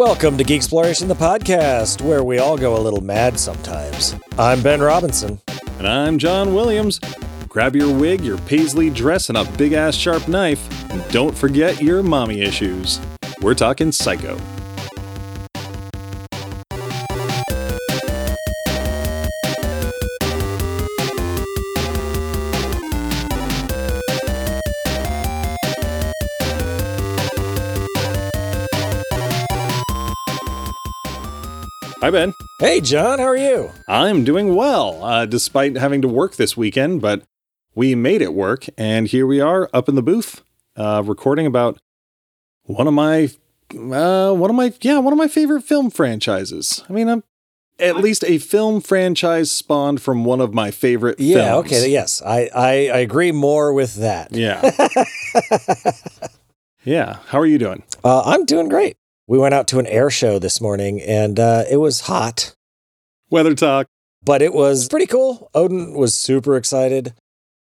[0.00, 4.16] Welcome to Geek Exploration, the podcast, where we all go a little mad sometimes.
[4.38, 5.38] I'm Ben Robinson.
[5.76, 6.98] And I'm John Williams.
[7.50, 10.90] Grab your wig, your paisley dress, and a big ass sharp knife.
[10.90, 12.98] And don't forget your mommy issues.
[13.42, 14.40] We're talking psycho.
[32.10, 32.34] Hi, Ben.
[32.58, 33.70] Hey, John, how are you?
[33.86, 37.22] I'm doing well, uh, despite having to work this weekend, but
[37.76, 40.42] we made it work, and here we are up in the booth,
[40.74, 41.78] uh, recording about
[42.64, 43.30] one of my,
[43.76, 46.82] uh, one of my, yeah, one of my favorite film franchises.
[46.88, 47.22] I mean, I'm
[47.78, 51.30] at least a film franchise spawned from one of my favorite films.
[51.30, 51.66] Yeah, films.
[51.66, 54.32] okay, yes, I, I, I agree more with that.
[54.32, 54.68] Yeah.
[56.84, 57.18] yeah.
[57.26, 57.84] How are you doing?
[58.02, 58.96] Uh, I'm doing great.
[59.30, 62.52] We went out to an air show this morning, and uh, it was hot,
[63.30, 63.86] Weather talk.
[64.24, 65.52] but it was pretty cool.
[65.54, 67.14] Odin was super excited.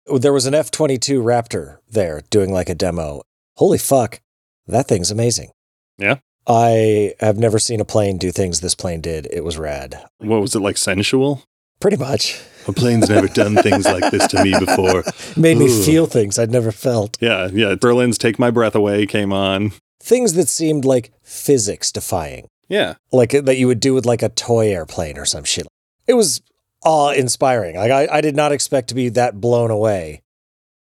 [0.06, 3.20] There was an F 22 Raptor there doing like a demo.
[3.58, 4.20] Holy fuck,
[4.66, 5.50] that thing's amazing.
[5.98, 6.20] Yeah?
[6.46, 9.28] I have never seen a plane do things this plane did.
[9.30, 10.02] It was rad.
[10.20, 10.78] What was it like?
[10.78, 11.42] Sensual?
[11.80, 12.40] Pretty much.
[12.66, 15.04] A plane's never done things like this to me before.
[15.36, 17.18] Made me feel things I'd never felt.
[17.20, 17.74] Yeah, yeah.
[17.74, 19.72] Berlin's "Take My Breath Away" came on.
[20.02, 24.28] Things that seemed like physics defying, Yeah, like that you would do with like a
[24.30, 25.66] toy airplane or some shit.
[26.06, 26.40] It was
[26.84, 27.76] awe inspiring.
[27.76, 30.22] Like I, I did not expect to be that blown away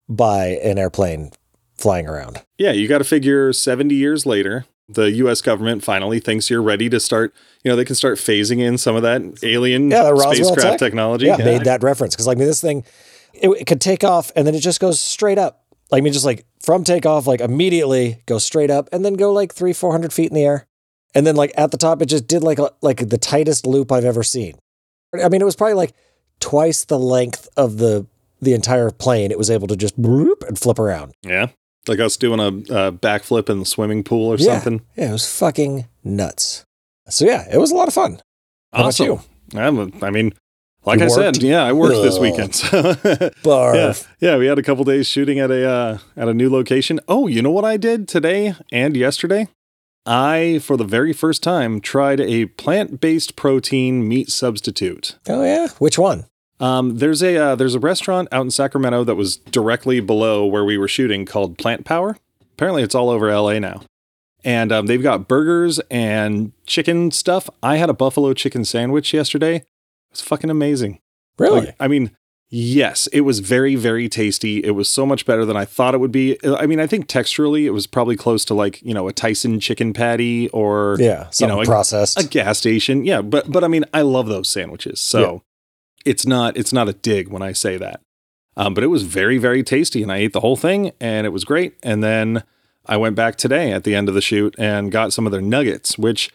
[0.09, 1.31] by an airplane
[1.77, 2.43] flying around.
[2.59, 6.89] Yeah, you got to figure 70 years later, the US government finally thinks you're ready
[6.91, 10.17] to start, you know, they can start phasing in some of that alien Yeah, the
[10.17, 10.79] spacecraft tech.
[10.79, 11.27] technology.
[11.27, 12.85] Yeah, made that reference because like I mean, this thing,
[13.35, 15.65] it, it could take off and then it just goes straight up.
[15.91, 19.33] Like I mean, just like from takeoff, like immediately go straight up and then go
[19.33, 20.67] like three, four hundred feet in the air,
[21.15, 23.91] and then like at the top, it just did like a, like the tightest loop
[23.91, 24.55] I've ever seen.
[25.25, 25.95] I mean, it was probably like
[26.41, 28.07] twice the length of the
[28.43, 29.31] the entire plane.
[29.31, 31.15] It was able to just bloop and flip around.
[31.23, 31.47] Yeah.
[31.89, 34.55] Like us doing a uh, backflip in the swimming pool or Yeah.
[34.55, 34.83] something.
[34.97, 36.65] Yeah, it was fucking nuts.
[37.09, 38.21] So yeah, it was a lot of fun.
[38.73, 39.07] How about Awesome.
[39.07, 39.21] you?
[39.55, 40.33] I'm a- I mean,
[40.87, 41.37] like You I worked?
[41.37, 42.55] said, yeah, I worked this weekend.
[42.55, 42.83] So
[43.43, 43.75] Barf.
[44.21, 47.01] yeah, yeah, we had a couple days shooting at a uh, at a new location.
[47.09, 49.49] Oh, you know what I did today and yesterday?
[50.09, 55.17] I, for the very first time, tried a plant based protein meat substitute.
[55.29, 56.27] Oh yeah, which one?
[56.61, 60.65] Um, there's a uh, there's a restaurant out in Sacramento that was directly below where
[60.65, 62.17] we were shooting called Plant Power.
[62.53, 63.83] Apparently, it's all over LA now,
[64.45, 67.51] and um, they've got burgers and chicken stuff.
[67.63, 69.65] I had a buffalo chicken sandwich yesterday.
[70.17, 71.01] It was fucking amazing.
[71.39, 71.67] Really?
[71.67, 72.17] Like, I mean,
[72.49, 74.65] yes, it was very, very tasty.
[74.65, 76.39] It was so much better than I thought it would be.
[76.45, 79.61] I mean, I think texturally, it was probably close to like you know a Tyson
[79.61, 82.19] chicken patty or yeah, you know, a- processed.
[82.19, 83.05] a gas station.
[83.05, 85.01] Yeah, but but I mean, I love those sandwiches.
[85.01, 85.43] So
[86.05, 88.01] it's not it's not a dig when I say that.
[88.57, 91.31] Um, but it was very very tasty, and I ate the whole thing, and it
[91.31, 91.77] was great.
[91.83, 92.43] And then
[92.87, 95.43] I went back today at the end of the shoot and got some of their
[95.43, 96.31] nuggets, which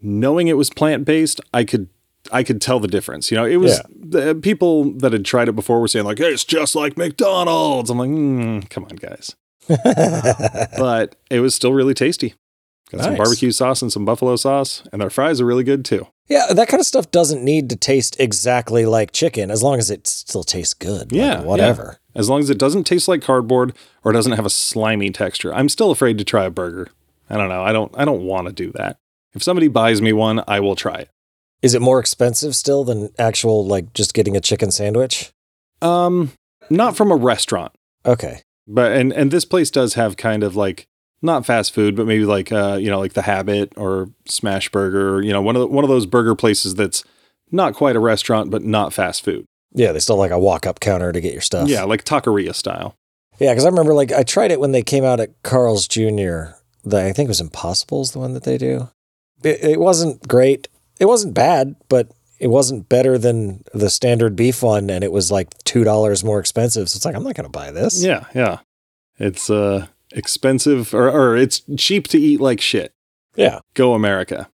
[0.00, 1.88] knowing it was plant based, I could.
[2.32, 3.30] I could tell the difference.
[3.30, 6.32] You know, it was the people that had tried it before were saying like, "Hey,
[6.32, 9.34] it's just like McDonald's." I'm like, mm, "Come on, guys!"
[10.78, 12.34] But it was still really tasty.
[12.90, 16.06] Got some barbecue sauce and some buffalo sauce, and their fries are really good too.
[16.28, 19.90] Yeah, that kind of stuff doesn't need to taste exactly like chicken as long as
[19.90, 21.12] it still tastes good.
[21.12, 21.98] Like, Yeah, whatever.
[22.14, 23.74] As long as it doesn't taste like cardboard
[24.04, 25.52] or doesn't have a slimy texture.
[25.52, 26.88] I'm still afraid to try a burger.
[27.28, 27.62] I don't know.
[27.62, 28.96] I don't I don't want to do that.
[29.34, 31.08] If somebody buys me one, I will try it.
[31.64, 35.32] Is it more expensive still than actual like just getting a chicken sandwich?
[35.80, 36.32] Um
[36.68, 37.72] not from a restaurant.
[38.04, 38.42] Okay.
[38.66, 40.86] But and and this place does have kind of like
[41.22, 45.22] not fast food, but maybe like uh, you know, like the Habit or Smash Burger,
[45.22, 47.02] you know, one of the, one of those burger places that's
[47.50, 49.46] not quite a restaurant but not fast food.
[49.72, 51.68] Yeah, they still like a walk up counter to get your stuff.
[51.68, 52.94] Yeah, like taqueria style.
[53.40, 56.56] Yeah, because I remember like I tried it when they came out at Carl's Jr.
[56.84, 58.90] The I think it was Impossible's the one that they do.
[59.42, 60.68] It, it wasn't great.
[61.00, 65.30] It wasn't bad, but it wasn't better than the standard beef one, and it was
[65.30, 66.88] like two dollars more expensive.
[66.88, 68.02] So it's like I'm not going to buy this.
[68.02, 68.58] Yeah, yeah.
[69.18, 72.92] It's uh expensive or or it's cheap to eat like shit.
[73.36, 73.60] Yeah.
[73.74, 74.48] Go America.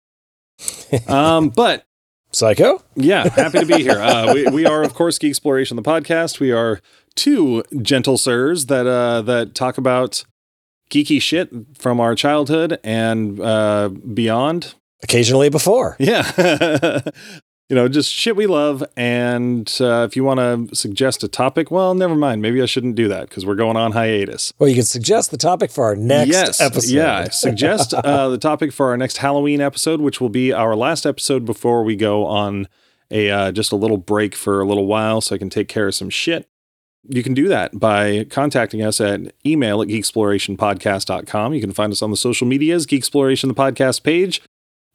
[1.08, 1.86] Um, but
[2.32, 2.84] Psycho.
[2.96, 4.00] yeah, happy to be here.
[4.00, 6.40] Uh, we, we are, of course, Geek Exploration, the podcast.
[6.40, 6.82] We are
[7.16, 10.24] two gentle sirs that uh, that talk about
[10.92, 14.76] geeky shit from our childhood and uh, beyond.
[15.04, 15.96] Occasionally before.
[16.00, 16.32] Yeah.
[17.70, 18.84] you know, just shit we love.
[18.96, 22.42] And uh, if you want to suggest a topic, well, never mind.
[22.42, 24.54] Maybe I shouldn't do that because we're going on hiatus.
[24.58, 26.92] Well, you can suggest the topic for our next yes, episode.
[26.92, 31.06] Yeah, suggest uh, the topic for our next Halloween episode, which will be our last
[31.06, 32.68] episode before we go on
[33.12, 35.88] a uh, just a little break for a little while, so I can take care
[35.88, 36.50] of some shit.
[37.10, 41.54] You can do that by contacting us at email at geeksplorationpodcast.com.
[41.54, 44.42] You can find us on the social medias, Geek Exploration, the podcast page,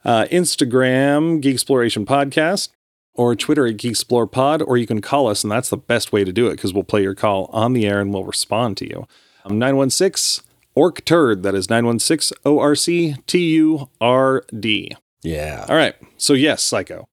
[0.04, 2.70] uh, Instagram, Geek Exploration Podcast,
[3.14, 6.12] or Twitter at Geek Explore Pod, or you can call us, and that's the best
[6.12, 8.76] way to do it because we'll play your call on the air and we'll respond
[8.78, 9.06] to you.
[9.44, 10.44] Um, 916
[10.74, 11.42] Orc Turd.
[11.42, 14.96] That is 916 O R C T U R D.
[15.22, 15.66] Yeah.
[15.68, 15.94] All right.
[16.16, 17.06] So, yes, Psycho.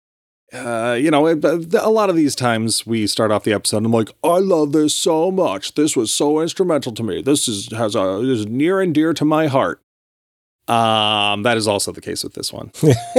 [0.52, 3.92] Uh, you know, a lot of these times we start off the episode and I'm
[3.92, 5.76] like, I love this so much.
[5.76, 7.22] This was so instrumental to me.
[7.22, 9.80] This is has a is near and dear to my heart.
[10.70, 12.72] Um, that is also the case with this one.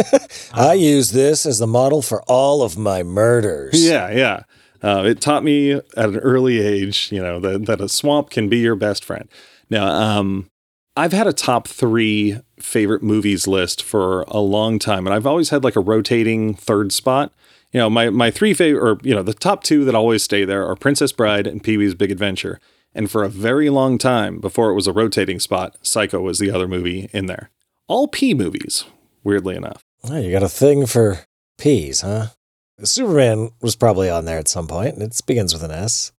[0.52, 3.84] I use this as the model for all of my murders.
[3.84, 4.42] Yeah, yeah.
[4.82, 8.48] Uh, it taught me at an early age, you know, that, that a swamp can
[8.48, 9.28] be your best friend.
[9.68, 10.48] Now, um,
[10.96, 15.50] I've had a top three favorite movies list for a long time, and I've always
[15.50, 17.32] had like a rotating third spot.
[17.72, 20.44] You know, my my three favorite, or you know, the top two that always stay
[20.44, 22.60] there are Princess Bride and Pee Wee's Big Adventure.
[22.94, 26.50] And for a very long time, before it was a rotating spot, Psycho was the
[26.50, 27.50] other movie in there.
[27.86, 28.84] All P movies,
[29.22, 29.82] weirdly enough.
[30.04, 31.20] Oh, you got a thing for
[31.58, 32.28] peas, huh?
[32.82, 34.98] Superman was probably on there at some point.
[34.98, 36.12] It begins with an S.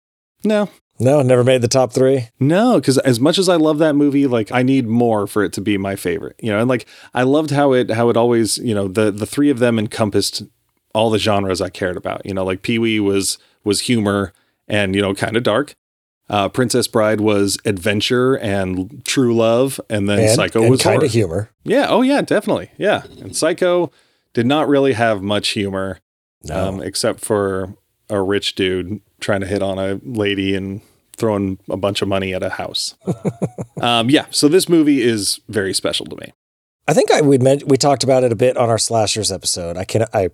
[0.44, 0.69] No,
[1.00, 2.27] No, never made the top three.
[2.39, 5.51] No, because as much as I love that movie, like I need more for it
[5.53, 6.35] to be my favorite.
[6.39, 9.25] You know, and like I loved how it how it always, you know, the the
[9.25, 10.44] three of them encompassed
[10.94, 12.25] all the genres I cared about.
[12.25, 14.31] You know, like Pee Wee was was humor
[14.68, 15.73] and you know kind of dark.
[16.31, 21.04] Uh, Princess Bride was adventure and true love, and then And, Psycho and was kind
[21.04, 21.50] of humor.
[21.66, 21.88] Yeah.
[21.89, 22.72] Oh yeah, definitely.
[22.78, 23.04] Yeah.
[23.19, 23.92] And Psycho
[24.33, 26.00] did not really have much humor,
[26.45, 26.69] No.
[26.69, 27.75] um, except for
[28.10, 30.80] a rich dude trying to hit on a lady and
[31.18, 32.95] throwing a bunch of money at a house.
[33.81, 34.25] um, yeah.
[34.31, 36.31] So this movie is very special to me.
[36.88, 39.75] I think I we we talked about it a bit on our slashers episode.
[39.75, 40.30] I can I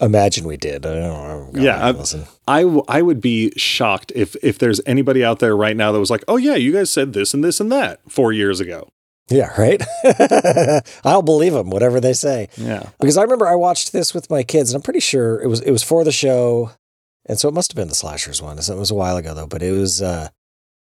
[0.00, 0.84] imagine we did.
[0.86, 1.60] I don't know.
[1.60, 2.24] Yeah, I-.
[2.46, 5.98] I, w- I would be shocked if if there's anybody out there right now that
[6.00, 8.88] was like, oh yeah, you guys said this and this and that four years ago.
[9.30, 9.82] Yeah, right.
[11.04, 12.48] I'll believe them, whatever they say.
[12.56, 12.88] Yeah.
[12.98, 15.60] Because I remember I watched this with my kids, and I'm pretty sure it was
[15.60, 16.70] it was for the show,
[17.26, 18.58] and so it must have been the slashers one.
[18.58, 20.28] It was a while ago though, but it was uh,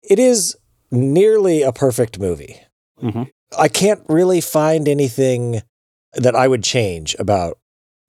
[0.04, 0.56] it is
[0.92, 2.62] nearly a perfect movie.
[3.00, 3.24] hmm
[3.58, 5.62] I can't really find anything
[6.14, 7.58] that I would change about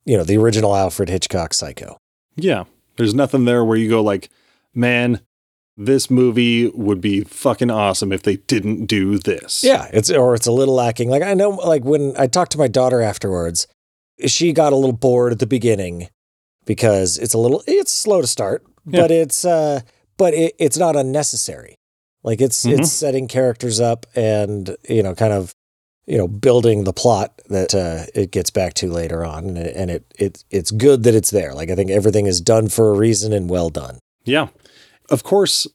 [0.06, 1.98] you know the original Alfred Hitchcock Psycho.
[2.36, 2.64] Yeah.
[2.96, 4.30] There's nothing there where you go like,
[4.74, 5.20] man,
[5.76, 9.62] this movie would be fucking awesome if they didn't do this.
[9.62, 11.10] Yeah, it's or it's a little lacking.
[11.10, 13.66] Like I know, like when I talked to my daughter afterwards,
[14.26, 16.08] she got a little bored at the beginning
[16.64, 19.02] because it's a little it's slow to start, Yeah.
[19.02, 19.80] but it's uh,
[20.16, 21.76] but it, it's not unnecessary.
[22.22, 22.78] Like it's Mhm.
[22.78, 25.54] it's setting characters up and you know kind of
[26.06, 29.76] you know building the plot that uh, it gets back to later on, and it,
[29.90, 31.54] it it it's good that it's there.
[31.54, 33.98] Like I think everything is done for a reason and well done.
[34.24, 34.48] Yeah.
[35.08, 35.68] Of course,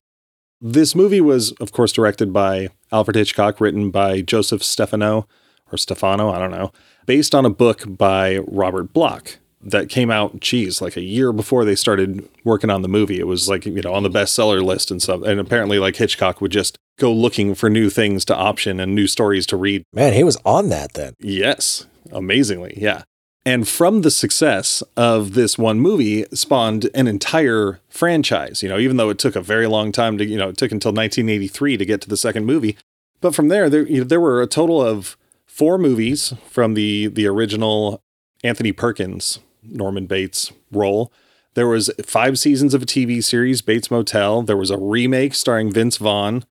[0.59, 5.27] this movie was, of course, directed by Alfred Hitchcock, written by Joseph Stefano
[5.71, 6.71] or Stefano, I don't know,
[7.05, 11.65] based on a book by Robert Bloch that came out, geez, like a year before
[11.65, 13.19] they started working on the movie.
[13.19, 15.21] It was like, you know, on the bestseller list and stuff.
[15.23, 19.07] And apparently, like Hitchcock would just go looking for new things to option and new
[19.07, 21.13] stories to read Man, he was on that then.
[21.19, 22.73] Yes, amazingly.
[22.77, 23.03] Yeah.
[23.43, 28.97] And from the success of this one movie spawned an entire franchise, you know, even
[28.97, 31.85] though it took a very long time to, you know, it took until 1983 to
[31.85, 32.77] get to the second movie.
[33.19, 37.07] But from there, there, you know, there were a total of four movies from the,
[37.07, 37.99] the original
[38.43, 41.11] Anthony Perkins, Norman Bates role.
[41.53, 44.41] There was five seasons of a TV series, Bates Motel.
[44.41, 46.45] There was a remake starring Vince Vaughn.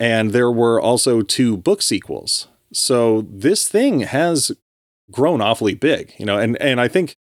[0.00, 2.48] And there were also two book sequels.
[2.72, 4.50] So this thing has
[5.10, 7.16] grown awfully big, you know, and and I think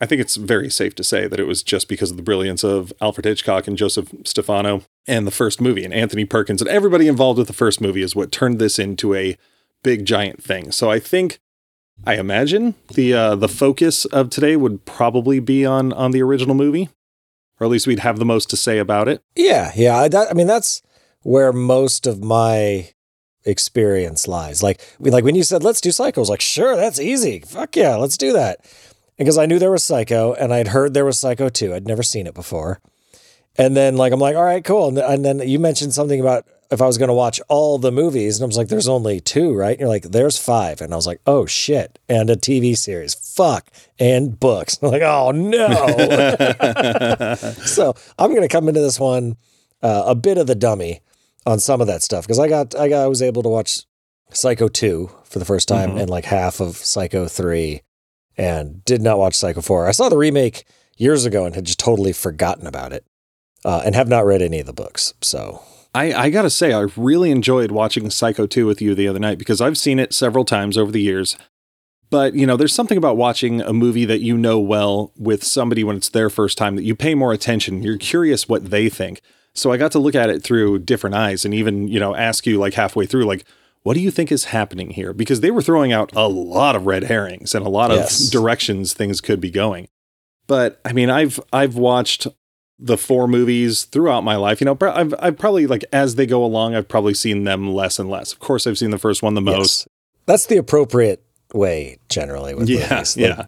[0.00, 2.62] I think it's very safe to say that it was just because of the brilliance
[2.62, 7.08] of Alfred Hitchcock and Joseph Stefano and the first movie and Anthony Perkins and everybody
[7.08, 9.36] involved with the first movie is what turned this into a
[9.82, 10.70] big giant thing.
[10.70, 11.40] So I think
[12.04, 16.54] I imagine the uh, the focus of today would probably be on on the original
[16.54, 16.88] movie,
[17.60, 19.22] or at least we'd have the most to say about it.
[19.36, 19.96] Yeah, yeah.
[19.96, 20.82] I- That, I mean, that's
[21.22, 22.90] where most of my
[23.44, 24.62] experience lies.
[24.62, 27.40] Like, we- like when you said let's do Psycho, I was like, sure, that's easy.
[27.40, 28.58] Fuck yeah, let's do that.
[29.18, 31.74] Because I knew there was Psycho, and I'd heard there was Psycho too.
[31.74, 32.80] I'd never seen it before.
[33.56, 34.88] And then, like, I'm like, all right, cool.
[34.88, 37.92] And, and then you mentioned something about if I was going to watch all the
[37.92, 40.80] movies, and I was like, "There's only two, right?" And you're like, "There's five.
[40.80, 44.78] and I was like, "Oh shit!" And a TV series, fuck, and books.
[44.82, 45.68] I'm like, "Oh no!"
[47.64, 49.36] so I'm going to come into this one
[49.82, 51.00] uh, a bit of the dummy
[51.46, 53.84] on some of that stuff because I got I got I was able to watch
[54.30, 56.00] Psycho two for the first time Mhm.
[56.02, 57.82] and like half of Psycho three,
[58.36, 59.86] and did not watch Psycho four.
[59.86, 60.64] I saw the remake
[60.96, 63.04] years ago and had just totally forgotten about it,
[63.64, 65.12] uh, and have not read any of the books.
[65.20, 65.62] So
[65.94, 69.38] I, I gotta say, I really enjoyed watching Psycho 2 with you the other night
[69.38, 71.36] because I've seen it several times over the years.
[72.08, 75.82] But, you know, there's something about watching a movie that you know well with somebody
[75.82, 77.82] when it's their first time that you pay more attention.
[77.82, 79.22] You're curious what they think.
[79.54, 82.46] So I got to look at it through different eyes and even, you know, ask
[82.46, 83.44] you like halfway through, like,
[83.82, 85.12] what do you think is happening here?
[85.12, 88.92] Because they were throwing out a lot of red herrings and a lot of directions
[88.92, 89.88] things could be going.
[90.46, 92.26] But I mean, I've I've watched
[92.84, 94.60] the four movies throughout my life.
[94.60, 97.98] You know, I've I've probably like as they go along, I've probably seen them less
[97.98, 98.32] and less.
[98.32, 99.86] Of course, I've seen the first one the most.
[99.86, 99.88] yes.
[100.26, 101.24] that's the appropriate
[101.54, 103.16] way generally with Yeah, movies.
[103.16, 103.44] Like, yeah.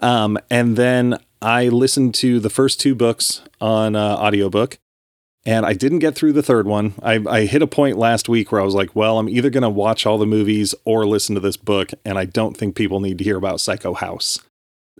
[0.00, 4.78] Um, and then I listened to the first two books on uh, audiobook,
[5.44, 6.94] and I didn't get through the third one.
[7.02, 9.62] I, I hit a point last week where I was like, well, I'm either going
[9.62, 13.00] to watch all the movies or listen to this book, and I don't think people
[13.00, 14.38] need to hear about Psycho House.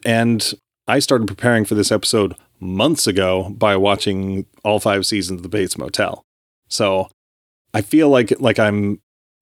[0.04, 0.52] And
[0.88, 5.49] I started preparing for this episode months ago by watching all five seasons of The
[5.49, 6.25] Bates Motel.
[6.69, 7.09] So
[7.75, 9.00] I feel like like I'm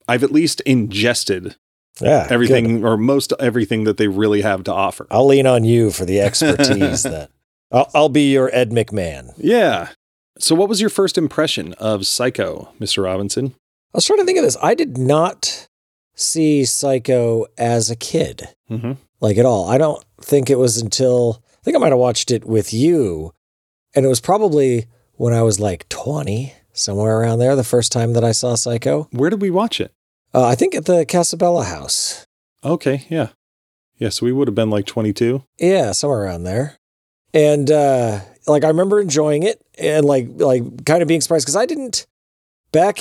[0.09, 1.57] I've at least ingested
[2.01, 2.33] yeah, good.
[2.33, 5.07] everything or most everything that they really have to offer.
[5.11, 7.03] I'll lean on you for the expertise.
[7.05, 7.31] that
[7.73, 9.33] I'll, I'll be your Ed McMahon.
[9.39, 9.89] Yeah.
[10.39, 13.03] So, what was your first impression of Psycho, Mr.
[13.03, 13.55] Robinson?
[13.95, 14.59] I was trying to think of this.
[14.63, 15.67] I did not
[16.15, 18.93] see Psycho as a kid, Mm-hmm.
[19.21, 19.69] like at all.
[19.69, 23.33] I don't think it was until think I might have watched it with you,
[23.95, 28.13] and it was probably when I was like twenty, somewhere around there, the first time
[28.13, 29.09] that I saw Psycho.
[29.11, 29.93] Where did we watch it?
[30.33, 32.25] Uh, I think at the Casabella house.
[32.65, 33.31] Okay, yeah.
[33.99, 35.43] Yeah, so we would have been like 22.
[35.59, 36.79] Yeah, somewhere around there.
[37.35, 41.57] And uh like I remember enjoying it and like like kind of being surprised because
[41.57, 42.07] I didn't
[42.71, 43.01] back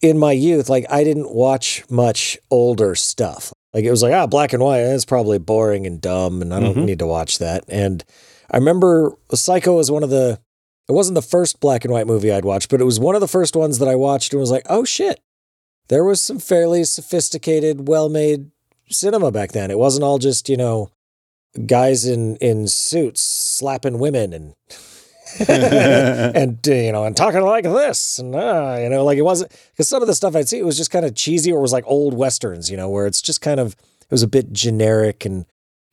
[0.00, 3.52] in my youth, like I didn't watch much older stuff.
[3.74, 6.60] Like it was like, ah, black and white, it's probably boring and dumb and I
[6.60, 6.84] don't Mhm.
[6.86, 7.64] need to watch that.
[7.68, 8.04] And
[8.50, 10.40] I remember Psycho was one of the
[10.88, 13.20] it wasn't the first black and white movie I'd watched, but it was one of
[13.20, 15.20] the first ones that I watched and was like, oh shit.
[15.88, 18.50] There was some fairly sophisticated, well made
[18.90, 19.70] cinema back then.
[19.70, 20.90] It wasn't all just, you know,
[21.66, 24.54] guys in in suits slapping women and
[25.48, 29.50] and uh, you know and talking like this and uh, you know like it wasn't
[29.70, 31.72] because some of the stuff I'd see it was just kind of cheesy or was
[31.72, 35.24] like old westerns you know where it's just kind of it was a bit generic
[35.24, 35.46] and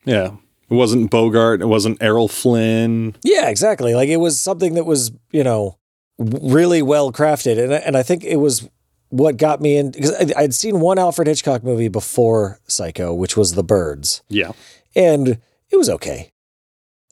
[0.05, 0.35] Yeah.
[0.67, 1.61] It wasn't Bogart.
[1.61, 3.15] It wasn't Errol Flynn.
[3.23, 5.77] yeah exactly like it was something that was you know
[6.17, 8.67] really well crafted and and I think it was
[9.09, 13.53] what got me in because I'd seen one Alfred Hitchcock movie before Psycho which was
[13.53, 14.53] The Birds Yeah.
[14.95, 15.39] and
[15.69, 16.31] it was okay,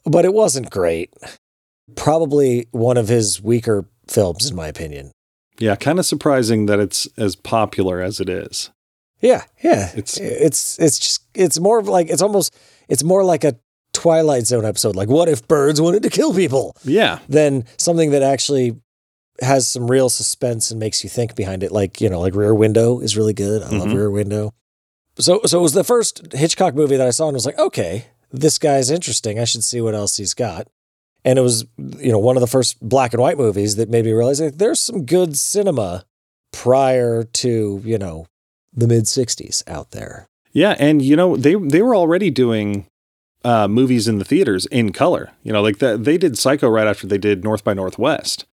[0.04, 1.12] but it wasn't great.
[1.96, 5.12] Probably one of his weaker films, in my opinion.
[5.58, 5.76] Yeah.
[5.76, 8.70] Kind of surprising that it's as popular as it is.
[9.20, 9.90] Yeah, yeah.
[9.96, 12.54] It's- It's it's just it's more of like it's almost
[12.88, 13.56] it's more like a
[13.92, 14.96] Twilight Zone episode.
[14.96, 16.76] Like, what if birds wanted to kill people?
[16.84, 17.20] Yeah.
[17.28, 18.76] Than something that actually
[19.40, 21.70] has some real suspense and makes you think behind it.
[21.72, 23.62] Like you know, like Rear Window is really good.
[23.62, 23.94] I love Mhm.
[23.94, 24.52] Rear Window.
[25.18, 28.06] So so it was the first Hitchcock movie that I saw and was like, okay,
[28.32, 29.38] this guy's interesting.
[29.38, 30.66] I should see what else he's got.
[31.24, 34.04] And it was, you know, one of the first black and white movies that made
[34.04, 36.04] me realize like, there's some good cinema
[36.52, 38.26] prior to, you know,
[38.72, 40.28] the mid 60s out there.
[40.52, 40.76] Yeah.
[40.78, 42.86] And, you know, they, they were already doing
[43.44, 45.30] uh, movies in the theaters in color.
[45.42, 48.44] You know, like that they did Psycho right after they did North by Northwest.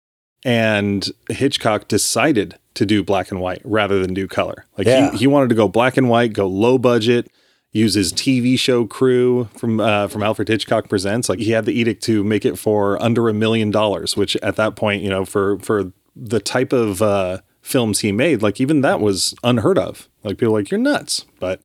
[0.43, 4.65] And Hitchcock decided to do black and white rather than do color.
[4.77, 5.11] Like Yeah.
[5.11, 7.29] he, he wanted to go black and white, go low budget,
[7.71, 11.29] use his TV show crew from uh, from Alfred Hitchcock Presents.
[11.29, 14.55] Like he had the edict to make it for under a million dollars, which at
[14.57, 18.81] that point, you know, for for the type of uh, films he made, like even
[18.81, 20.09] that was unheard of.
[20.23, 21.61] Like people like you're nuts, but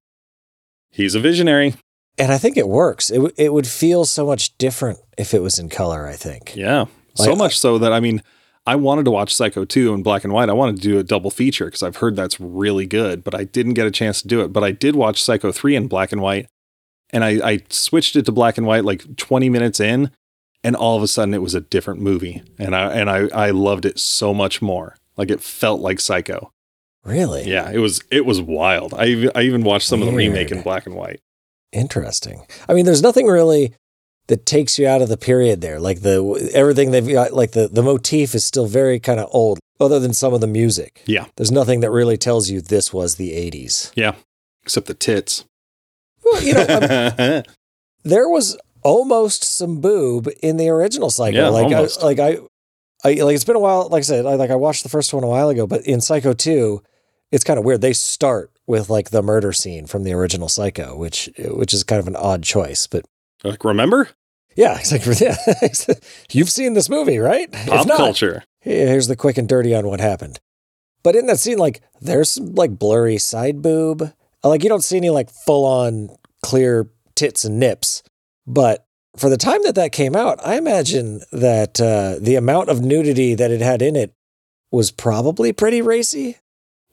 [0.91, 1.75] he's a visionary.
[2.19, 3.11] And I think it works.
[3.11, 6.55] It, w- it would feel so much different if it was in color, I think.
[6.57, 6.87] Yeah.
[7.15, 8.23] so Like, much so that I mean,
[8.67, 10.49] I wanted to watch Psycho 2 in black and white.
[10.49, 13.45] I wanted to do a double feature because I've heard that's really good, but I
[13.45, 14.53] didn't get a chance to do it.
[14.53, 16.49] But I did watch Psycho 3 in black and white.
[17.11, 20.11] And I, I switched it to black and white like 20 minutes in,
[20.65, 22.43] and all of a sudden it was a different movie.
[22.59, 24.97] And I and I, I loved it so much more.
[25.17, 26.51] Like it felt like Psycho.
[27.05, 27.49] Really?
[27.49, 28.93] Yeah, it was it was wild.
[28.93, 31.21] I I even watched some of the remake in black and white.
[31.71, 32.45] Interesting.
[32.69, 33.75] I mean, there's nothing really
[34.29, 35.79] that takes you out of the period there.
[35.79, 39.59] Like the everything they've got, like the the motif is still very kind of old.
[39.79, 41.03] other than some of the music.
[41.07, 41.27] Yeah.
[41.37, 43.93] There's nothing that really tells you this was the 80s.
[43.95, 44.15] Yeah.
[44.63, 45.45] Except the tits.
[46.25, 47.43] Well, you know, um,
[48.05, 51.37] there was almost some boob in the original Psycho.
[51.37, 52.03] Yeah, like, almost.
[52.03, 52.39] I, like I,
[53.05, 53.89] I, like it's been a while.
[53.89, 56.01] Like I said, I, like I watched the first one a while ago, but in
[56.01, 56.83] Psycho 2,
[57.31, 57.81] it's kind of weird.
[57.81, 62.01] They start with like the murder scene from the original Psycho, which which is kind
[62.01, 63.05] of an odd choice, but
[63.45, 64.11] like, remember?
[64.57, 65.37] yeah, it's like yeah,
[66.33, 67.49] you've seen this movie, right?
[67.53, 68.43] If Pop not, culture.
[68.61, 70.41] Here's the quick and dirty on what happened.
[71.03, 74.13] But in that scene, like there's some like blurry side boob.
[74.43, 76.09] Like you don't see any like full on
[76.43, 78.03] clear tits and nips.
[78.47, 82.81] But for the time that that came out, I imagine that uh, the amount of
[82.81, 84.15] nudity that it had in it
[84.71, 86.39] was probably pretty racy.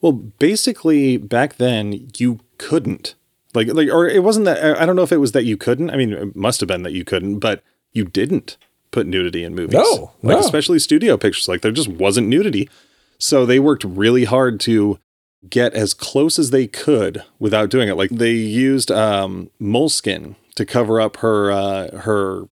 [0.01, 3.15] Well, basically, back then you couldn't
[3.53, 4.79] like like, or it wasn't that.
[4.79, 5.89] I don't know if it was that you couldn't.
[5.89, 8.57] I mean, it must have been that you couldn't, but you didn't
[8.91, 9.73] put nudity in movies.
[9.73, 10.39] No, like no.
[10.39, 11.47] especially studio pictures.
[11.47, 12.69] Like there just wasn't nudity,
[13.17, 14.99] so they worked really hard to
[15.49, 17.95] get as close as they could without doing it.
[17.95, 22.47] Like they used um, moleskin to cover up her uh, her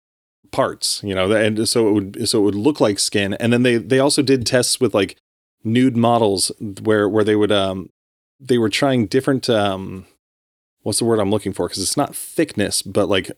[0.52, 3.34] parts, you know, and so it would so it would look like skin.
[3.36, 5.18] And then they they also did tests with like
[5.64, 7.90] nude models where where they would um
[8.40, 10.06] they were trying different um
[10.84, 13.32] what's the word I'm looking for because it's not thickness but like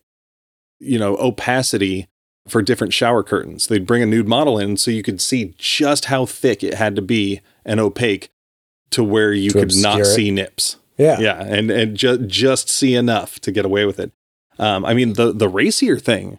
[0.80, 2.08] you know opacity
[2.48, 3.68] for different shower curtains.
[3.68, 6.94] They'd bring a nude model in so you could see just how thick it had
[6.98, 8.30] to be and opaque
[8.92, 10.06] to where you To could not it.
[10.06, 10.76] see nips.
[10.98, 11.20] Yeah.
[11.22, 14.12] Yeah, and and ju- just see enough to get away with it.
[14.60, 16.38] Um, I mean, the the racier thing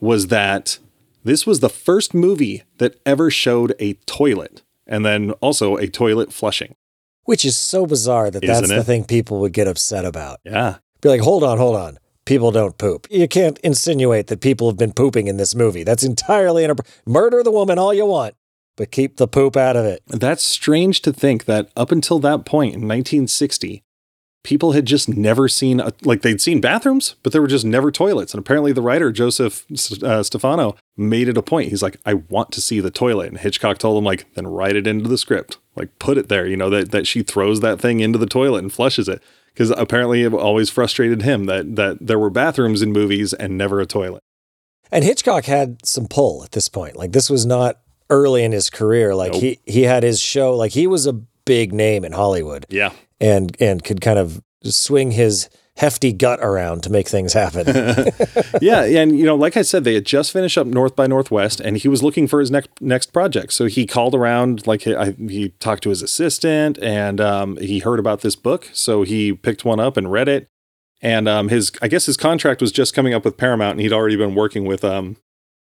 [0.00, 0.78] was that
[1.24, 6.30] this was the first movie that ever showed a toilet, and then also a toilet
[6.32, 6.74] flushing.
[7.28, 8.86] Which is so bizarre that that's Isn't the it?
[8.86, 10.40] thing people would get upset about.
[10.44, 11.98] Yeah, Be like, hold on, hold on.
[12.24, 13.06] People don't poop.
[13.10, 15.82] You can't insinuate that people have been pooping in this movie.
[15.84, 17.02] That's entirely inappropriate.
[17.06, 18.34] Murder the woman all you want,
[18.78, 20.02] but keep the poop out of it.
[20.06, 23.82] that's strange to think that up until that point in 1960,
[24.42, 27.90] people had just never seen a, like they'd seen bathrooms, but there were just never
[27.90, 28.32] toilets.
[28.32, 29.66] And apparently, the writer Joseph
[30.02, 31.68] uh, Stefano made it a point.
[31.68, 34.76] He's like, I want to see the toilet, and Hitchcock told him like, then write
[34.76, 36.46] it into the script, like put it there.
[36.46, 39.70] You know that that she throws that thing into the toilet and flushes it because
[39.70, 43.86] apparently it always frustrated him that that there were bathrooms in movies and never a
[43.86, 44.22] toilet.
[44.90, 46.96] And Hitchcock had some pull at this point.
[46.96, 49.14] Like this was not early in his career.
[49.14, 49.42] Like Nope.
[49.42, 50.54] he he had his show.
[50.56, 55.12] Like he was a big name in Hollywood Yeah, and and could kind of swing
[55.12, 57.66] his hefty gut around to make things happen.
[58.60, 61.60] yeah, and you know, like I said, they had just finished up North by Northwest,
[61.60, 63.52] and he was looking for his next next project.
[63.52, 68.00] So he called around, like I, he talked to his assistant, and um, he heard
[68.00, 70.48] about this book, so he picked one up and read it.
[71.00, 73.92] And um, his, I guess, his contract was just coming up with Paramount, and he'd
[73.92, 75.16] already been working with um,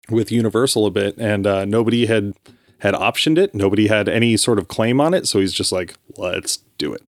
[0.08, 2.34] with Universal a bit, and uh, nobody had
[2.78, 3.52] had optioned it.
[3.52, 7.02] Nobody had any sort of claim on it, so he's just like, let's do it.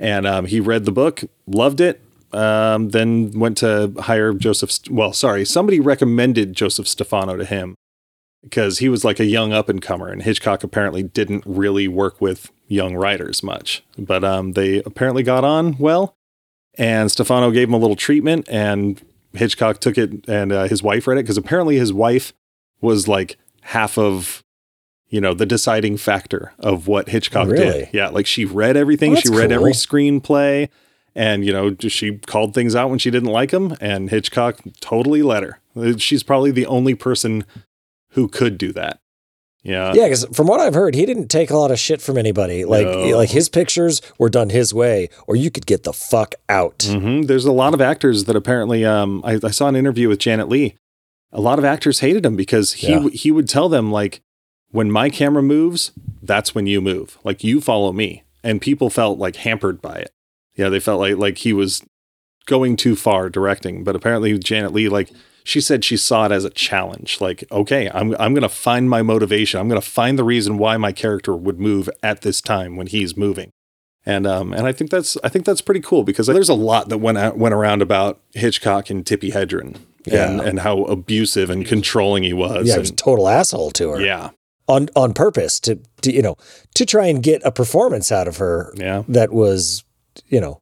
[0.00, 2.00] And um, he read the book, loved it,
[2.32, 4.70] um, then went to hire Joseph.
[4.70, 7.74] St- well, sorry, somebody recommended Joseph Stefano to him
[8.42, 12.20] because he was like a young up and comer, and Hitchcock apparently didn't really work
[12.20, 13.82] with young writers much.
[13.98, 16.14] But um, they apparently got on well,
[16.78, 19.00] and Stefano gave him a little treatment, and
[19.32, 22.32] Hitchcock took it, and uh, his wife read it because apparently his wife
[22.80, 24.42] was like half of.
[25.12, 27.64] You know, the deciding factor of what Hitchcock Really?
[27.80, 27.88] did.
[27.92, 29.16] Yeah, like she read everything.
[29.16, 30.68] Oh, she read every screenplay
[31.14, 35.22] and you know she called things out when she didn't like them and hitchcock totally
[35.22, 35.58] let her
[35.98, 37.44] she's probably the only person
[38.10, 38.98] who could do that
[39.62, 42.16] yeah yeah, because from what I've heard, he didn't take a lot of shit from
[42.16, 42.64] anybody.
[42.64, 43.08] Like No.
[43.18, 46.82] like his pictures were done his way, or you could get the fuck out.
[46.88, 50.18] hmm there's a lot of actors that apparently um I, I saw an interview with
[50.18, 50.76] janet leigh
[51.30, 53.08] a lot of actors hated him because he Yeah.
[53.12, 54.22] he would tell them like
[54.70, 55.92] when my camera moves
[56.22, 60.10] that's when you move like you follow me and people felt like hampered by it
[60.60, 61.82] yeah they felt like like he was
[62.46, 65.10] going too far directing but apparently janet leigh like
[65.44, 68.88] she said she saw it as a challenge like okay i'm i'm going to find
[68.90, 72.40] my motivation i'm going to find the reason why my character would move at this
[72.40, 73.50] time when he's moving
[74.06, 76.88] and um and i think that's i think that's pretty cool because there's a lot
[76.88, 80.40] that went out, went around about hitchcock and tippi hedren and Yeah.
[80.42, 84.00] and how abusive and controlling he was Yeah, he was a total asshole to her.
[84.00, 84.30] yeah
[84.66, 86.36] on on purpose to, to you know
[86.74, 89.84] to try and get a performance out of her yeah that was
[90.28, 90.60] you know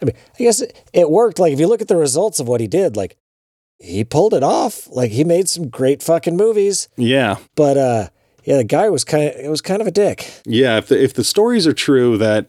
[0.00, 1.38] i mean i guess it, it worked.
[1.38, 3.16] Like if you look at the results of what he did like
[3.78, 4.88] he pulled it off.
[4.90, 6.88] Like he made some great fucking movies.
[6.96, 7.36] Yeah.
[7.56, 8.08] But uh
[8.44, 10.30] yeah the guy was kind of it was kind of a dick.
[10.46, 12.48] Yeah, if the, if the stories are true that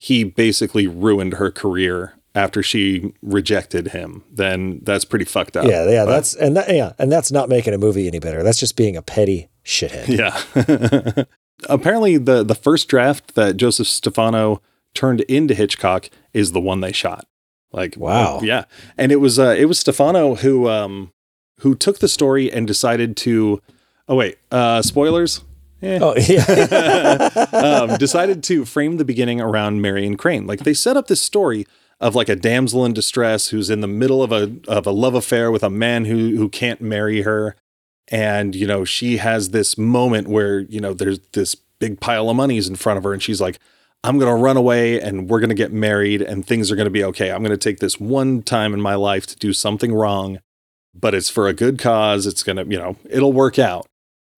[0.00, 5.66] he basically ruined her career after she rejected him, then that's pretty fucked up.
[5.66, 8.42] yeah yeah But- that's and that yeah and that's not making a movie any better.
[8.42, 10.08] That's just being a petty shithead.
[10.08, 11.24] Yeah.
[11.68, 14.60] apparently the the first draft that Joseph Stefano
[14.94, 17.26] turned into Hitchcock is the one they shot.
[17.72, 18.40] Like Wow.
[18.42, 18.64] yeah,
[18.96, 21.12] and it was uh, it was Stefano who um
[21.60, 23.60] who took the story and decided to.
[24.08, 25.42] Oh wait, uh, spoilers.
[25.82, 25.98] Eh.
[26.00, 27.28] Oh yeah.
[27.52, 30.46] um, decided to frame the beginning around Marion Crane.
[30.46, 31.66] Like they set up this story
[32.00, 35.14] of like a damsel in distress who's in the middle of a of a love
[35.14, 37.56] affair with a man who who can't marry her,
[38.08, 42.36] and you know she has this moment where you know there's this big pile of
[42.36, 43.58] monies in front of her, and she's like.
[44.04, 46.84] I'm going to run away and we're going to get married and things are going
[46.86, 47.30] to be okay.
[47.32, 50.40] I'm going to take this one time in my life to do something wrong,
[50.94, 52.26] but it's for a good cause.
[52.26, 53.86] It's going to, you know, it'll work out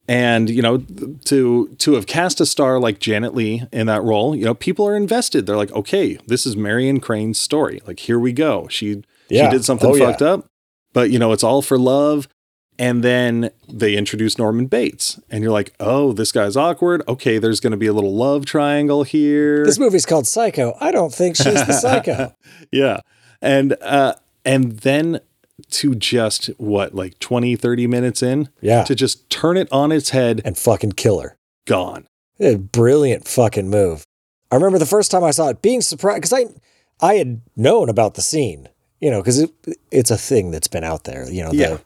[0.08, 0.78] and you know
[1.24, 4.86] to to have cast a star like Janet Leigh in that role, you know, people
[4.86, 5.46] are invested.
[5.46, 7.80] They're like, okay, this is Marion Crane's story.
[7.88, 8.68] Like, here we go.
[8.68, 9.46] She Yeah.
[9.50, 10.06] she did something Oh, yeah.
[10.10, 10.46] fucked up,
[10.92, 12.28] but you know, it's all for love.
[12.78, 17.02] And then they introduce Norman Bates, and you're like, oh, this guy's awkward.
[17.08, 19.64] Okay, there's going to be a little love triangle here.
[19.64, 20.76] this movie's called Psycho.
[20.80, 22.34] I don't think she's the psycho.
[22.70, 23.00] yeah,
[23.40, 25.20] and uh, and then
[25.70, 28.84] to just what like 20 30 minutes in Yeah.
[28.84, 31.38] to just turn it on its head And fucking kill her.
[31.66, 32.06] gone
[32.38, 34.04] A brilliant fucking move.
[34.50, 36.44] I remember the first time I saw it being surprised because I
[37.00, 38.68] I had known about the scene,
[39.00, 39.50] you know, because it,
[39.90, 41.78] it's a thing that's been out there, you know, Yeah.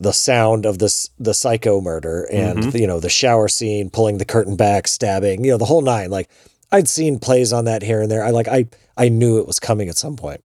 [0.00, 2.80] The sound of this the psycho murder and Mhm.
[2.80, 6.10] you know the shower scene, pulling the curtain back, stabbing, you know, the whole nine.
[6.10, 6.28] Like
[6.70, 8.22] I'd seen plays on that here and there.
[8.24, 10.42] I like I I knew it was coming at some point.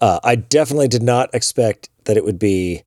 [0.00, 2.82] Uh, I definitely did not expect that it would be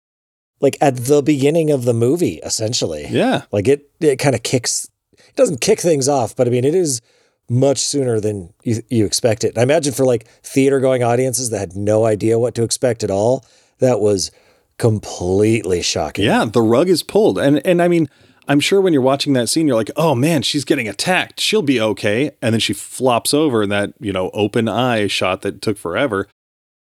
[0.62, 3.08] like at the beginning of the movie, essentially.
[3.10, 4.90] yeah Like it, it kind of kicks.
[5.14, 7.02] It doesn't kick things off, but I mean, it is
[7.50, 9.50] much sooner than you you expect it.
[9.50, 13.04] And I imagine for like theater going audiences that had no idea what to expect
[13.04, 13.46] at all,
[13.80, 14.32] that was
[14.78, 16.26] completely shocking.
[16.26, 17.38] Yeah, the rug is pulled.
[17.38, 18.10] And and I mean,
[18.48, 21.40] I'm sure when you're watching that scene, you're like, oh man, she's getting attacked.
[21.40, 22.32] She'll be okay.
[22.42, 26.28] And then she flops over in that, you know, open eye shot that took forever.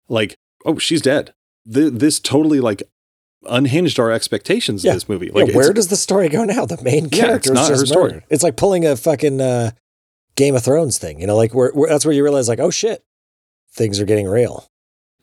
[0.09, 1.33] Like, oh, she's dead.
[1.73, 2.83] Th- this totally like
[3.49, 4.93] unhinged our expectations Yeah.
[4.93, 5.31] of this movie.
[5.35, 6.67] Yeah, Like, where does the story go now?
[6.67, 8.05] The main character it's is just her story.
[8.13, 8.25] murdered.
[8.31, 9.71] It's like pulling a fucking uh,
[10.35, 11.21] Game of Thrones thing.
[11.21, 13.05] You know, like where, where that's where you realize, like, oh shit,
[13.73, 14.67] things are getting real.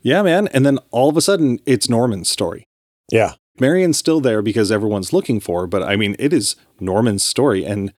[0.03, 0.47] Yeah, man.
[0.49, 2.65] And then all of a sudden, it's Norman's story.
[3.11, 7.23] Yeah, Marion's still there because everyone's looking for her, but I mean, it is Norman's
[7.23, 7.65] story.
[7.65, 7.93] And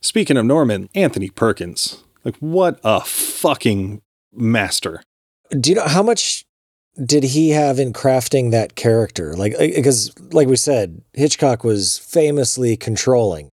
[0.00, 5.02] speaking of Norman, Anthony Perkins, like, what a fucking master.
[5.58, 6.44] do you know how much
[7.04, 12.76] did he have in crafting that character like because like we said hitchcock was famously
[12.76, 13.48] controlling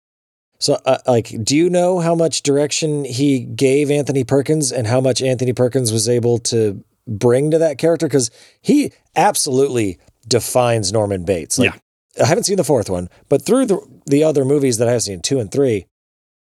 [0.60, 5.00] so uh, like do you know how much direction he gave anthony perkins and how
[5.02, 8.08] much anthony perkins was able to bring to that character?
[8.08, 8.30] Because
[8.62, 11.58] he absolutely defines norman bates.
[11.58, 11.82] Like
[12.22, 15.22] i haven't seen the fourth one but through the, the other movies that i've seen
[15.22, 15.86] two and three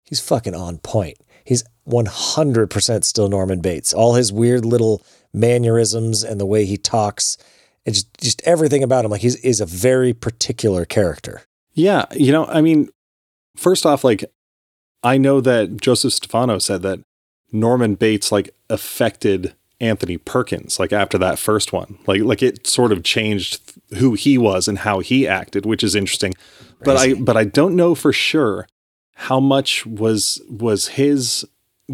[0.04, 1.18] he's fucking on point.
[1.44, 3.94] He's 100% still norman bates.
[3.94, 5.02] All his weird little
[5.34, 7.38] mannerisms and the way he talks
[7.86, 11.42] and just, just everything about him like he's is a very particular character.
[11.74, 12.90] Yeah, you know, I mean,
[13.58, 14.24] first off, like
[15.02, 17.00] I know that Joseph Stefano said that
[17.52, 22.00] Norman Bates like affected Anthony Perkins like after that first one.
[22.08, 23.62] Like like it sort of changed
[23.98, 26.34] who he was and how he acted, which is interesting.
[26.84, 28.68] But I but I don't know for sure
[29.16, 31.46] how much was was his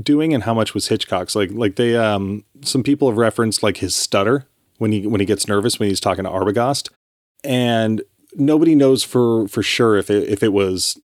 [0.02, 1.36] doing and how much was Hitchcock's.
[1.36, 4.48] Like like they um some people have referenced like his stutter
[4.78, 6.90] when he when he gets nervous when he's talking to Arbogast.
[7.44, 8.04] And
[8.36, 11.00] nobody knows for for sure if it if it was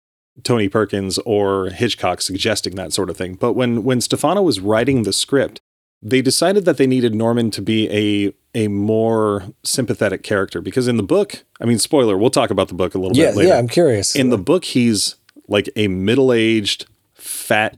[0.44, 3.36] Tony Perkins or Hitchcock suggesting that sort of thing.
[3.36, 5.62] But when when Stefano was writing the script,
[6.02, 10.98] they decided that they needed Norman to be a a more sympathetic character because in
[10.98, 13.50] the book, I mean, spoiler, we'll talk about the book a little yeah bit later.
[13.50, 15.16] yeah i'm curious in the book, he's
[15.48, 17.78] like a middle aged, fat,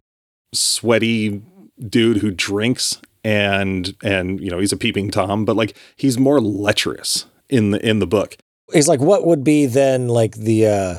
[0.53, 1.41] sweaty
[1.89, 6.39] dude who drinks and and you know he's a peeping tom, but like he's more
[6.41, 8.37] lecherous in the in the book.
[8.73, 10.95] he's like what would be then like the uh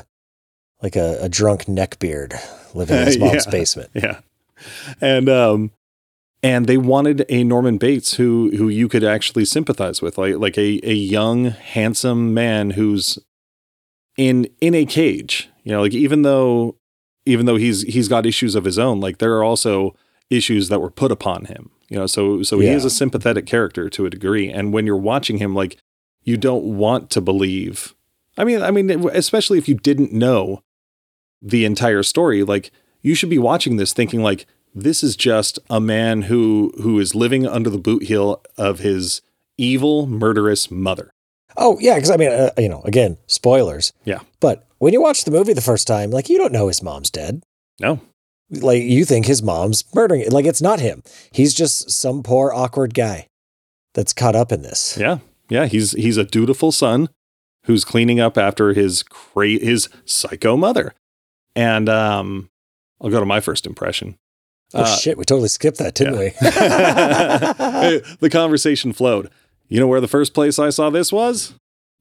[0.81, 2.33] like a, a drunk neckbeard
[2.75, 3.51] living in his mom's Yeah.
[3.51, 4.19] basement Yeah.
[5.01, 5.71] And um
[6.45, 10.57] and they wanted a Norman Bates who who you could actually sympathize with, like like
[10.59, 13.17] a, a young, handsome man who's
[14.15, 15.49] in in a cage.
[15.63, 16.77] You know, like even though
[17.25, 19.95] even though he's he's got issues of his own, like there are also
[20.29, 21.71] issues that were put upon him.
[21.89, 22.75] You know, so so he Yeah.
[22.75, 24.49] is a sympathetic character to a degree.
[24.49, 25.77] And when you're watching him, like
[26.23, 27.95] you don't want to believe.
[28.37, 30.61] I mean, I mean, especially if you didn't know
[31.41, 34.45] the entire story, like you should be watching this thinking like
[34.75, 39.21] this is just a man who who is living under the boot heel of his
[39.57, 41.11] evil murderous mother
[41.57, 44.19] oh yeah because i mean uh, you know again spoilers Yeah.
[44.41, 47.09] but when you watch the movie the first time like you don't know his mom's
[47.09, 47.41] dead
[47.79, 47.99] no
[48.51, 50.31] like you think his mom's murdering it.
[50.31, 51.01] Like it's not him.
[51.31, 53.25] He's just some poor awkward guy
[53.95, 54.95] that's caught up in this.
[54.99, 55.17] Yeah.
[55.49, 57.09] Yeah, he's he's a dutiful son
[57.63, 60.93] who's cleaning up after his cra- his psycho mother.
[61.55, 62.49] And um
[63.01, 64.15] I'll go to my first impression.
[64.75, 66.29] Oh Uh, shit, we totally skipped that, didn't we?
[68.19, 69.29] the conversation flowed.
[69.69, 71.53] You know where the first place I saw this was?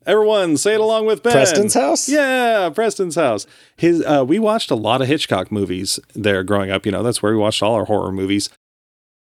[0.07, 1.33] Everyone, say it along with Ben.
[1.33, 2.09] Preston's house?
[2.09, 3.47] Yeah, Preston's house.
[3.77, 6.85] His uh, we watched a lot of Hitchcock movies there growing up.
[6.85, 8.51] You know, that's where we watched all our horror movies.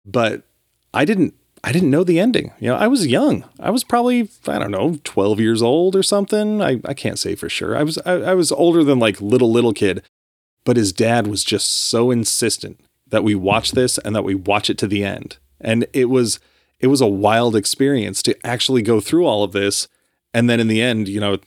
[0.05, 0.43] But
[0.93, 1.33] I didn't
[1.63, 2.51] I didn't know the ending.
[2.59, 3.45] You know, I was young.
[3.59, 6.61] I was probably I don't know, twelve years old or something.
[6.61, 7.75] I, I can't say for sure.
[7.75, 10.03] I was I, I was older than like little little kid.
[10.63, 14.69] But his dad was just so insistent that we watch this and that we watch
[14.69, 15.37] it to the end.
[15.59, 16.39] And it was
[16.79, 19.87] it was a wild experience to actually go through all of this
[20.33, 21.37] and then in the end, you know,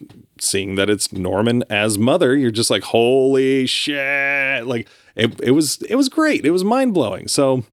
[0.40, 4.66] seeing that it's Norman as mother, you're just like, holy shit.
[4.66, 6.44] Like it, it was it was great.
[6.44, 7.29] It was mind-blowing.
[7.29, 7.64] So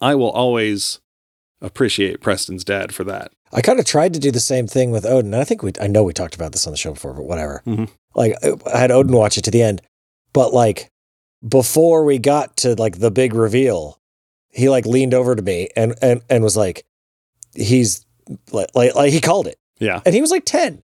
[0.00, 1.00] I will always
[1.62, 3.32] appreciate Preston's dad for that.
[3.52, 5.32] I kind of tried to do the same thing with Odin.
[5.32, 7.62] I think we, I know we talked about this on the show before, but whatever.
[7.66, 7.88] Mhm.
[8.14, 8.34] Like
[8.74, 9.80] I had Odin watch it to the end,
[10.32, 10.90] but like
[11.46, 13.98] before we got to like the big reveal,
[14.50, 16.84] he like leaned over to me and and and was like,
[17.54, 18.04] he's
[18.52, 20.00] like like, like he called it, Yeah.
[20.04, 20.82] and he was like ten,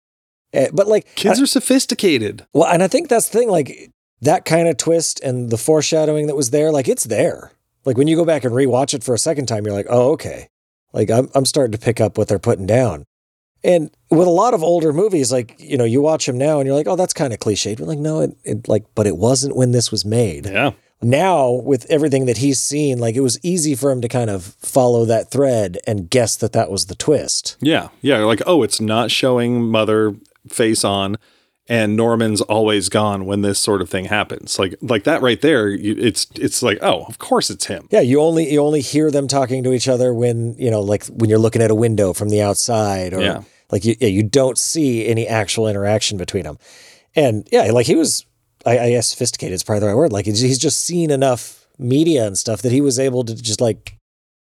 [0.53, 2.45] Eh, but like Kids are sophisticated.
[2.53, 3.91] well, and I think that's the thing, like
[4.21, 7.51] that kind of twist and the foreshadowing that was there, like it's there.
[7.83, 10.11] Like when you go back and rewatch it for a second time, you're like, oh,
[10.13, 10.47] okay.
[10.93, 13.03] Like I'm I'm starting to pick up what they're putting down.
[13.65, 16.67] And with a lot of older movies, like, you know, you watch them now and
[16.67, 17.77] you're like, oh, that's kind of cliched.
[17.77, 20.45] But like, no, it, it like, but it wasn't when this was made.
[20.45, 20.71] Yeah.
[21.01, 24.43] Now, with everything that he's seen, like it was easy for him to kind of
[24.59, 27.57] follow that thread and guess that that was the twist.
[27.59, 27.89] Yeah.
[28.01, 28.19] Yeah.
[28.19, 30.15] Like, oh, it's not showing mother
[30.47, 31.17] face on
[31.67, 34.59] and Norman's always gone when this sort of thing happens.
[34.59, 37.87] Like like that right there, you, it's it's like, oh, of course it's him.
[37.91, 41.05] Yeah, you only you only hear them talking to each other when you know, like
[41.07, 43.41] when you're looking at a window from the outside, or Yeah.
[43.71, 46.57] Like you yeah, you don't see any actual interaction between them.
[47.15, 48.25] And yeah, like he was,
[48.65, 50.11] I, I guess sophisticated is probably the right word.
[50.13, 53.61] Like he's he's just seen enough media and stuff that he was able to just
[53.61, 53.97] like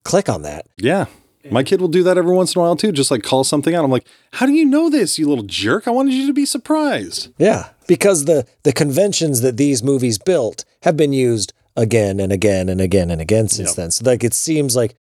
[0.04, 0.66] click on that.
[0.76, 1.06] Yeah.
[1.50, 3.74] My kid will do that every once in a while too, just like call something
[3.74, 3.82] out.
[3.82, 5.88] I'm like, how do you know this, you little jerk?
[5.88, 7.32] I wanted you to be surprised.
[7.38, 12.68] Yeah, because the the conventions that these movies built have been used again and again
[12.68, 13.76] and again and again since Yep.
[13.76, 13.90] then.
[13.90, 14.96] So like it seems like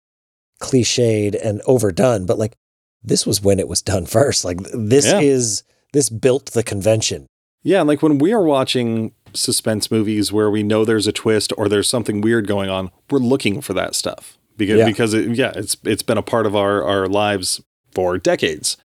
[0.62, 2.54] cliched and overdone, but like
[3.06, 4.44] this was when it was done first.
[4.46, 5.20] Like this Yeah.
[5.20, 5.64] is
[5.94, 7.28] this built the convention.
[7.64, 11.68] Yeah, like when we are watching suspense movies where we know there's a twist or
[11.68, 14.86] there's something weird going on, we're looking for that stuff because Yeah.
[14.86, 18.78] because it, yeah, it's it's been a part of our our lives for decades.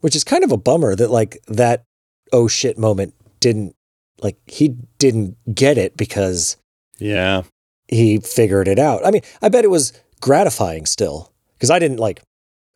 [0.00, 1.84] Which is kind of a bummer that like that
[2.32, 3.74] oh shit moment didn't
[4.20, 6.56] like he didn't get it because
[6.98, 7.42] Yeah.
[7.88, 9.04] he figured it out.
[9.06, 12.22] I mean, I bet it was gratifying still because I didn't like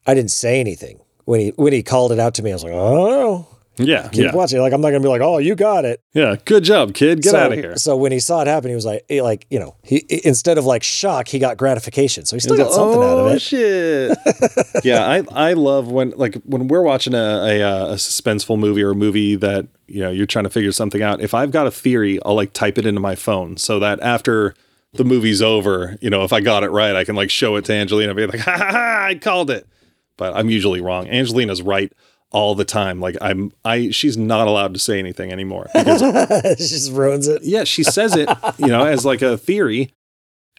[0.09, 2.51] I didn't say anything when he when he called it out to me.
[2.51, 4.09] I was like, oh, Yeah.
[4.09, 4.35] keep Yeah.
[4.35, 4.59] watching.
[4.61, 6.01] Like I'm not gonna be like, oh, you got it.
[6.15, 6.37] Yeah.
[6.45, 7.23] Good job, kid.
[7.23, 7.77] Get so, out of here.
[7.77, 10.57] So when he saw it happen, he was like, he, like you know, he instead
[10.59, 12.25] of like shock, he got gratification.
[12.25, 13.43] So he still got something out of Oh it.
[13.43, 14.19] shit!
[14.85, 18.83] yeah, I I love when like when we're watching a, a uh, a suspenseful movie
[18.83, 21.21] or a movie that you know you're trying to figure something out.
[21.21, 24.55] If I've got a theory, I'll like type it into my phone so that after
[24.95, 27.67] the movie's over, you know, if I got it right, I can like show it
[27.67, 29.67] to Angelina, and be like, ha ha ha, I called it.
[30.19, 31.09] But I'm usually wrong.
[31.09, 31.91] Angelina's right
[32.31, 33.01] all the time.
[33.01, 36.03] Like I'm I she's not allowed to say anything anymore because
[36.45, 37.43] it just ruins it.
[37.43, 38.29] yeah, she says it,
[38.59, 39.91] you know, as like a theory.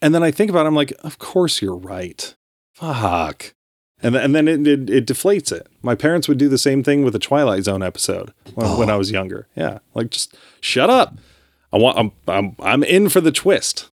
[0.02, 2.34] And then I think about it, I'm like, of course you're right.
[2.74, 3.54] Fuck.
[4.02, 5.68] And, th- and then it, it, it deflates it.
[5.82, 8.94] My parents would do the same thing with the Twilight Zone episode when, when I
[8.94, 9.00] oh.
[9.00, 9.48] was younger.
[9.56, 9.80] Yeah.
[9.94, 11.18] Like just shut up.
[11.74, 13.90] I want, I'm, I'm, I'm in for the twist.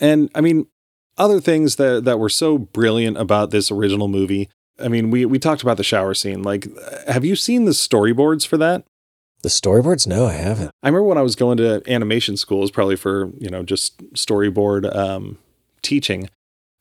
[0.00, 0.66] And I mean,
[1.18, 4.48] other things that, that were so brilliant about this original movie.
[4.78, 6.42] I mean, we, we talked about the shower scene.
[6.42, 6.68] Like,
[7.06, 8.84] have you seen the storyboards for that?
[9.42, 10.06] The storyboards?
[10.06, 10.70] No, I haven't.
[10.82, 13.98] I remember when I was going to animation school, schools, probably for you know just
[14.14, 15.38] storyboard um,
[15.82, 16.30] teaching.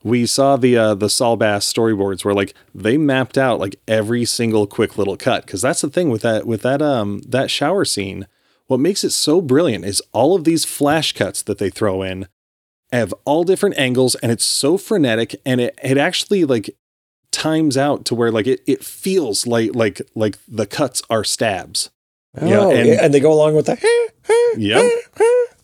[0.04, 4.26] We saw the uh, the Saul Bass storyboards where like they mapped out like every
[4.26, 7.86] single quick little cut because that's the thing with that with that um that shower
[7.86, 8.28] scene.
[8.68, 12.28] What makes it so brilliant is all of these flash cuts that they throw in
[12.92, 16.76] have all different angles and it's so frenetic and it it actually like
[17.36, 21.90] times out to where like it it feels like like like the cuts are stabs.
[22.42, 23.78] Yeah, oh, and- yeah, and they go along with the.
[24.58, 24.92] Yep.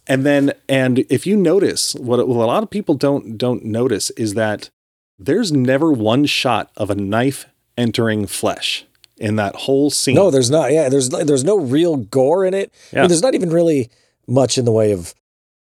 [0.08, 4.10] And then, and if you notice, what, what a lot of people don't don't notice
[4.12, 4.70] is that
[5.18, 7.46] there's never one shot of a knife
[7.78, 8.84] entering flesh
[9.18, 10.16] in that whole scene.
[10.16, 10.72] No, there's not.
[10.74, 12.74] Yeah, there's there's no real gore in it.
[12.92, 13.90] I mean, there's not even really
[14.28, 15.14] much in the way of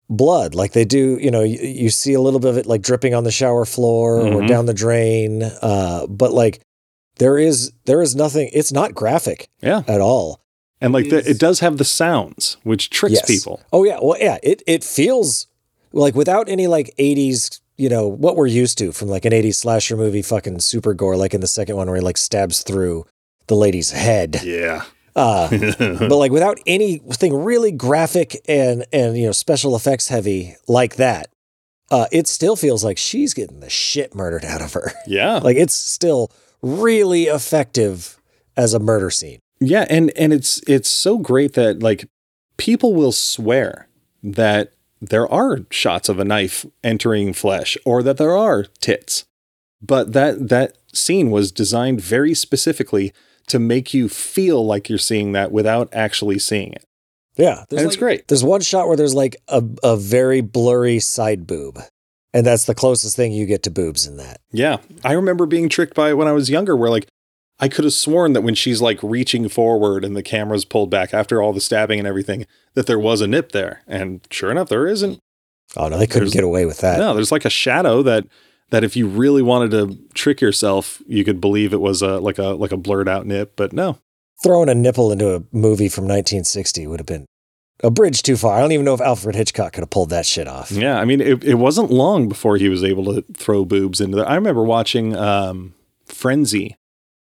[0.09, 0.55] blood.
[0.55, 3.13] Like they do, you know, you, you see a little bit of it like dripping
[3.13, 4.47] on the shower floor or Mhm.
[4.47, 5.43] down the drain.
[5.43, 6.61] Uh, but like
[7.17, 8.49] there is there is nothing.
[8.53, 9.83] It's not graphic Yeah.
[9.87, 10.39] at all.
[10.81, 13.25] And like the, it does have the sounds, which tricks Yes.
[13.27, 13.59] people.
[13.73, 15.45] Oh yeah, well yeah, it it feels
[15.93, 19.55] like without any like 80s, you know, what we're used to from like an 80s
[19.55, 23.05] slasher movie fucking super gore like in the second one where he like stabs through
[23.47, 24.41] the lady's head.
[24.43, 24.83] Yeah.
[25.19, 25.49] Uh
[25.99, 31.29] but like without anything really graphic and and you know special effects heavy like that.
[31.91, 34.91] Uh it still feels like she's getting the shit murdered out of her.
[35.07, 35.37] yeah.
[35.37, 38.19] like it's still really effective
[38.55, 39.39] as a murder scene.
[39.59, 42.07] Yeah, and and it's it's so great that like
[42.57, 43.87] people will swear
[44.23, 49.25] that there are shots of a knife entering flesh or that there are tits.
[49.81, 53.13] But that that scene was designed very specifically
[53.49, 56.85] to make you feel like you're seeing that without actually seeing it.
[57.37, 58.27] Yeah, And it's great.
[58.27, 61.79] There's one shot where there's like a, a very blurry side boob.
[62.33, 64.41] And that's the closest thing you get to boobs in that.
[64.51, 64.77] Yeah.
[65.05, 67.07] I remember being tricked by it when I was younger where like
[67.59, 71.13] I could have sworn that when she's like reaching forward and the camera's pulled back
[71.13, 73.83] after all the stabbing and everything, that there was a nip there.
[73.87, 75.19] And sure enough, there isn't.
[75.77, 76.99] Oh no, they couldn't There's- get away with that.
[76.99, 78.25] No, there's like a shadow that
[78.71, 82.37] that if you really wanted to trick yourself, you could believe it was a like
[82.37, 83.97] a like a blurred out nip, but no.
[84.43, 87.25] Throwing a nipple into a movie from 1960 would have been
[87.83, 88.57] a bridge too far.
[88.57, 90.71] I don't even know if Alfred Hitchcock could have pulled that shit off.
[90.71, 94.17] Yeah, I mean it, it wasn't long before he was able to throw boobs into
[94.17, 94.29] that.
[94.29, 95.73] I remember watching um
[96.05, 96.75] Frenzy,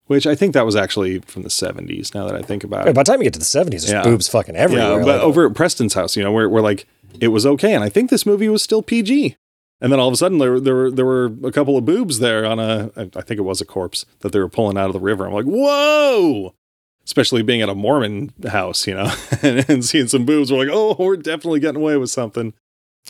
[0.08, 2.96] which I think that was actually from the 70s now that I think about it.
[2.96, 4.04] By the time you get to the 70s, there's Yeah.
[4.04, 5.00] boobs fucking everywhere.
[5.00, 6.88] Yeah, but Like, over at Preston's house, you know, where we're like
[7.20, 9.36] it was okay and I think this movie was still PG.
[9.84, 11.84] And then all of a sudden there were there were there were a couple of
[11.86, 14.88] boobs there on a, I think it was a corpse that they were pulling out
[14.88, 15.28] of the river.
[15.28, 16.56] I'm like, "Whoa!"
[17.04, 20.74] Especially being at a Mormon house, you know, and, and seeing some boobs, we're like,
[20.74, 22.54] "Oh, we're definitely getting away with something."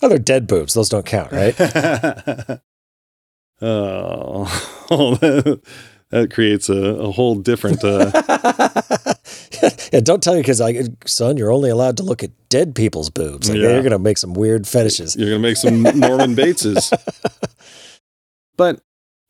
[0.02, 0.74] oh, they're dead boobs.
[0.74, 1.56] Those don't count, right?
[3.62, 4.50] oh,
[6.14, 7.84] that, creates a, a whole different.
[7.84, 8.12] Uh,
[9.94, 13.10] yeah, don't tell your kids, like, son, you're only allowed to look at dead people's
[13.10, 13.50] boobs.
[13.50, 13.68] Like, Yeah.
[13.70, 15.16] They're going to make some weird fetishes.
[15.16, 16.92] you're gonna make some Norman Bateses.
[18.58, 18.82] But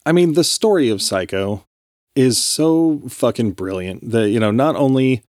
[0.05, 1.65] I mean, the story of Psycho
[2.15, 5.23] is so fucking brilliant that you know not only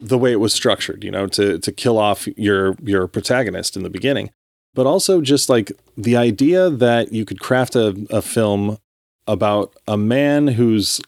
[0.00, 3.82] the way it was structured, you know, to to kill off your your protagonist in
[3.82, 4.30] the beginning,
[4.74, 8.78] but also just like the idea that you could craft a, a film
[9.26, 11.00] about a man who's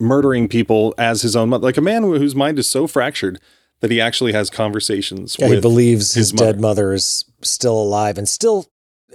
[0.00, 3.40] murdering people as his own mother, like a man whose mind is so fractured
[3.80, 7.80] that he actually has conversations Yeah, he with believes his his, dead mother is still
[7.80, 8.66] alive and still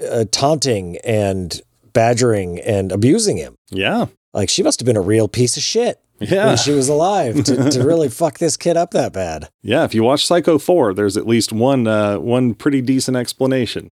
[0.10, 1.62] uh, taunting and
[1.94, 3.56] badgering and abusing him.
[3.70, 6.88] yeah Like she must have been a real piece of shit yeah when she was
[6.90, 9.50] alive to, to really fuck this kid up that bad.
[9.62, 13.90] Yeah, if you watch Psycho 4, there's at least one uh, one pretty decent explanation.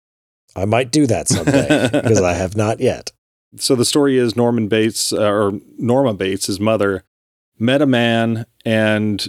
[0.55, 3.11] I might do that someday because I have not yet.
[3.57, 7.03] So the story is Norman Bates uh, or Norma Bates, his mother,
[7.59, 9.27] met a man and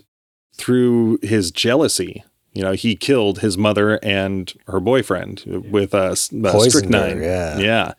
[0.54, 6.70] through his jealousy, you know, he killed his mother and her boyfriend with a, Poisoned
[6.70, 7.18] strychnine.
[7.18, 7.58] her, yeah.
[7.58, 7.92] Yeah.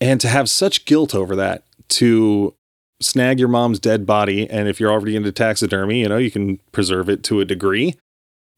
[0.00, 2.54] And to have such guilt over that, to
[3.00, 6.58] snag your mom's dead body, and if you're already into taxidermy, you know, you can
[6.72, 7.94] preserve it to a degree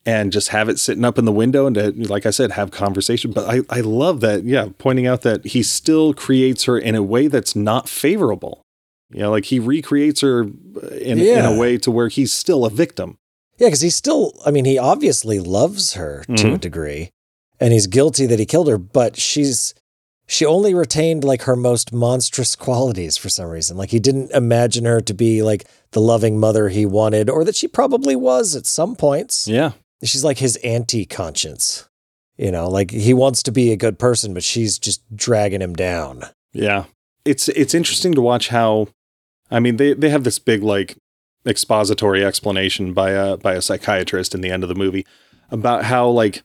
[0.07, 2.71] and just have it sitting up in the window and to, like I said, have
[2.71, 3.33] conversation.
[3.33, 7.03] But I, I love that, yeah, pointing out that he still creates her in a
[7.03, 8.63] way that's not favorable.
[9.13, 12.71] You know, like he recreates her in, in a way to where he's still a
[12.71, 13.19] victim.
[13.59, 16.61] Yeah, because he still, I mean, he obviously loves her to a Mhm.
[16.61, 17.11] degree
[17.59, 19.75] and he's guilty that he killed her, but she's,
[20.27, 23.77] she only retained like her most monstrous qualities for some reason.
[23.77, 27.57] Like he didn't imagine her to be like the loving mother he wanted or that
[27.57, 29.47] she probably was at some points.
[29.47, 29.73] Yeah.
[30.03, 31.89] She's like his anti conscience.
[32.37, 35.75] You know, like he wants to be a good person, but she's just dragging him
[35.75, 36.23] down.
[36.53, 36.85] Yeah.
[37.25, 38.89] It's it's interesting to watch how
[39.51, 40.97] I mean they they have this big like
[41.47, 45.07] expository explanation by a by a psychiatrist in the end of the movie
[45.51, 46.43] about how like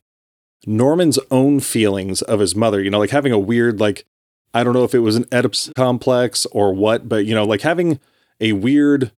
[0.65, 4.05] Norman's own feelings of his mother, you know, like having a weird like
[4.53, 7.61] I don't know if it was an Oedipus complex or what, but you know, like
[7.61, 7.99] having
[8.39, 9.11] a weird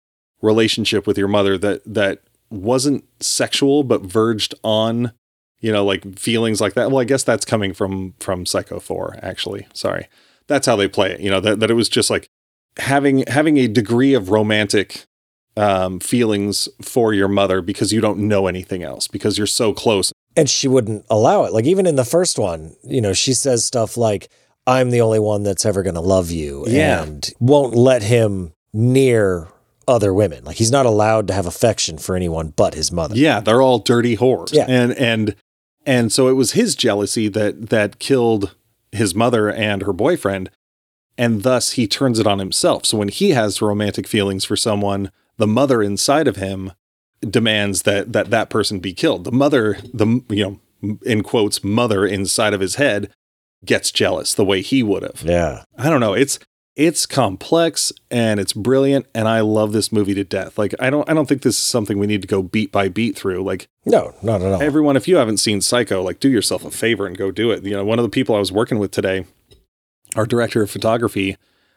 [0.42, 5.12] relationship with your mother that that wasn't sexual but verged on
[5.60, 9.18] you know like feelings like that well i guess that's coming from from psycho 4
[9.22, 10.08] actually sorry
[10.46, 12.28] that's how they play it you know that, that it was just like
[12.78, 15.04] having having a degree of romantic
[15.56, 20.12] um feelings for your mother because you don't know anything else because you're so close
[20.36, 21.52] And she wouldn't allow it.
[21.54, 24.28] Like even in the first one, you know, she says stuff like,
[24.66, 26.66] I'm the only one that's ever going to love you.
[26.68, 27.04] Yeah.
[27.04, 29.48] And won't let him near
[29.88, 30.44] other women.
[30.44, 33.14] Like he's not allowed to have affection for anyone but his mother.
[33.16, 34.66] yeah they're all dirty whores Yeah.
[34.68, 35.34] and and
[35.84, 38.54] And so it was his jealousy that that killed
[38.92, 40.50] his mother and her boyfriend,
[41.18, 42.84] and thus he turns it on himself.
[42.86, 46.72] So when he has romantic feelings for someone, the mother inside of him
[47.20, 49.24] demands that that that person be killed.
[49.24, 50.44] The mother, the you
[50.82, 53.10] know, in quotes, mother inside of his head
[53.64, 55.22] gets jealous the way he would have.
[55.24, 55.62] Yeah.
[55.78, 56.14] I don't know.
[56.14, 56.38] It's
[56.76, 60.58] it's complex and it's brilliant and I love this movie to death.
[60.58, 62.88] Like I don't I don't think this is something we need to go beat by
[62.90, 63.42] beat through.
[63.42, 64.62] Like No, not at all.
[64.62, 67.64] everyone if you haven't seen Psycho, like do yourself a favor and go do it.
[67.64, 69.24] You know, one of the people I was working with today,
[70.14, 71.36] our director of photography,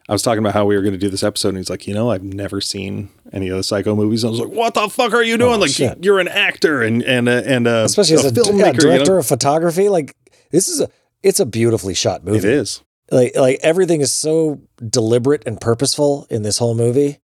[0.09, 1.87] I was talking about how we were going to do this episode and he's like,
[1.87, 4.89] "You know, I've never seen any of the Psycho movies." I was like, "What the
[4.89, 5.53] fuck are you doing?
[5.53, 6.03] Oh, like shit.
[6.03, 8.79] you're an actor and and uh, and uh, Especially as a, filmmaker, yeah, you know?
[8.79, 9.87] director of photography.
[9.87, 10.15] Like
[10.51, 10.89] this is a
[11.23, 12.39] it's a beautifully shot movie.
[12.39, 12.81] It is.
[13.11, 17.19] Like like everything is so deliberate and purposeful in this whole movie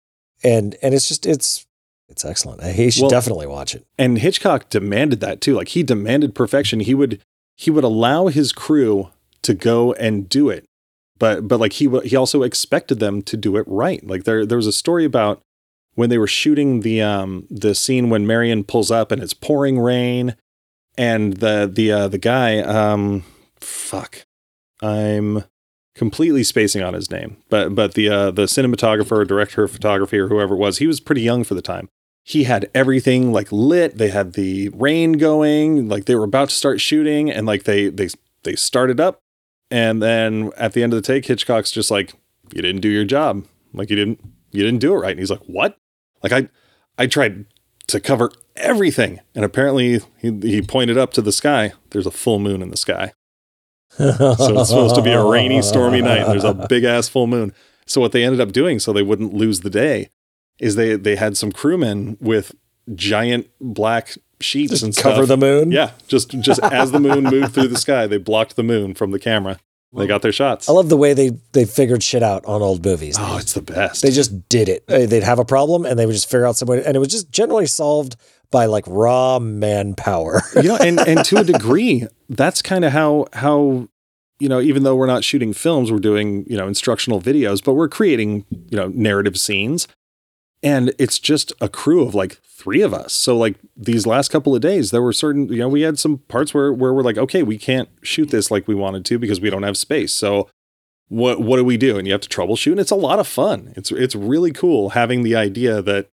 [0.44, 1.66] and and it's just it's
[2.10, 5.56] it's excellent he should Well- definitely watch it and Hitchcock demanded that too.
[5.56, 6.80] Like he demanded perfection.
[6.82, 7.20] He would
[7.56, 9.10] he would allow his crew
[9.44, 10.66] to go and do it,
[11.20, 14.06] but but like he he also expected them to do it right.
[14.06, 15.42] Like there there was a story about
[15.96, 19.80] when they were shooting the um the scene when Marion pulls up and it's pouring
[19.80, 20.36] rain,
[20.98, 23.24] and the the uh, the guy um
[23.60, 24.26] fuck
[24.82, 25.44] I'm
[25.96, 30.28] completely spacing on his name, but but the uh, the cinematographer, director of photography, or
[30.28, 31.90] whoever it was, he was pretty young for the time.
[32.24, 33.98] He had everything like lit.
[33.98, 37.90] They had the rain going like they were about to start shooting and like they
[37.90, 38.10] they
[38.44, 39.20] they started up.
[39.70, 42.14] And then at the end of the take hitchcock's just like
[42.54, 43.46] you didn't do your job.
[43.74, 44.22] Like you didn't
[44.52, 45.12] you didn't do it right.
[45.12, 45.78] And he's like what?
[46.22, 46.50] Like i
[46.98, 47.46] i tried
[47.88, 49.20] to cover everything.
[49.36, 51.74] And apparently he, he pointed up to the sky.
[51.90, 53.12] There's a full moon in the sky
[53.98, 57.54] so it's supposed to be a rainy stormy night there's a big ass full moon.
[57.86, 60.10] So what they ended up doing so they wouldn't lose the day
[60.60, 62.56] is they they had some crewmen with
[62.96, 65.28] giant black sheets just and cover stuff.
[65.28, 65.72] the moon?
[65.72, 69.12] Yeah just just as the moon moved through the sky they blocked the moon from
[69.12, 69.60] the camera.
[69.96, 70.68] They got their shots.
[70.68, 73.16] I love the way they they figured shit out on old movies.
[73.20, 74.02] Oh it's the best.
[74.02, 74.88] They just did it.
[74.88, 77.10] They'd have a problem and they would just figure out some way and it was
[77.10, 78.16] just generally solved
[78.54, 80.42] by like raw manpower.
[80.64, 83.90] Know and and to a degree that's kind of how how
[84.40, 87.74] you know even though we're not shooting films we're doing you know instructional videos but
[87.74, 89.90] we're creating you know narrative scenes.
[90.62, 93.12] And it's just a crew of like three of us.
[93.12, 96.20] So like these last couple of days there were certain you know we had some
[96.30, 99.42] parts where where we're like okay we can't shoot this like we wanted to because
[99.42, 100.14] we don't have space.
[100.14, 100.48] So
[101.10, 101.98] what what do we do?
[101.98, 103.74] And you have to troubleshoot and it's a lot of fun.
[103.76, 106.10] It's it's really cool having the idea that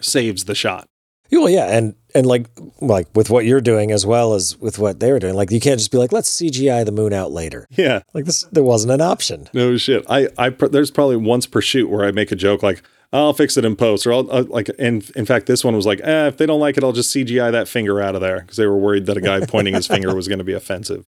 [0.00, 0.88] saves the shot
[1.32, 2.48] well yeah and and like
[2.80, 5.60] like with what you're doing as well as with what they were doing like you
[5.60, 8.92] can't just be like let's cgi the moon out later yeah like this there wasn't
[8.92, 10.04] an option No shit.
[10.08, 13.32] I, I, pr- there's probably once per shoot where I make a joke like, I'll
[13.32, 16.26] fix it in post, or I'll, like, and in fact, this one was like, eh,
[16.26, 18.66] if they don't like it, I'll just CGI that finger out of there because they
[18.66, 21.04] were worried that a guy pointing his finger was going to be offensive.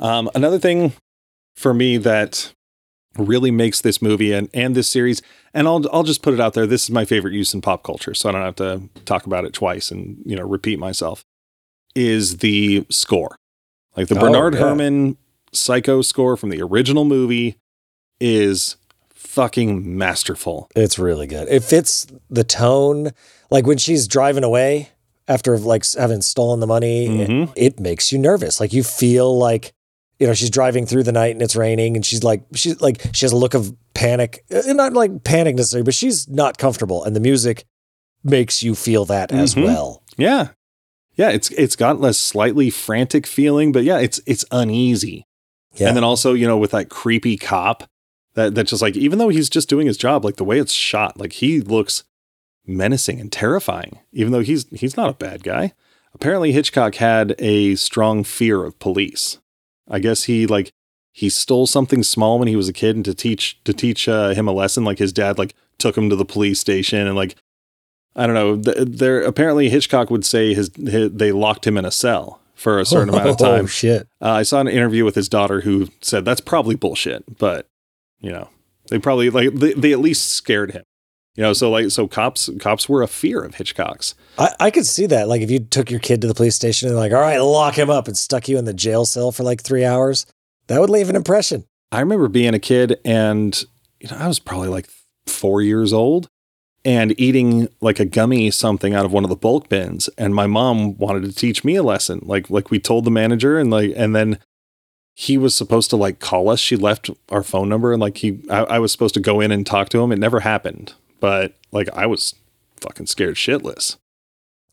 [0.00, 0.92] Um, another thing
[1.54, 2.52] for me that
[3.18, 5.22] really makes this movie and, and this series,
[5.54, 6.66] and I'll, I'll just put it out there.
[6.66, 9.44] This is my favorite use in pop culture, so I don't have to talk about
[9.44, 11.24] it twice and, you know, repeat myself
[11.94, 13.36] is the score.
[13.96, 14.60] Like the Oh, Bernard yeah.
[14.60, 15.16] Herrmann
[15.52, 17.56] psycho score from the original movie
[18.20, 18.76] is
[19.14, 20.68] fucking masterful.
[20.76, 21.48] It's really good.
[21.48, 23.10] It fits the tone.
[23.50, 24.90] Like when she's driving away
[25.28, 27.48] after like having stolen the money, Mhm.
[27.56, 28.60] it, it makes you nervous.
[28.60, 29.72] Like you feel like,
[30.18, 33.02] you know, she's driving through the night and it's raining and she's like, she's like,
[33.12, 37.04] she has a look of panic, Uh, not like panic necessarily, but she's not comfortable.
[37.04, 37.64] And the music
[38.24, 39.64] makes you feel that as Mhm.
[39.64, 40.02] well.
[40.16, 40.48] Yeah.
[41.16, 45.24] Yeah, it's it's got a slightly frantic feeling, but yeah, it's it's uneasy.
[45.74, 45.88] Yeah.
[45.88, 47.84] And then also, you know, with that creepy cop
[48.34, 50.72] that that just like even though he's just doing his job, like the way it's
[50.72, 52.04] shot, like he looks
[52.66, 55.72] menacing and terrifying, even though he's he's not a bad guy.
[56.14, 59.38] Apparently Hitchcock had a strong fear of police.
[59.88, 60.72] I guess he like
[61.12, 64.30] he stole something small when he was a kid and to teach to teach uh,
[64.30, 67.36] him a lesson like his dad like took him to the police station and like
[68.14, 68.56] I don't know.
[68.56, 72.78] th- There apparently Hitchcock would say his, his they locked him in a cell for
[72.78, 73.46] a certain amount of time.
[73.52, 73.66] Oh, time.
[73.66, 74.08] shit.
[74.22, 77.68] Uh, I saw an interview with his daughter who said that's probably bullshit, but
[78.20, 78.48] you know,
[78.90, 80.82] they probably like they, they at least scared him.
[81.36, 84.14] You know, so like so cops cops were a fear of Hitchcock's.
[84.38, 85.28] I, I could see that.
[85.28, 87.76] Like if you took your kid to the police station and like, all right, lock
[87.76, 90.26] him up and stuck you in the jail cell for like three hours,
[90.68, 91.64] that would leave an impression.
[91.92, 93.62] I remember being a kid and
[94.00, 94.88] you know, I was probably like
[95.26, 96.28] 4 years old
[96.84, 100.46] and eating like a gummy something out of one of the bulk bins and my
[100.46, 102.20] mom wanted to teach me a lesson.
[102.22, 104.38] Like like we told the manager and like and then
[105.14, 106.60] he was supposed to like call us.
[106.60, 109.52] She left our phone number and like he I, I was supposed to go in
[109.52, 110.12] and talk to him.
[110.12, 110.94] It never happened.
[111.20, 112.34] But like I was
[112.80, 113.96] fucking scared shitless.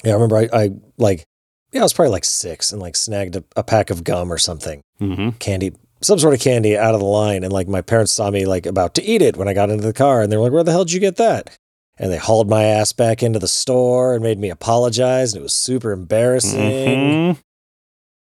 [0.04, 1.24] Yeah, I remember I, I like
[1.72, 4.38] yeah, I was probably like six and like snagged a, a pack of gum or
[4.38, 5.30] something, Mm-hmm.
[5.40, 7.44] candy, some sort of candy out of the line.
[7.44, 9.84] And like my parents saw me like about to eat it when I got into
[9.86, 11.58] the car and they were like, where the hell did you get that?
[11.98, 15.34] And they hauled my ass back into the store and made me apologize.
[15.34, 16.60] And it was super embarrassing.
[16.60, 17.38] Mhm.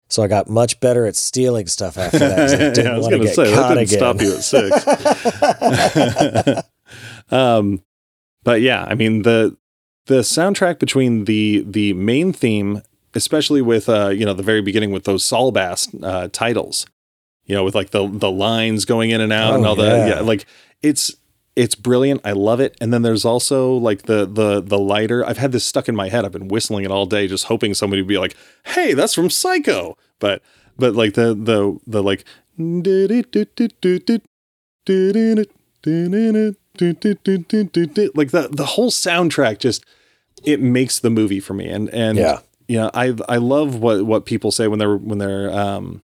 [0.07, 2.39] So I got much better at stealing stuff after that.
[2.39, 4.43] I Yeah, didn't I was want to gonna get say, that didn't stop you at
[6.55, 6.61] six.
[7.31, 7.81] um,
[8.45, 9.57] but yeah, I mean the
[10.05, 12.81] the soundtrack between the the main theme,
[13.13, 16.85] especially with uh, you know the very beginning with those Saul Bass uh, titles,
[17.45, 19.83] you know, with like the the lines going in and out and Oh, all the
[19.87, 20.07] yeah.
[20.07, 20.45] yeah, like
[20.81, 21.13] it's
[21.55, 22.21] it's brilliant.
[22.25, 22.75] I love it.
[22.81, 25.25] And then there's also like the the the lighter.
[25.25, 26.23] I've had this stuck in my head.
[26.25, 28.35] I've been whistling it all day, just hoping somebody would be like,
[28.65, 30.41] "Hey, that's from Psycho." But
[30.77, 32.25] but like the the the like
[36.81, 39.83] like the the whole soundtrack just
[40.43, 41.67] it makes the movie for me.
[41.67, 42.39] And and Yeah.
[42.67, 46.01] you know I I love what what people say when they're when they're um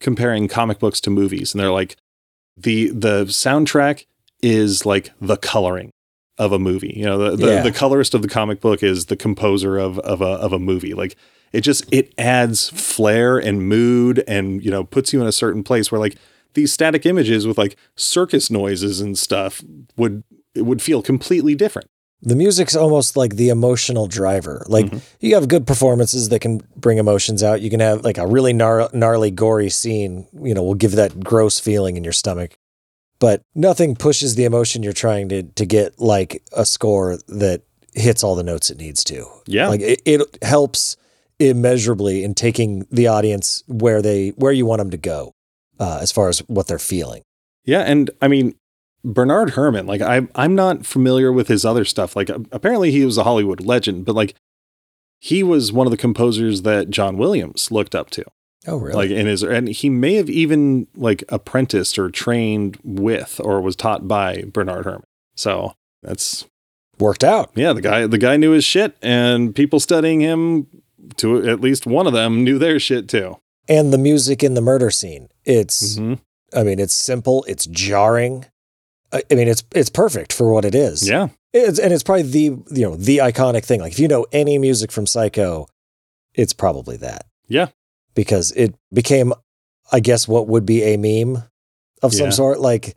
[0.00, 1.52] comparing comic books to movies.
[1.54, 1.96] And they're like
[2.56, 4.06] the the soundtrack
[4.42, 5.90] is like the coloring
[6.38, 6.94] of a movie.
[6.96, 7.62] You know the the, Yeah.
[7.62, 10.94] the colorist of the comic book is the composer of of a of a movie.
[10.94, 11.16] Like
[11.52, 15.62] it just it adds flair and mood and you know puts you in a certain
[15.64, 16.16] place where like
[16.54, 19.62] these static images with like circus noises and stuff
[19.96, 20.22] would
[20.54, 21.88] it would feel completely different
[22.22, 24.62] the music's almost like the emotional driver.
[24.68, 25.00] Like Mhm.
[25.20, 27.62] you have good performances that can bring emotions out.
[27.62, 31.20] You can have like a really gnar- gnarly, gory scene, you know, will give that
[31.20, 32.58] gross feeling in your stomach.
[33.20, 37.62] But nothing pushes the emotion you're trying to to get like a score that
[37.94, 39.24] hits all the notes it needs to.
[39.46, 40.98] yeah Like it, it helps
[41.38, 45.32] immeasurably in taking the audience where they where you want them to go
[45.80, 47.22] uh, as far as what they're feeling.
[47.64, 48.54] Yeah, and I mean
[49.04, 52.14] Bernard Herrmann, like I I'm not familiar with his other stuff.
[52.14, 54.34] Like apparently he was a Hollywood legend, but like
[55.18, 58.24] he was one of the composers that John Williams looked up to.
[58.66, 58.94] Oh, really?
[58.94, 63.74] Like in his and he may have even like apprenticed or trained with or was
[63.74, 65.04] taught by Bernard Herrmann.
[65.34, 66.46] So that's
[66.98, 67.50] Worked out.
[67.54, 70.66] yeah, the guy the guy knew his shit and people studying him
[71.16, 73.38] to at least one of them knew their shit too.
[73.70, 75.28] And the music in the murder scene.
[75.44, 76.18] It's Mhm.
[76.52, 78.44] I mean, it's simple, it's jarring.
[79.12, 81.08] I, I mean, it's it's perfect for what it is.
[81.08, 81.28] Yeah.
[81.52, 83.80] It's, and it's probably the you know the iconic thing.
[83.80, 85.66] Like if you know any music from Psycho,
[86.34, 87.68] it's probably that Yeah.
[88.14, 89.32] because it became,
[89.92, 91.44] I guess, what would be a meme
[92.02, 92.30] of some Yeah.
[92.40, 92.60] sort.
[92.60, 92.96] Like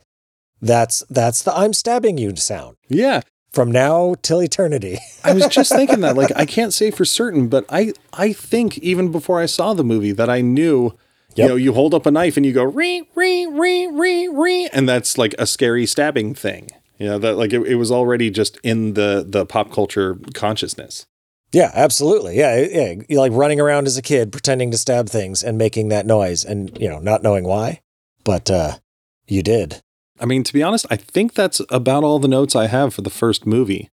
[0.60, 3.20] that's that's the "I'm stabbing you" sound Yeah.
[3.54, 4.98] From now till eternity.
[5.22, 8.78] I was just thinking that, like, I can't say for certain, but I, I think
[8.78, 10.92] even before I saw the movie that I knew,
[11.36, 14.68] you know, you hold up a knife and you go re re re re re,
[14.72, 16.68] and that's like a scary stabbing thing.
[16.98, 21.06] You know that like it, it was already just in the the pop culture consciousness.
[21.52, 22.36] Yeah, absolutely.
[22.36, 22.94] Yeah, yeah.
[23.08, 26.44] You're like running around as a kid pretending to stab things and making that noise
[26.44, 27.80] and, you know, not knowing why.
[28.24, 28.78] But uh
[29.26, 29.80] you did.
[30.20, 33.02] I mean, to be honest, I think that's about all the notes I have for
[33.02, 33.88] the first movie.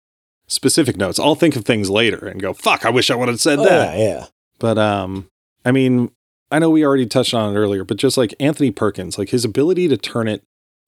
[0.46, 1.18] Specific notes.
[1.18, 2.84] I'll think of things later and go, "Fuck!
[2.84, 4.26] I wish I would have said Oh, that." yeah, yeah.
[4.58, 5.28] But um,
[5.64, 6.10] I mean,
[6.50, 9.44] I know we already touched on it earlier, but just like Anthony Perkins, like his
[9.44, 10.42] ability to turn it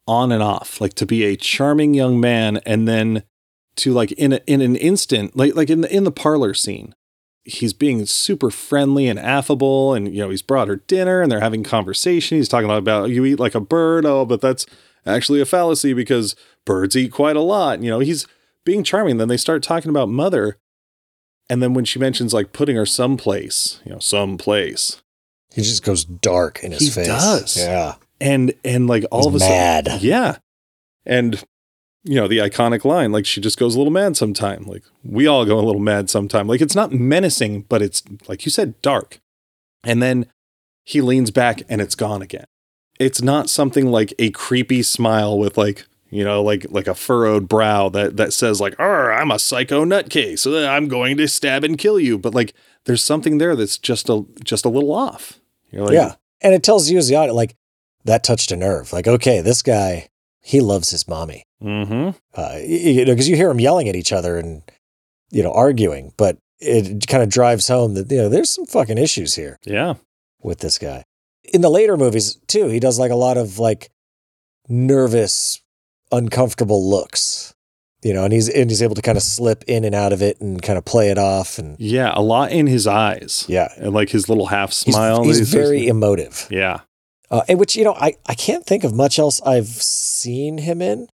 [0.06, 3.22] on and off, like to be a charming young man, and then
[3.76, 6.94] to like in a, in an instant, like like in the in the parlor scene,
[7.44, 11.40] he's being super friendly and affable, and you know he's brought her dinner, and they're
[11.40, 12.36] having conversation.
[12.36, 14.66] He's talking about you eat like a bird, oh, but that's
[15.06, 16.34] actually a fallacy because
[16.64, 17.82] birds eat quite a lot.
[17.82, 18.26] You know, he's
[18.64, 19.18] being charming.
[19.18, 20.56] Then they start talking about mother.
[21.50, 25.02] And then when she mentions like putting her someplace, you know, someplace,
[25.52, 27.06] He just goes dark in his He face.
[27.06, 27.56] He does.
[27.58, 27.94] Yeah.
[28.20, 29.86] and and like all He's of a mad.
[29.86, 30.36] sudden, yeah,
[31.04, 31.44] and
[32.02, 34.64] you know the iconic line, like she just goes a little mad sometime.
[34.64, 36.46] Like we all go a little mad sometime.
[36.48, 39.20] Like it's not menacing, but it's like you said, dark.
[39.84, 40.26] And then
[40.82, 42.46] he leans back, and it's gone again.
[43.00, 47.48] It's not something like a creepy smile with like you know like like a furrowed
[47.48, 50.40] brow that that says like, "Oh, I'm a psycho nutcase.
[50.40, 54.08] So I'm going to stab and kill you." But like there's something there that's just
[54.08, 55.40] a just a little off.
[55.72, 56.14] You're like, yeah.
[56.42, 57.56] And it tells you as the audience, like,
[58.04, 58.92] that touched a nerve.
[58.92, 60.08] Like, okay, this guy,
[60.42, 61.42] he loves his mommy.
[61.62, 62.10] mm-hmm.
[62.38, 64.62] Uh, you know, because you hear them yelling at each other and,
[65.30, 68.98] you know, arguing, but it kind of drives home that, you know, there's some fucking
[68.98, 69.94] issues here Yeah.
[70.42, 71.04] with this guy.
[71.52, 73.90] In the later movies, too, he does like a lot of like
[74.68, 75.60] nervous,
[76.12, 77.54] uncomfortable looks,
[78.02, 80.22] you know, and he's, and he's able to kind of slip in and out of
[80.22, 81.58] it and kind of play it off.
[81.58, 83.44] And Yeah, a lot in his eyes.
[83.48, 85.22] yeah, And like his little half smile.
[85.24, 86.46] he's he's very emotive.
[86.50, 86.80] Yeah.
[87.30, 90.80] Uh, and which you know, I, I can't think of much else I've seen him
[90.82, 91.08] in.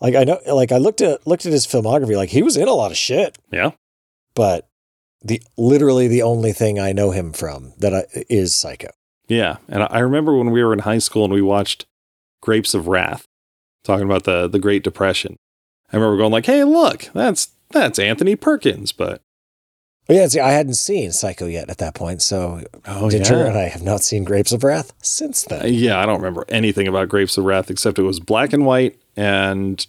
[0.00, 2.16] Like I know, like I looked at looked at his filmography.
[2.16, 3.70] Like he was in a lot of shit, Yeah.
[4.34, 4.66] but
[5.24, 8.88] the literally the only thing I know him from that I, is Psycho.
[9.28, 11.86] Yeah, and I remember when we were in high school and we watched
[12.40, 13.26] Grapes of Wrath,
[13.84, 15.36] talking about the the Great Depression.
[15.92, 19.20] I remember going like, "Hey, look, that's that's Anthony Perkins." But
[20.08, 23.56] oh, yeah, see, I hadn't seen Psycho yet at that point, so oh Ginger and
[23.56, 25.62] I have not seen Grapes of Wrath since then.
[25.62, 28.66] Uh, yeah, I don't remember anything about Grapes of Wrath except it was black and
[28.66, 29.86] white and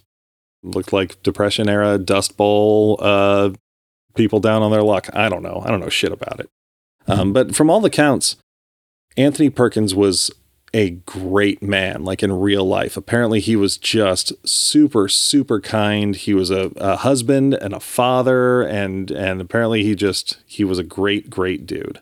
[0.62, 2.98] looked like Depression era Dust Bowl.
[3.00, 3.50] Uh,
[4.14, 5.08] people down on their luck.
[5.12, 5.62] I don't know.
[5.64, 6.48] I don't know shit about it.
[7.06, 8.36] Um, but from all the counts,
[9.16, 10.30] Anthony Perkins was
[10.72, 12.96] a great man, like in real life.
[12.96, 16.16] Apparently, he was just super, super kind.
[16.16, 20.78] He was a, a husband and a father, and and apparently he just he was
[20.78, 22.00] a great, great dude.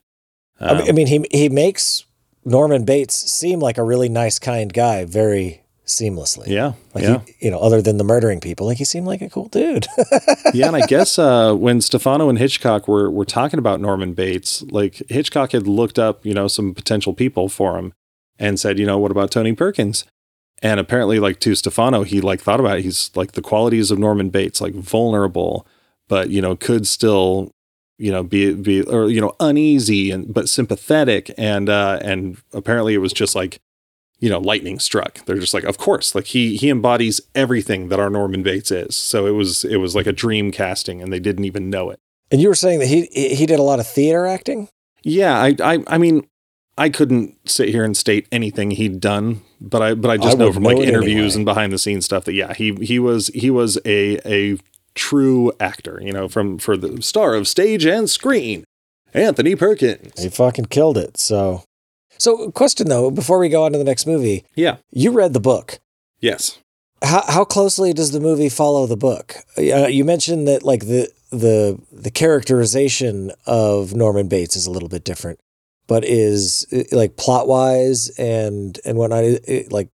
[0.59, 2.07] Um, I mean, he he makes
[2.45, 5.62] Norman Bates seem like a really nice, kind guy, very
[5.99, 6.47] seamlessly.
[6.49, 7.21] Yeah, like yeah.
[7.27, 9.87] He, you know, other than the murdering people, like he seemed like a cool dude.
[10.55, 14.63] yeah, and I guess uh, when Stefano and Hitchcock were were talking about Norman Bates,
[14.63, 17.93] like Hitchcock had looked up, you know, some potential people for him,
[18.39, 20.05] and said, you know, what about Tony Perkins?
[20.63, 22.85] And apparently, like to Stefano, he like thought about it.
[22.85, 25.67] He's like the qualities of Norman Bates, like vulnerable,
[26.09, 27.51] but you know, could still,
[27.99, 31.33] you know, be be or you know, uneasy and but sympathetic.
[31.37, 33.61] And uh and apparently it was just like,
[34.23, 35.25] you know, lightning struck.
[35.25, 38.97] They're just like, of course, like he he embodies everything that our Norman Bates is.
[38.97, 41.99] So it was it was like a dream casting and they didn't even know it.
[42.31, 44.69] And you were saying that he he did a lot of theater acting?
[45.03, 46.25] Yeah, I I I mean,
[46.79, 50.39] I couldn't sit here and state anything he'd done, but I but I just I
[50.39, 51.35] know from like interviews anyway.
[51.35, 54.57] and behind the scenes stuff that yeah, he he was he was a a
[54.95, 58.63] true actor, you know, from for the star of stage and screen,
[59.13, 60.23] Anthony Perkins.
[60.23, 61.17] He fucking killed it.
[61.17, 61.65] So
[62.19, 64.45] So question though, before we go on to the next movie.
[64.55, 64.77] Yeah.
[64.91, 65.81] You read the book.
[66.21, 66.59] Yes.
[67.03, 69.37] How how closely does the movie follow the book?
[69.59, 74.89] Uh, you mentioned that like the the the characterization of Norman Bates is a little
[74.89, 75.41] bit different
[75.87, 79.89] but is like plot wise and and whatnot it, it, like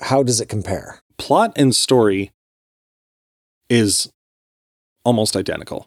[0.00, 2.32] how does it compare plot and story
[3.68, 4.10] is
[5.04, 5.86] almost identical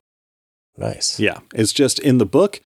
[0.78, 2.62] nice yeah it's just in the book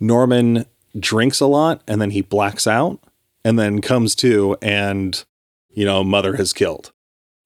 [0.00, 0.66] norman
[1.00, 3.00] drinks a lot and then he blacks out
[3.44, 5.24] and then comes to and
[5.70, 6.92] you know mother has killed.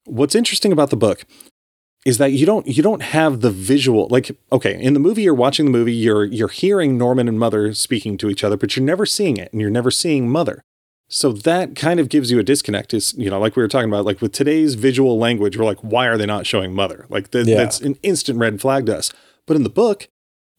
[0.04, 1.24] What's interesting about the book
[2.04, 5.34] is that you don't you don't have the visual like okay in the movie you're
[5.34, 8.84] watching the movie you're you're hearing Norman and Mother speaking to each other but you're
[8.84, 10.64] never seeing it and you're never seeing Mother.
[11.08, 13.88] So that kind of gives you a disconnect is you know like we were talking
[13.88, 17.06] about like with today's visual language we're like why are they not showing Mother?
[17.08, 17.56] Like the, yeah.
[17.56, 19.12] that's an instant red flag to us.
[19.46, 20.08] But in the book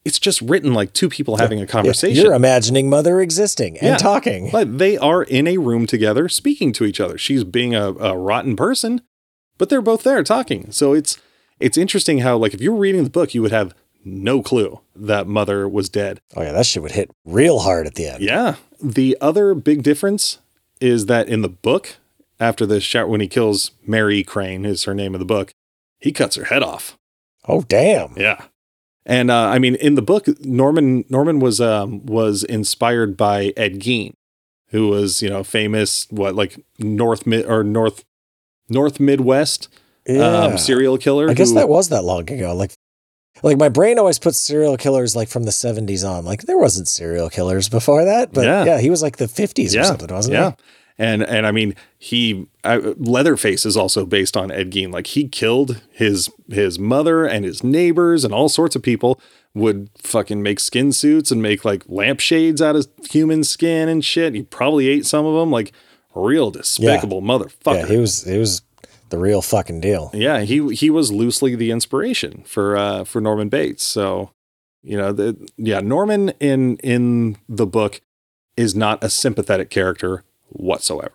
[0.05, 2.23] it's just written like two people having a conversation.
[2.23, 3.97] You're imagining mother existing and yeah.
[3.97, 4.49] talking.
[4.51, 7.17] But they are in a room together speaking to each other.
[7.17, 9.01] She's being a, a rotten person,
[9.57, 10.71] but they're both there talking.
[10.71, 11.17] So it's
[11.59, 13.73] it's interesting how like if you were reading the book, you would have
[14.03, 16.19] no clue that mother was dead.
[16.35, 18.23] Oh yeah, that shit would hit real hard at the end.
[18.23, 18.55] Yeah.
[18.81, 20.39] The other big difference
[20.81, 21.95] is that in the book,
[22.39, 25.53] after the shot when he kills Mary Crane, is her name of the book,
[25.99, 26.97] he cuts her head off.
[27.47, 28.13] Oh damn.
[28.17, 28.45] Yeah.
[29.05, 33.79] And uh, I mean, in the book, Norman Norman was um, was inspired by Ed
[33.79, 34.13] Gein,
[34.69, 38.05] who was you know famous what like North mid or North
[38.69, 39.67] North Midwest
[40.07, 40.43] um, yeah.
[40.43, 41.29] um, serial killer.
[41.29, 42.55] I guess who, that was that long ago.
[42.55, 42.73] Like,
[43.41, 46.23] like my brain always puts serial killers like from the seventies on.
[46.23, 49.75] Like there wasn't serial killers before that, but yeah, yeah he was like the fifties
[49.75, 49.81] yeah.
[49.81, 50.51] or something, wasn't yeah.
[50.51, 50.55] he?
[50.97, 54.91] And and I mean, he uh, Leatherface is also based on Ed Gein.
[54.91, 59.19] Like he killed his his mother and his neighbors and all sorts of people.
[59.55, 64.33] Would fucking make skin suits and make like lampshades out of human skin and shit.
[64.33, 65.51] He probably ate some of them.
[65.51, 65.71] Like
[66.15, 67.27] real despicable yeah.
[67.27, 67.81] motherfucker.
[67.81, 68.61] Yeah, he was he was
[69.09, 70.09] the real fucking deal.
[70.13, 73.83] Yeah, he he was loosely the inspiration for uh, for Norman Bates.
[73.83, 74.31] So,
[74.81, 78.01] you know, the yeah, Norman in in the book
[78.57, 80.23] is not a sympathetic character
[80.53, 81.13] whatsoever.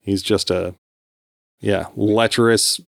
[0.00, 0.74] He's just a
[1.60, 2.80] yeah, lecherous,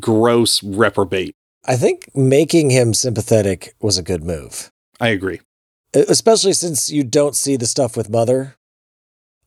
[0.00, 1.34] gross reprobate.
[1.64, 4.70] I think making him sympathetic was a good move.
[5.00, 5.40] I agree.
[5.94, 8.56] Especially since you don't see the stuff with Mother.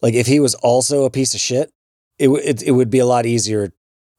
[0.02, 1.72] Like if he was also a piece of shit,
[2.18, 3.74] it, it, it would be a lot easier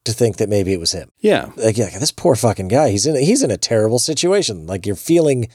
[0.04, 1.08] to think that maybe it was him.
[1.20, 1.50] Yeah.
[1.56, 2.90] Like, yeah, this poor fucking guy.
[2.90, 4.66] He's in a, he's in a terrible situation.
[4.66, 5.48] Like you're feeling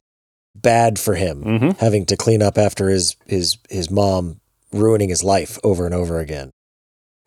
[0.55, 1.69] bad for him mm-hmm.
[1.79, 4.40] having to clean up after his his his mom
[4.71, 6.51] ruining his life over and over again.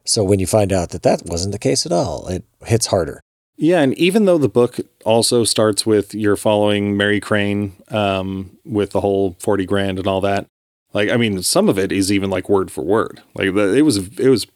[0.04, 3.20] So when you find out that that wasn't the case at all, it hits harder.
[3.56, 8.90] Yeah, and even though the book also starts with you're following Mary Crane um, with
[8.90, 10.46] the whole forty grand and all that,
[10.92, 13.22] like I mean, some of it is even like word for word.
[13.34, 14.46] Like it was it was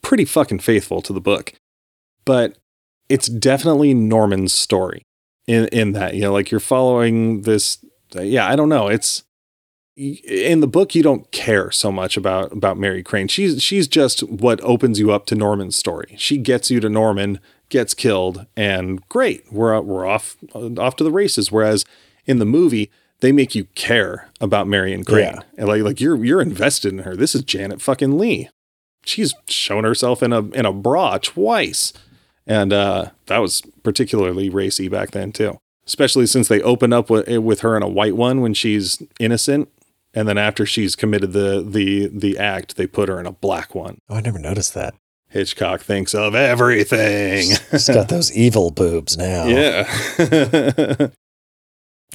[0.00, 1.52] pretty fucking faithful to the book
[2.26, 2.58] but
[3.08, 5.00] it's definitely Norman's story
[5.46, 7.78] in in that you know like you're following this
[8.14, 8.88] yeah, I don't know.
[8.88, 9.24] It's
[9.96, 13.28] in the book you don't care so much about about Mary Crane.
[13.28, 16.14] She's she's just what opens you up to Norman's story.
[16.18, 17.40] She gets you to Norman,
[17.70, 21.50] gets killed, and great, we're we're off off to the races.
[21.50, 21.84] Whereas
[22.26, 22.90] in the movie,
[23.20, 25.34] they make you care about Marion Crane.
[25.34, 25.42] Yeah.
[25.56, 27.16] And like like you're you're invested in her.
[27.16, 28.50] This is Janet fucking Leigh.
[29.04, 31.92] She's shown herself in a in a bra twice.
[32.46, 35.58] And uh that was particularly racy back then too.
[35.86, 39.68] Especially since they open up with, with her in a white one when she's innocent.
[40.16, 43.74] And then after she's committed the the the act, they put her in a black
[43.74, 43.98] one.
[44.08, 44.94] Oh, I never noticed that.
[45.28, 47.50] Hitchcock thinks of everything.
[47.70, 49.44] She's got those evil boobs now.
[49.46, 49.86] Yeah.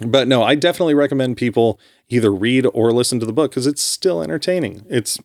[0.05, 1.79] but no, I definitely recommend people
[2.09, 4.83] either read or listen to the book because it's still entertaining.
[4.89, 5.19] It's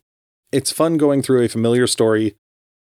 [0.51, 2.35] it's fun going through a familiar story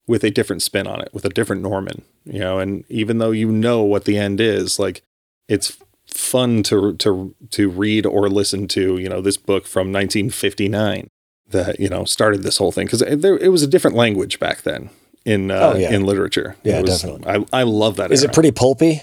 [0.07, 3.31] with a different spin on it, with a different Norman, you know, and even though
[3.31, 5.01] you know what the end is, like
[5.49, 5.77] it's
[6.11, 11.07] fun to to to read or listen to, you know, this book from 1959
[11.49, 14.61] that, you know, started this whole thing because there it was a different language back
[14.63, 14.89] then
[15.25, 15.91] in uh, Oh, yeah.
[15.93, 16.55] in literature.
[16.63, 17.27] Yeah, was- definitely.
[17.51, 18.11] I I love that.
[18.11, 18.31] Is era.
[18.31, 19.01] it pretty pulpy?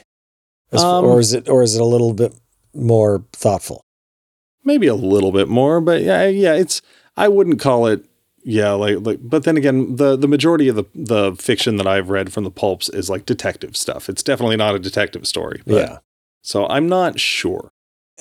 [0.73, 2.35] As- Um, or is it or is it a little bit
[2.75, 3.83] more thoughtful?
[4.65, 6.83] maybe a little bit more, but yeah, yeah, it's
[7.17, 8.05] I wouldn't call it
[8.45, 12.11] yeah, like like but then again, the the majority of the the fiction that I've
[12.11, 14.09] read from the pulps is like detective stuff.
[14.11, 15.63] It's definitely not a detective story.
[15.67, 15.99] But, yeah.
[16.49, 17.73] So I'm not sure.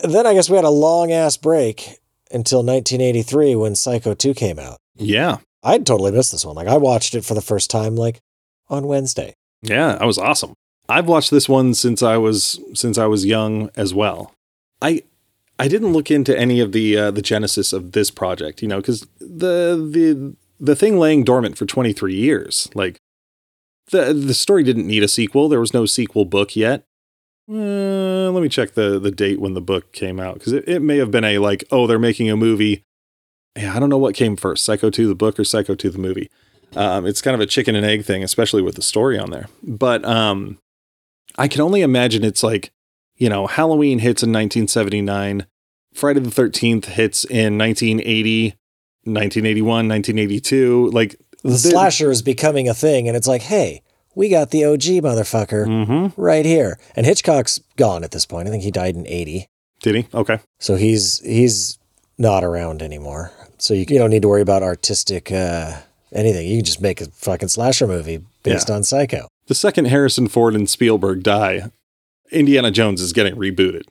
[0.03, 1.97] Then I guess we had a long ass break
[2.29, 4.79] until 1983 when Psycho 2 came out.
[4.97, 5.37] Yeah.
[5.63, 6.57] I'd totally missed this one.
[6.57, 8.19] Like I watched it for the first time like
[8.67, 9.33] on Wednesday.
[9.61, 10.55] Yeah, that was awesome.
[10.89, 14.33] I've watched this one since I was since I was young as well.
[14.81, 15.03] I
[15.57, 18.81] I didn't look into any of the uh, the genesis of this project, you know,
[18.81, 22.99] because the the the thing laying dormant for 23 years, like
[23.91, 25.47] the the story didn't need a sequel.
[25.47, 26.83] There was no sequel book yet.
[27.49, 30.81] Uh, let me check the the date when the book came out because it, it
[30.81, 32.83] may have been a like oh they're making a movie.
[33.55, 35.97] Yeah, I don't know what came first, Psycho 2 the book or Psycho 2 the
[35.97, 36.29] movie.
[36.75, 39.47] Um, it's kind of a chicken and egg thing, especially with the story on there.
[39.63, 40.59] But um,
[41.37, 42.71] I can only imagine it's like,
[43.15, 45.47] you know, Halloween hits in 1979,
[45.93, 48.49] Friday the 13th hits in 1980,
[49.05, 50.89] 1981, 1982.
[50.91, 53.81] Like, The slasher is becoming a thing and it's like, "Hey,
[54.17, 56.21] we got the OG motherfucker mm-hmm.
[56.21, 58.47] right here." And Hitchcock's gone at this point.
[58.47, 59.47] I think he died in 80.
[59.81, 60.07] Did he?
[60.13, 60.39] Okay.
[60.59, 61.77] So he's he's
[62.17, 63.31] not around anymore.
[63.59, 65.77] So you, you don't need to worry about artistic uh,
[66.13, 66.47] anything.
[66.47, 68.75] You can just make a fucking slasher movie based Yeah.
[68.75, 69.27] on Psycho.
[69.47, 71.71] The second Harrison Ford and Spielberg die,
[72.31, 73.83] Indiana Jones is getting rebooted.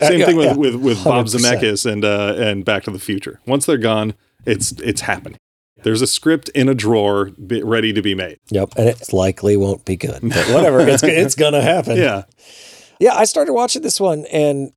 [0.00, 0.56] Uh, Same yeah, thing with, yeah.
[0.56, 1.38] with, with Bob 100%.
[1.38, 3.40] Zemeckis and uh, and Back to the Future.
[3.46, 5.38] Once they're gone, it's it's happening.
[5.82, 8.38] There's a script in a drawer ready to be made.
[8.50, 10.20] Yep, and it likely won't be good.
[10.22, 11.96] But whatever, it's it's gonna happen.
[11.96, 12.24] Yeah.
[13.00, 13.14] yeah.
[13.14, 14.72] I started watching this one, and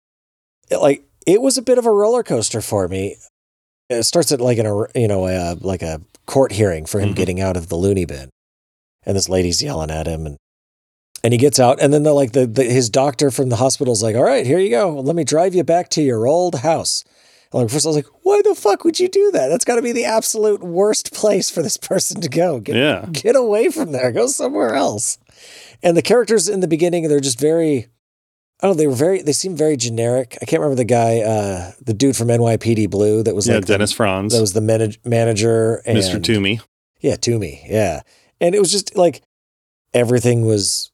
[0.69, 3.17] it, like it was a bit of a roller coaster for me.
[3.89, 7.11] It starts at like in a you know uh, like a court hearing for him
[7.11, 7.15] Mhm.
[7.15, 8.29] getting out of the loony bin,
[9.05, 10.37] and this lady's yelling at him, and
[11.23, 14.01] and he gets out, and then they're like the, the his doctor from the hospital's
[14.03, 17.03] like, all right, here you go, let me drive you back to your old house.
[17.53, 19.47] Like first, I was like, why the fuck would you do that?
[19.47, 22.59] That's got to be the absolute worst place for this person to go.
[22.59, 23.05] Get, Yeah.
[23.11, 24.11] get away from there.
[24.11, 25.17] Go somewhere else.
[25.83, 27.87] And the characters in the beginning, they're just very.
[28.61, 28.81] I don't know.
[28.81, 29.21] They were very.
[29.21, 30.37] They seem very generic.
[30.41, 33.65] I can't remember the guy, uh, the dude from NYPD Blue, that was Yeah, like
[33.65, 36.23] Dennis The, Franz, that was the manag- manager, and Mr.
[36.23, 36.61] Toomey.
[37.01, 37.65] yeah, Toomey.
[37.67, 38.01] Yeah.
[38.39, 39.21] And it was just like
[39.93, 40.91] everything was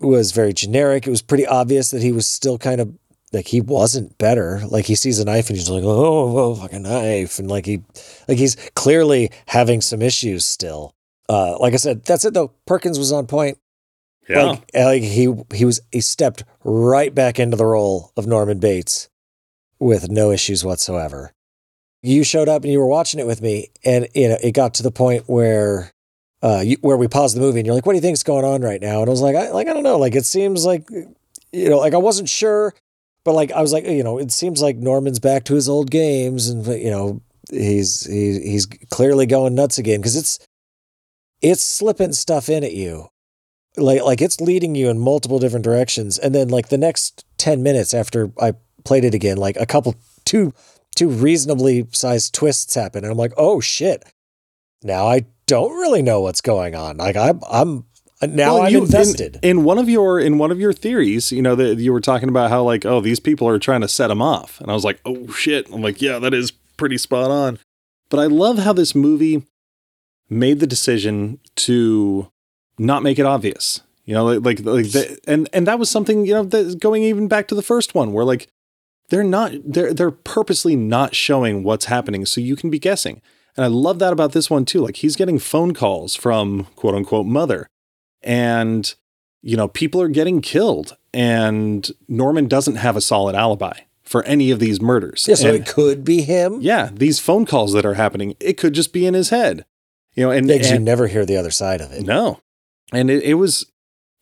[0.00, 1.06] was very generic.
[1.06, 2.92] It was pretty obvious that he was still kind of
[3.32, 4.60] like he wasn't better.
[4.66, 7.38] Like he sees a knife and he's like, oh, oh fucking knife.
[7.38, 7.82] And like he
[8.28, 10.94] like he's clearly having some issues still.
[11.28, 12.52] Uh like I said, that's it though.
[12.66, 13.58] Perkins was on point.
[14.28, 14.42] Yeah.
[14.44, 19.08] Like, like he he was he stepped right back into the role of Norman Bates
[19.78, 21.32] with no issues whatsoever.
[22.02, 24.74] You showed up and you were watching it with me, and you know it got
[24.74, 25.92] to the point where
[26.42, 28.44] uh you, where we paused the movie and you're like, "What do you think's going
[28.44, 29.98] on right now?" And I was like, "I like I don't know.
[29.98, 32.74] Like it seems like you know like I wasn't sure,
[33.24, 35.90] but like I was like you know it seems like Norman's back to his old
[35.90, 40.38] games, and you know he's he, he's clearly going nuts again because it's
[41.40, 43.08] it's slipping stuff in at you.
[43.76, 46.18] Like like it's leading you in multiple different directions.
[46.18, 48.54] And then like the next 10 minutes after i
[48.84, 49.94] played it again like a couple
[50.24, 50.52] two
[50.94, 54.04] two reasonably sized twists happen and i'm like oh shit.
[54.82, 56.98] Now i don't really know what's going on.
[56.98, 57.84] Like i'm i'm
[58.22, 60.72] Uh, now Well, i'm you- in- invested In, one of your in one of your
[60.72, 63.80] theories, you know, that you were talking about how like, oh, these people are trying
[63.80, 65.68] to set him off, and I was like, oh shit.
[65.72, 67.58] I'm like, yeah, that is pretty spot on.
[68.08, 69.44] But I love how this movie
[70.30, 72.30] made the decision to
[72.78, 73.80] not make it obvious.
[74.04, 77.02] You know, like like, like the, and and that was something you know that going
[77.02, 78.48] even back to the first one, where like
[79.10, 83.20] they're not they're they're purposely not showing what's happening so you can be guessing.
[83.56, 84.80] And I love that about this one too.
[84.80, 87.68] Like he's getting phone calls from quote unquote mother
[88.22, 88.94] and
[89.44, 93.72] you know, people are getting killed and Norman doesn't have a solid alibi
[94.04, 95.26] for any of these murders.
[95.28, 96.60] Yeah, so And- it could be him.
[96.60, 99.64] yeah, these phone calls that are happening, it could just be in his head.
[100.14, 102.02] You know, and, Because you never hear the other side of it.
[102.02, 102.40] no.
[102.92, 103.66] And it, it was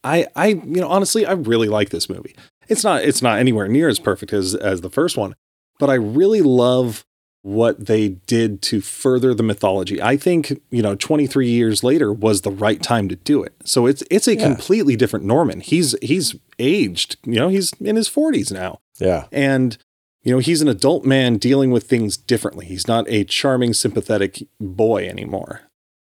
[0.04, 2.34] I I you know, honestly, I really like this movie.
[2.68, 5.34] It's not it's not anywhere near as perfect as as the first one,
[5.78, 7.04] but I really love
[7.42, 10.00] what they did to further the mythology.
[10.02, 13.54] I think, you know, 23 years later was the right time to do it.
[13.64, 14.46] So it's it's a Yeah.
[14.46, 15.60] completely different Norman.
[15.60, 18.80] He's he's aged, you know, he's in his 40s now.
[18.98, 19.24] Yeah.
[19.32, 19.78] And,
[20.22, 22.66] you know, he's an adult man dealing with things differently.
[22.66, 25.62] He's not a charming, sympathetic boy anymore.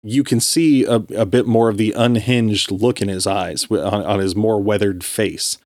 [0.01, 3.83] You can see a, a bit more of the unhinged look in his eyes on,
[3.83, 5.59] on his more weathered face.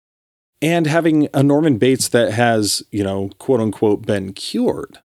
[0.61, 4.99] And having a Norman Bates that has, you know, quote unquote, been cured.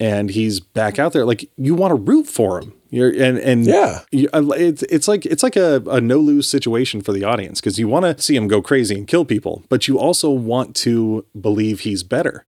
[0.00, 1.24] And he's back out there.
[1.24, 2.72] Like you want to root for him.
[2.90, 4.00] You're, and and Yeah.
[4.12, 7.60] you, uh, it's it's like it's like a, a no lose situation for the audience
[7.60, 10.74] because you want to see him go crazy and kill people, but you also want
[10.76, 12.46] to believe he's better.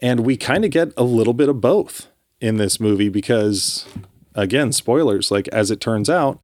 [0.00, 2.06] And we kind of get a little bit of both
[2.40, 3.84] in this movie because,
[4.34, 5.30] again, spoilers.
[5.30, 6.40] Like as it turns out,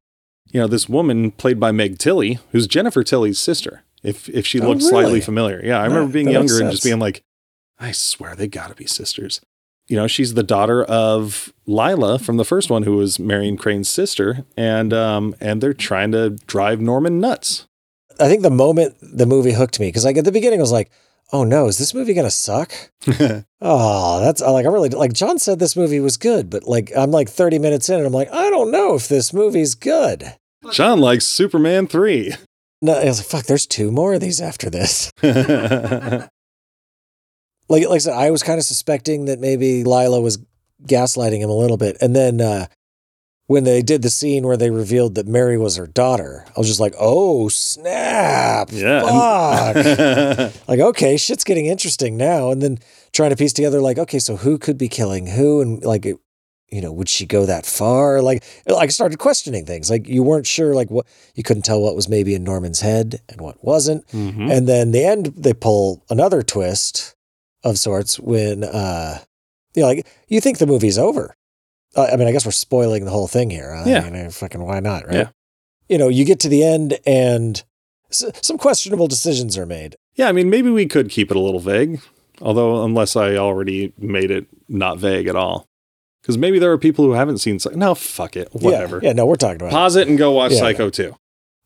[0.51, 3.83] you know, this woman played by Meg Tilly, who's Jennifer Tilly's sister.
[4.03, 6.69] If if she Oh, looked slightly familiar, yeah, I That- remember being that younger and
[6.71, 7.21] just being like,
[7.79, 9.41] I swear they got to be sisters.
[9.89, 13.89] You know, she's the daughter of Lila from the first one, who was Marion Crane's
[13.89, 17.67] sister, and um, and they're trying to drive Norman nuts.
[18.19, 20.71] I think the moment the movie hooked me, because like at the beginning I was
[20.71, 20.91] like,
[21.31, 22.73] oh no, is this movie gonna suck?
[23.61, 27.11] Oh, that's like I really like John said this movie was good, but like I'm
[27.11, 30.33] like 30 minutes in and I'm like, I don't know if this movie's good.
[30.71, 32.33] John likes Superman three.
[32.81, 35.11] No, I was like, fuck, there's two more of these after this.
[37.69, 40.37] Like like I said, I was kind of suspecting that maybe Lila was
[40.83, 41.97] gaslighting him a little bit.
[42.01, 42.67] And then uh
[43.47, 46.67] when they did the scene where they revealed that Mary was her daughter, I was
[46.67, 48.69] just like, oh snap.
[48.71, 49.01] yeah.
[49.73, 50.53] Fuck.
[50.67, 52.51] like, okay, shit's getting interesting now.
[52.51, 52.77] And then
[53.11, 55.61] trying to piece together, like, okay, so who could be killing who?
[55.61, 56.17] And like, it,
[56.69, 58.21] you know, would she go that far?
[58.21, 59.89] Like, I started questioning things.
[59.89, 63.19] Like, you weren't sure, like, what you couldn't tell what was maybe in Norman's head
[63.27, 64.05] and what wasn't.
[64.09, 64.55] Mhm.
[64.55, 67.15] And then the end, they pull another twist
[67.63, 69.19] of sorts when, uh,
[69.75, 71.35] you know, like, you think the movie's over.
[71.95, 73.73] Uh, I mean, I guess we're spoiling the whole thing here.
[73.75, 73.83] huh?
[73.87, 74.01] Yeah.
[74.05, 75.15] I mean, fucking why not, right?
[75.15, 75.29] Yeah.
[75.87, 77.63] You know, you get to the end and
[78.11, 79.95] s- some questionable decisions are made.
[80.15, 82.01] Yeah, I mean, maybe we could keep it a little vague,
[82.41, 85.65] although unless I already made it not vague at all,
[86.21, 87.57] because maybe there are people who haven't seen.
[87.57, 87.75] Psycho.
[87.75, 88.99] No, fuck it, whatever.
[89.01, 89.71] Yeah, yeah no, we're talking about it.
[89.71, 90.59] Pause it and go watch Yeah.
[90.59, 91.15] Psycho two.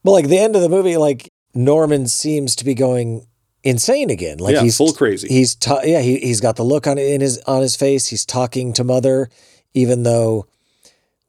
[0.06, 3.26] But like the end of the movie, like Norman seems to be going
[3.64, 4.38] insane again.
[4.40, 5.28] Like yeah, he's full crazy.
[5.28, 8.08] he's ta- yeah he he's got the look on in his on his face.
[8.08, 9.30] He's talking to mother,
[9.74, 10.46] even though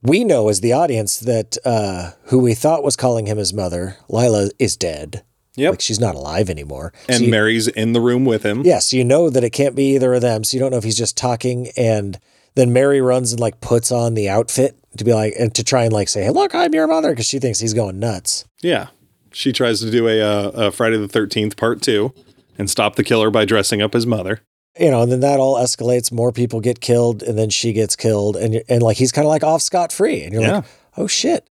[0.02, 3.96] we know as the audience that uh, who we thought was calling him his mother,
[4.08, 5.24] Lila, is dead.
[5.56, 5.70] Yep.
[5.74, 6.92] Like she's not alive anymore.
[7.08, 8.62] and So you- Mary's in the room with him.
[8.64, 10.42] yeah, so you know that it can't be either of them.
[10.44, 12.18] So you don't know if he's just talking and
[12.56, 15.84] then Mary runs and like puts on the outfit to be like and to try
[15.84, 18.44] and like say, "Hey, look, I'm your mother," because she thinks he's going nuts.
[18.62, 18.88] Yeah.
[19.34, 22.12] She tries to do a, uh, a Friday the 13th part two
[22.56, 24.40] and stop the killer by dressing up as mother.
[24.78, 26.10] you know, and then that all escalates.
[26.12, 29.30] More people get killed, and then she gets killed, and and like he's kind of
[29.30, 30.56] like off scot free, and you're Yeah.
[30.56, 30.64] like,
[30.96, 31.48] oh shit,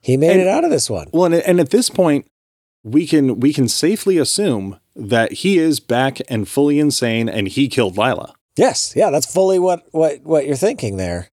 [0.00, 1.08] he made And- it out of this one.
[1.12, 2.26] Well, and, and at this point,
[2.82, 7.68] we can we can safely assume that he is back and fully insane, and he
[7.68, 8.34] killed Lila.
[8.56, 11.28] Yes, yeah, that's fully what what what you're thinking there.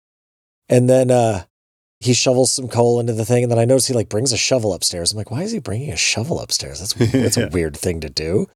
[0.68, 1.44] And then uh
[2.01, 4.36] he shovels some coal into the thing, and then I notice he like brings a
[4.36, 5.12] shovel upstairs.
[5.12, 6.78] I'm like, why is he bringing a shovel upstairs?
[6.80, 7.44] That's that's Yeah.
[7.46, 8.46] a weird thing to do.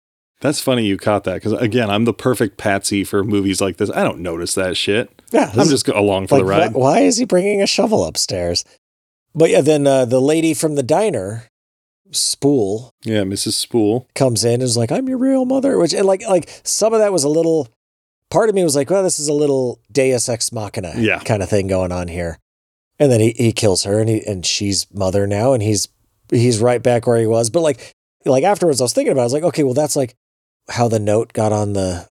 [0.40, 3.90] That's funny you caught that because again, I'm the perfect patsy for movies like this.
[3.90, 5.08] I don't notice that shit.
[5.30, 6.72] Yeah, I'm just along for like, the ride.
[6.74, 8.64] why, why is he bringing a shovel upstairs?
[9.34, 11.44] But yeah, then uh, the lady from the diner,
[12.10, 13.52] Spool, Yeah, Mrs.
[13.54, 14.06] Spool.
[14.14, 15.78] comes in and is like, I'm your real mother.
[15.78, 17.68] Which and like like some of that was a little
[18.30, 21.20] part of me was like, well, this is a little Deus ex machina Yeah.
[21.20, 22.38] kind of thing going on here.
[22.98, 25.88] And then he, he kills her and he and she's mother now and he's
[26.30, 27.50] he's right back where he was.
[27.50, 27.92] But like
[28.24, 30.14] like afterwards I was thinking about it, I was like, okay, well that's like
[30.68, 32.08] how the note got on the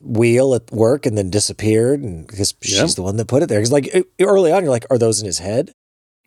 [0.00, 2.80] wheel at work and then disappeared and because Yeah.
[2.82, 3.58] she's the one that put it there.
[3.58, 5.72] Because like early on you're like, are those in his head?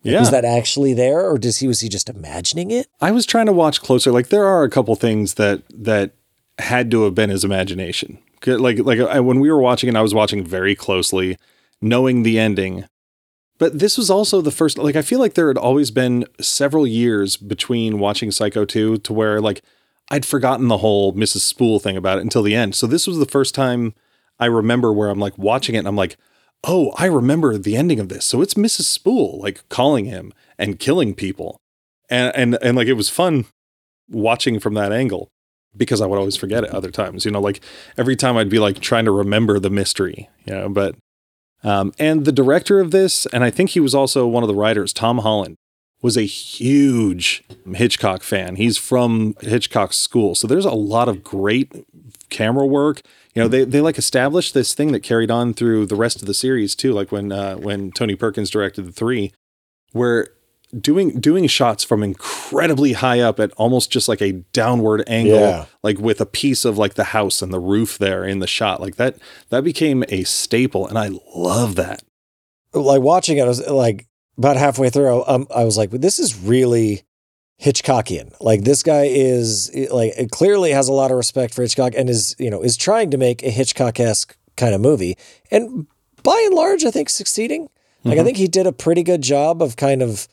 [0.02, 0.20] Yeah.
[0.20, 2.86] Was that actually there or does he was he just imagining it?
[3.00, 4.12] I was trying to watch closer.
[4.12, 6.12] Like there are a couple things that that
[6.58, 8.18] had to have been his imagination.
[8.46, 11.36] Like like I, when we were watching it, I was watching very closely,
[11.80, 12.84] knowing the ending.
[13.64, 14.76] But this was also the first.
[14.76, 19.12] Like I feel like there had always been several years between watching Psycho two to
[19.14, 19.62] where like
[20.10, 21.38] I'd forgotten the whole Mrs.
[21.38, 22.74] Spool thing about it until the end.
[22.74, 23.94] So this was the first time
[24.38, 26.18] I remember where I'm like watching it and I'm like,
[26.64, 28.26] oh, I remember the ending of this.
[28.26, 28.82] So it's Mrs.
[28.82, 31.56] Spool like calling him and killing people.
[32.10, 33.46] And and and like it was fun
[34.10, 35.30] watching from that angle
[35.74, 37.24] because I would always forget it other times.
[37.24, 37.62] You know, like
[37.96, 40.96] every time I'd be like trying to remember the mystery, you know, but
[41.64, 44.54] um and the director of this, and I think he was also one of the
[44.54, 45.56] writers, Tom Holland,
[46.02, 47.42] was a huge
[47.74, 48.56] Hitchcock fan.
[48.56, 50.34] He's from Hitchcock's school.
[50.34, 51.72] So there's a lot of great
[52.28, 53.00] camera work.
[53.34, 56.26] You know, they they like established this thing that carried on through the rest of
[56.26, 59.32] the series too, like when uh when Tony Perkins directed the 3
[59.92, 60.28] where
[60.80, 65.64] doing doing shots from incredibly high up at almost just like a downward angle Yeah.
[65.82, 68.80] like with a piece of like the house and the roof there in the shot
[68.80, 69.16] like that
[69.50, 72.02] that became a staple and i love that
[72.72, 74.06] like watching it, I was like
[74.36, 75.24] about halfway through.
[75.28, 77.04] Um, I was like, "This is really
[77.62, 78.34] Hitchcockian.
[78.40, 82.34] Like this guy is like clearly has a lot of respect for Hitchcock and is
[82.38, 85.16] you know is trying to make a Hitchcock esque kind of movie,
[85.52, 85.86] and
[86.24, 87.68] by and large, I think succeeding.
[88.02, 88.24] Like I Mhm.
[88.24, 90.26] think he did a pretty good job of kind of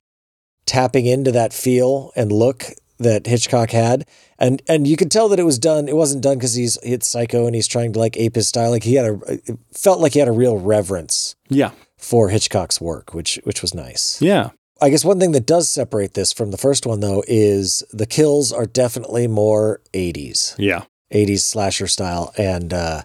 [0.71, 2.63] tapping into that feel and look
[2.97, 4.05] that Hitchcock had,
[4.39, 5.89] and and you could tell that it was done.
[5.89, 8.71] It wasn't done because he's it's psycho and he's trying to like ape his style.
[8.71, 12.79] Like he had a it felt like he had a real reverence yeah for Hitchcock's
[12.79, 14.21] work, which which was nice.
[14.21, 14.51] yeah
[14.81, 18.07] I guess one thing that does separate this from the first one though is the
[18.07, 20.55] kills are definitely more 80s.
[20.57, 23.01] yeah 80s slasher style and uh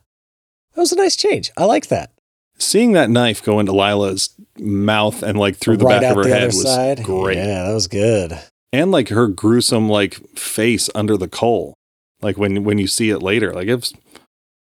[0.75, 1.51] that was a nice change.
[1.57, 2.12] I like that.
[2.59, 6.29] Seeing that knife go into lila's mouth and like through the right back of her
[6.29, 7.03] head was side.
[7.05, 8.39] great Yeah, that was good.
[8.73, 11.75] and like her gruesome like face under the coal
[12.23, 13.93] like when when you see it later like it's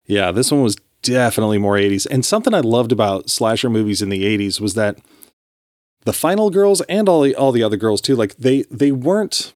[0.05, 4.07] yeah this one was definitely more 80s and something i loved about slasher movies in
[4.09, 4.97] the 80s was that
[6.05, 9.53] the final girls and all the all the other girls too like they they weren't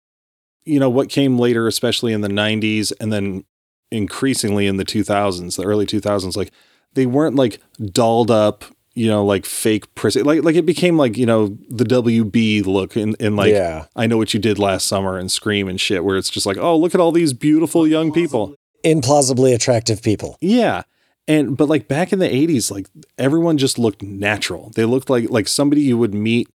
[0.65, 3.45] you know what came later especially in the 90s and then
[3.91, 6.51] increasingly in the 2000s the early 2000s like
[6.97, 11.15] they weren't like dolled up you know like fake prissy like like it became like
[11.17, 13.85] you know the wb look in in like yeah.
[13.95, 16.57] I know what you did last summer and Scream and shit, where it's just like,
[16.57, 18.55] oh, look at all these beautiful young people.
[18.85, 20.37] Implausibly attractive people.
[20.41, 20.83] Yeah.
[21.27, 22.87] And but like back in the 80s, like
[23.17, 24.71] everyone just looked natural.
[24.75, 26.47] They looked like like somebody you would meet,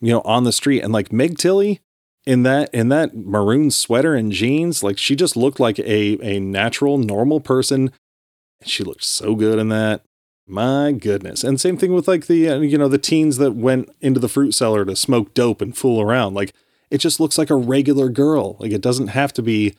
[0.00, 0.82] you know, on the street.
[0.82, 1.80] And like Meg Tilly
[2.26, 6.40] in that in that maroon sweater and jeans, like she just looked like a a
[6.40, 7.92] natural, normal person.
[8.60, 10.02] And she looked so good in that.
[10.48, 11.42] My goodness.
[11.42, 14.28] And same thing with like the uh, you know the teens that went into the
[14.28, 16.34] fruit cellar to smoke dope and fool around.
[16.34, 16.52] Like
[16.90, 18.56] it just looks like a regular girl.
[18.60, 19.74] Like it doesn't have to be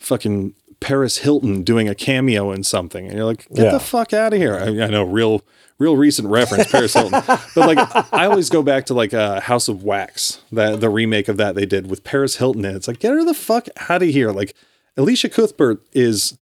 [0.00, 3.06] fucking Paris Hilton doing a cameo in something.
[3.06, 3.72] And you're like, get Yeah.
[3.72, 4.54] the fuck out of here.
[4.56, 5.42] I, I know real
[5.78, 7.22] real recent reference Paris Hilton.
[7.26, 11.28] But like I always go back to like uh, House of Wax, that the remake
[11.28, 12.76] of that they did with Paris Hilton in it.
[12.76, 14.32] It's like get her the fuck out of here.
[14.32, 14.54] Like
[14.96, 16.38] Elisha Cuthbert is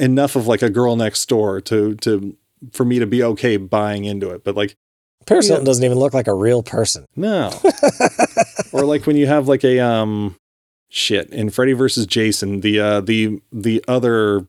[0.00, 2.36] enough of like a girl next door to to
[2.72, 4.42] for me to be okay buying into it.
[4.44, 4.74] But like
[5.26, 5.52] Paris Yeah.
[5.54, 7.06] Hilton doesn't even look like a real person.
[7.16, 7.50] no.
[8.72, 10.36] or like when you have like a um
[10.90, 14.46] shit in Freddy versus Jason, the uh the the other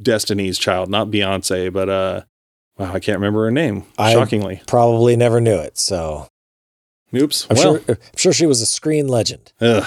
[0.00, 2.22] Destiny's child, not Beyonce, but uh
[2.78, 3.84] wow, I can't remember her name.
[3.98, 4.62] I- Shockingly.
[4.66, 5.78] Probably never knew it.
[5.78, 6.28] So
[7.14, 7.46] Oops.
[7.48, 9.52] I'm well, sure I'm sure she was a screen legend.
[9.60, 9.82] oh,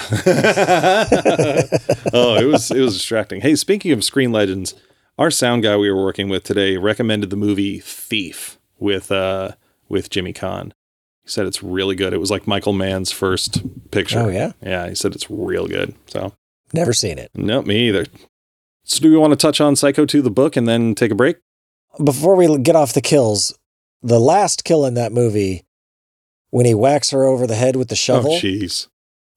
[2.12, 3.40] it was it was distracting.
[3.40, 4.74] Hey, speaking of screen legends,
[5.18, 9.52] our sound guy we were working with today recommended the movie Thief with uh
[9.88, 10.72] with Jimmy Caan.
[11.22, 12.12] He said it's really good.
[12.12, 13.62] It was like Michael Mann's first
[13.92, 14.18] picture.
[14.18, 14.52] Oh yeah?
[14.60, 15.94] Yeah, he said it's real good.
[16.06, 16.32] So,
[16.72, 17.30] Never seen it.
[17.34, 18.06] no, me either.
[18.82, 21.14] So, do we want to touch on Psycho 2, the book, and then take a
[21.14, 21.36] break?
[22.02, 23.56] Before we get off the kills,
[24.02, 25.64] the last kill in that movie,
[26.52, 28.86] when he whacks her over the head with the shovel, Oh, jeez.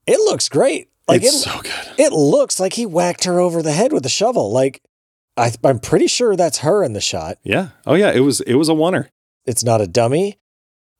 [0.05, 0.89] it looks great.
[1.07, 1.99] Like it's it, so good.
[1.99, 4.51] it looks like he whacked her over the head with the shovel.
[4.51, 4.81] Like
[5.37, 7.37] I, I'm pretty sure that's her in the shot.
[7.43, 7.69] Yeah.
[7.85, 8.11] Oh, yeah.
[8.11, 9.09] It was it was a oner.
[9.45, 10.37] It's not a dummy.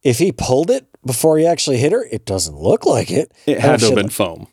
[0.03, 3.31] If he pulled it before he actually hit her, it doesn't look like it.
[3.45, 4.47] It had to have been foam.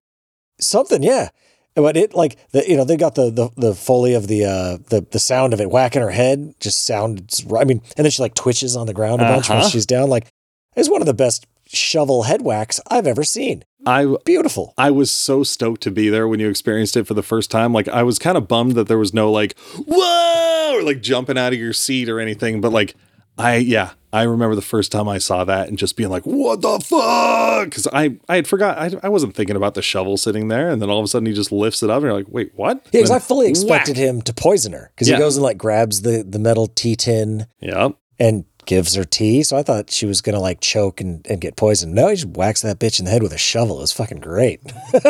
[0.60, 1.28] Something, yeah.
[1.74, 4.78] But it like the you know they got the the, the foley of the uh
[4.88, 7.44] the the sound of it whacking her head just sounds.
[7.54, 9.68] I mean, and then she like twitches on the ground a bunch when Uh-huh.
[9.68, 10.08] she's down.
[10.10, 10.28] Like
[10.76, 13.64] it's one of the best shovel head whacks I've ever seen.
[13.84, 14.74] I Beautiful.
[14.78, 17.72] I was so stoked to be there when you experienced it for the first time.
[17.72, 19.56] Like I was kind of bummed that there was no like
[19.96, 22.60] whoa or like jumping out of your seat or anything.
[22.60, 22.94] But like
[23.38, 26.60] I yeah, I remember the first time I saw that and just being like, what
[26.60, 27.64] the fuck?
[27.70, 30.80] Because I I had forgot I, I wasn't thinking about the shovel sitting there, and
[30.80, 32.76] then all of a sudden he just lifts it up and you're like, wait, what?
[32.86, 33.50] Yeah, because I fully whack.
[33.50, 35.16] expected him to poison her because Yeah.
[35.16, 37.96] he goes and like grabs the the metal tea tin Yep.
[38.18, 39.42] and gives her tea.
[39.42, 41.94] So I thought she was gonna like choke and, and get poisoned.
[41.94, 43.78] No, he just whacks that bitch in the head with a shovel.
[43.78, 44.60] It was fucking great.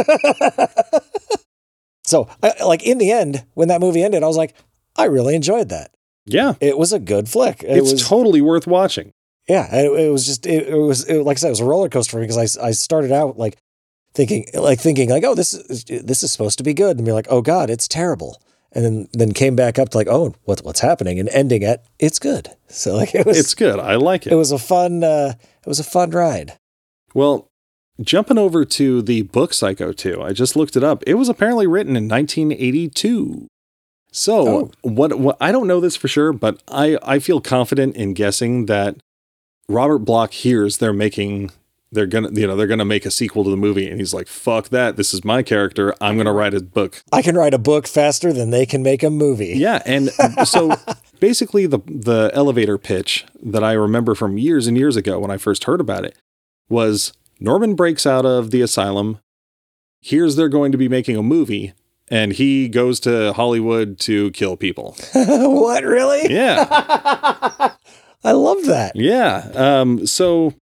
[2.05, 4.55] so I, like in the end, when that movie ended, I was like,
[4.97, 5.91] I really enjoyed that.
[6.27, 6.55] Yeah.
[6.61, 7.63] It was a good flick.
[7.63, 9.13] It it's was totally worth watching.
[9.49, 9.75] yeah.
[9.75, 11.89] It, it was just it, it was it, like I said, it was a roller
[11.89, 13.59] coaster for me because I I started out like
[14.15, 17.13] thinking like thinking like oh this is this is supposed to be good and be
[17.13, 18.43] like oh god it's terrible
[18.75, 21.85] and then then came back up to like oh what what's happening and ending at
[21.99, 22.49] it's good.
[22.69, 23.79] So like it was It's good.
[23.79, 24.37] I like it it.
[24.37, 26.57] was a fun uh it was a fun ride.
[27.15, 27.49] Well,
[28.01, 31.03] jumping over to the book Psycho 2, I just looked it up.
[31.07, 33.47] It was apparently written in 1982.
[34.11, 34.71] So, Oh.
[34.83, 38.67] what, what I don't know this for sure, but I, I feel confident in guessing
[38.67, 38.97] that
[39.69, 41.51] Robert Bloch hears they're making
[41.93, 43.89] they're gonna you know they're gonna make a sequel to the movie.
[43.89, 44.97] And he's like fuck that.
[44.97, 45.95] This is my character.
[46.01, 47.03] I'm gonna write a book.
[47.13, 49.55] I can write a book faster than they can make a movie.
[49.57, 49.83] yeah.
[49.87, 50.11] And
[50.47, 50.75] so
[51.21, 55.37] basically the the elevator pitch that i remember from years and years ago when i
[55.37, 56.17] first heard about it
[56.69, 59.21] was norman breaks out of the asylum.
[60.01, 61.75] Here's they're going to be making a movie
[62.09, 64.97] and he goes to hollywood to kill people.
[65.15, 66.33] What really?
[66.33, 66.67] yeah.
[68.25, 68.93] I love that.
[68.97, 69.51] yeah.
[69.55, 70.55] Um so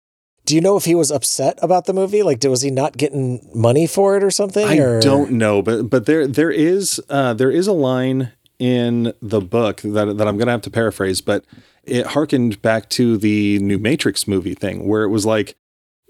[0.50, 2.24] Do you know if he was upset about the movie?
[2.24, 4.66] Like, was he not getting money for it or something?
[4.66, 5.00] I or?
[5.00, 9.82] don't know, but but there there is uh, there is a line in the book
[9.82, 11.45] that that I'm gonna have to paraphrase, but
[11.84, 15.56] it harkened back to the new Matrix movie thing where it was like,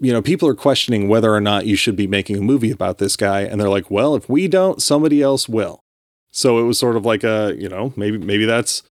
[0.00, 2.96] you know, people are questioning whether or not you should be making a movie about
[2.96, 5.84] this guy, and they're like, well, if we don't, somebody else will.
[6.32, 8.84] So it was sort of like a, you know, maybe maybe that's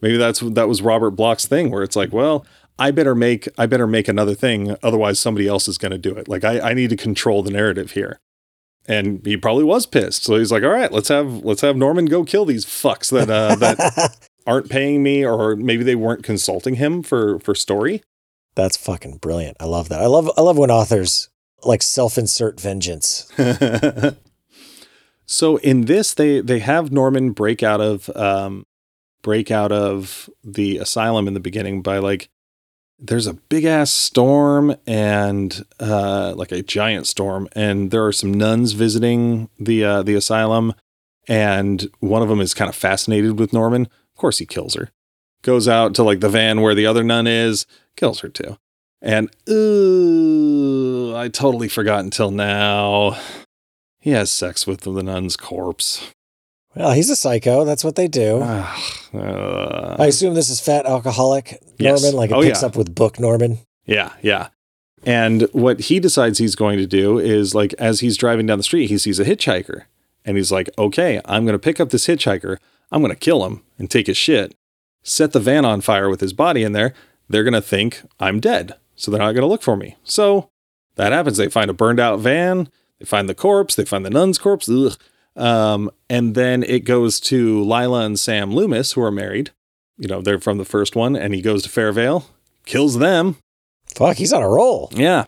[0.00, 2.46] maybe that's that was Robert Bloch's thing where it's like, well,
[2.78, 6.14] I better make I better make another thing, otherwise somebody else is going to do
[6.14, 6.28] it.
[6.28, 8.20] Like I, I need to control the narrative here.
[8.86, 10.24] And he probably was pissed.
[10.24, 13.30] So he's like, all right, let's have let's have Norman go kill these fucks that
[13.30, 18.02] uh, that aren't paying me, or maybe they weren't consulting him for for story.
[18.54, 19.56] That's fucking brilliant.
[19.58, 20.02] I love that.
[20.02, 21.30] I love I love when authors
[21.62, 23.32] like self-insert vengeance.
[25.26, 28.66] so in this, they they have Norman break out of um,
[29.22, 32.28] break out of the asylum in the beginning by like
[33.06, 38.32] there's a big ass storm and uh, like a giant storm, and there are some
[38.32, 40.74] nuns visiting the uh, the asylum,
[41.28, 43.82] and one of them is kind of fascinated with Norman.
[43.82, 44.90] Of course, he kills her.
[45.42, 48.56] Goes out to like the van where the other nun is, kills her too.
[49.02, 53.18] And ooh, I totally forgot until now.
[54.00, 56.13] He has sex with the nun's corpse.
[56.76, 57.64] Well, he's a psycho.
[57.64, 58.38] That's what they do.
[58.40, 62.02] Uh, I assume this is fat alcoholic Yes.
[62.02, 62.16] Norman.
[62.16, 62.68] Like it Oh, picks yeah.
[62.68, 63.58] up with book Norman.
[63.86, 64.48] Yeah, yeah.
[65.04, 68.64] And what he decides he's going to do is like as he's driving down the
[68.64, 69.82] street, he sees a hitchhiker.
[70.24, 72.56] And he's like, okay, I'm going to pick up this hitchhiker.
[72.90, 74.54] I'm going to kill him and take his shit.
[75.02, 76.94] Set the van on fire with his body in there.
[77.28, 78.74] They're going to think I'm dead.
[78.96, 79.96] So they're not going to look for me.
[80.04, 80.48] So
[80.96, 81.36] that happens.
[81.36, 82.68] They find a burned out van.
[82.98, 83.74] They find the corpse.
[83.74, 84.68] They find the nun's corpse.
[84.68, 84.96] Ugh.
[85.36, 89.50] Um, and then it goes to Lila and Sam Loomis, who are married.
[89.96, 91.16] You know, they're from the first one.
[91.16, 92.24] And he goes to Fairvale,
[92.66, 93.36] kills them.
[93.94, 94.90] Fuck, he's on a roll.
[94.94, 95.24] Yeah.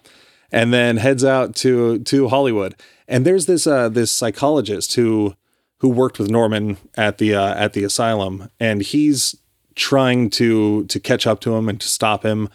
[0.50, 2.74] And then heads out to to Hollywood.
[3.09, 5.34] And there's this uh this psychologist who
[5.80, 9.36] who worked with Norman at the uh, at the asylum and he's
[9.74, 12.48] trying to to catch up to him and to stop him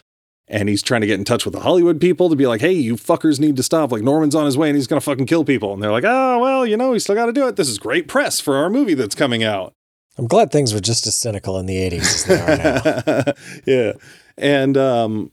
[0.52, 2.72] and he's trying to get in touch with the Hollywood people to be like, "Hey,
[2.72, 3.90] you fuckers need to stop.
[3.90, 6.04] Like Norman's on his way and he's going to fucking kill people." And they're like,
[6.06, 7.56] "Oh, well, you know, we still got to do it.
[7.56, 9.72] This is great press for our movie that's coming out."
[10.18, 13.32] I'm glad things were just as cynical in the 80s as they are now.
[13.66, 13.92] yeah.
[14.36, 15.30] And um,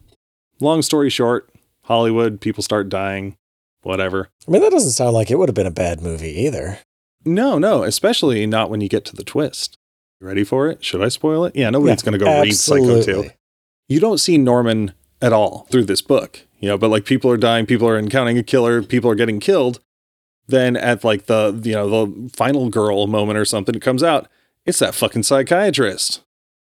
[0.62, 1.50] long story short,
[1.84, 3.36] Hollywood people start dying,
[3.82, 4.30] whatever.
[4.48, 6.80] I mean, that doesn't sound like it would have been a bad movie either.
[7.26, 9.78] No, no, especially not when you get to the twist.
[10.22, 10.84] You ready for it?
[10.84, 11.58] Should I spoil it?
[11.58, 13.30] Yeah, nobody's going to go read Psycho 2.
[13.90, 17.38] You don't see Norman at all through this book, you know, but like people are
[17.38, 19.80] dying, people are encountering a killer, people are getting killed.
[20.48, 24.28] Then at like the, you know, the final girl moment or something, it comes out,
[24.66, 26.22] it's that fucking psychiatrist.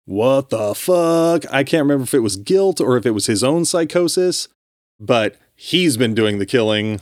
[0.06, 1.44] What the fuck?
[1.52, 4.48] I can't remember if it was guilt or if it was his own psychosis,
[5.00, 7.00] but he's been doing the killing,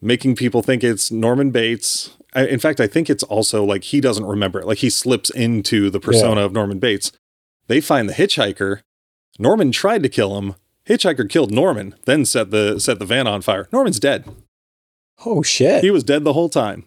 [0.00, 2.16] making people think it's Norman Bates.
[2.34, 4.66] I, in fact, I think it's also like he doesn't remember it.
[4.66, 7.12] Like he slips into the persona of Norman Bates.
[7.66, 8.80] They find the hitchhiker.
[9.38, 10.54] Norman tried to kill him.
[10.90, 13.68] Hitchhiker killed Norman, then set the set the van on fire.
[13.72, 14.24] Norman's dead.
[15.24, 15.84] Oh, shit.
[15.84, 16.86] He was dead the whole time.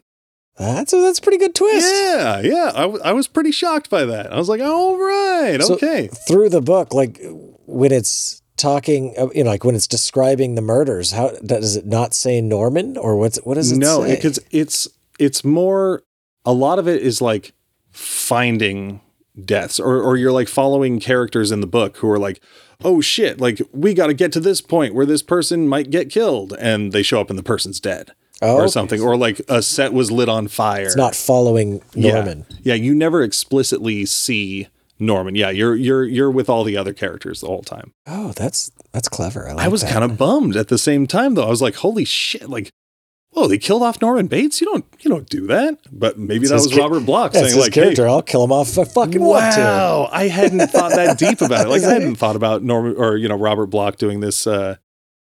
[0.58, 1.88] That's a, that's a pretty good twist.
[1.92, 2.72] Yeah, yeah.
[2.76, 4.32] I, w- I was pretty shocked by that.
[4.32, 6.10] I was like, all right, So- okay.
[6.28, 7.20] Through the book, like
[7.66, 11.86] when it's talking, uh, you know, like when it's describing the murders, how does it
[11.88, 16.04] not say Norman or what's what does it no, because it's it's more.
[16.46, 17.54] A lot of it is like
[17.92, 19.02] finding
[19.46, 22.42] deaths, or or you're like following characters in the book who are like,
[22.84, 26.10] oh shit, like we got to get to this point where this person might get
[26.10, 28.12] killed, and they show up and the person's dead.
[28.42, 28.72] Oh, or okay.
[28.72, 30.84] something, or like a set was lit on fire.
[30.84, 32.46] It's not following Norman.
[32.62, 34.68] Yeah, you never explicitly see
[35.00, 35.36] Norman.
[35.36, 37.94] Yeah, you're you're you're with all the other characters the whole time.
[38.06, 39.48] Oh, that's that's clever.
[39.48, 41.46] I, like I was kind of bummed at the same time though.
[41.46, 42.70] I was like, holy shit, like
[43.34, 44.62] whoa, they killed off Norman Bates?
[44.62, 45.78] You don't you don't do that.
[45.92, 48.06] But maybe It's that was Robert Bloch That's saying like, character.
[48.06, 49.60] hey, I'll kill him off if I fucking want to.
[49.62, 51.70] wow, I hadn't thought that deep about it.
[51.70, 54.78] Like I hadn't thought about Norman or you know Robert Bloch doing this uh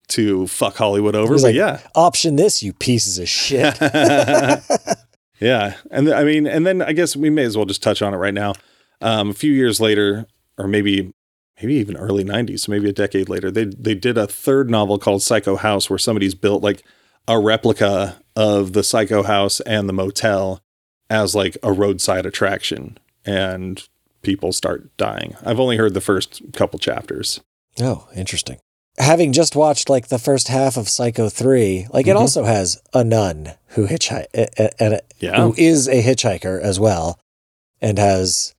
[0.10, 1.36] to fuck Hollywood over.
[1.36, 1.80] But like, yeah.
[1.96, 3.78] Option this, you pieces of shit.
[5.40, 8.02] yeah, and th- I mean, and then I guess we may as well just touch
[8.02, 8.54] on it right now.
[9.02, 10.28] Um, a few years later,
[10.58, 11.14] or maybe
[11.62, 15.24] maybe even early '90s, maybe a decade later, they they did a third novel called
[15.24, 16.84] Psycho House, where somebody's built like
[17.28, 20.62] a replica of the Psycho House and the motel
[21.10, 23.88] as like a roadside attraction, and
[24.22, 25.36] people start dying.
[25.44, 27.42] I've only heard the first couple chapters.
[27.82, 28.58] oh, interesting.
[28.98, 32.20] Having just watched like the first half of Psycho 3, like it Mhm.
[32.20, 34.26] also has a nun who hitchhike
[34.80, 37.18] and Yeah, who is a hitchhiker as well
[37.82, 38.54] and has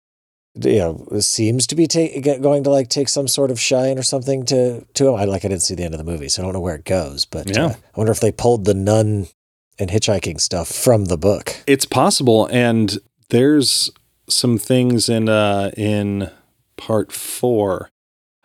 [0.54, 3.98] you know seems to be ta- get- going to like take some sort of shine
[3.98, 5.14] or something to to him.
[5.14, 6.74] I like I didn't see the end of the movie, so I don't know where
[6.74, 7.64] it goes, but Yeah.
[7.66, 9.28] uh, I wonder if they pulled the nun
[9.78, 11.56] and hitchhiking stuff from the book.
[11.66, 12.98] It's possible, and
[13.30, 13.90] there's
[14.28, 16.30] some things in uh in
[16.76, 17.88] part four.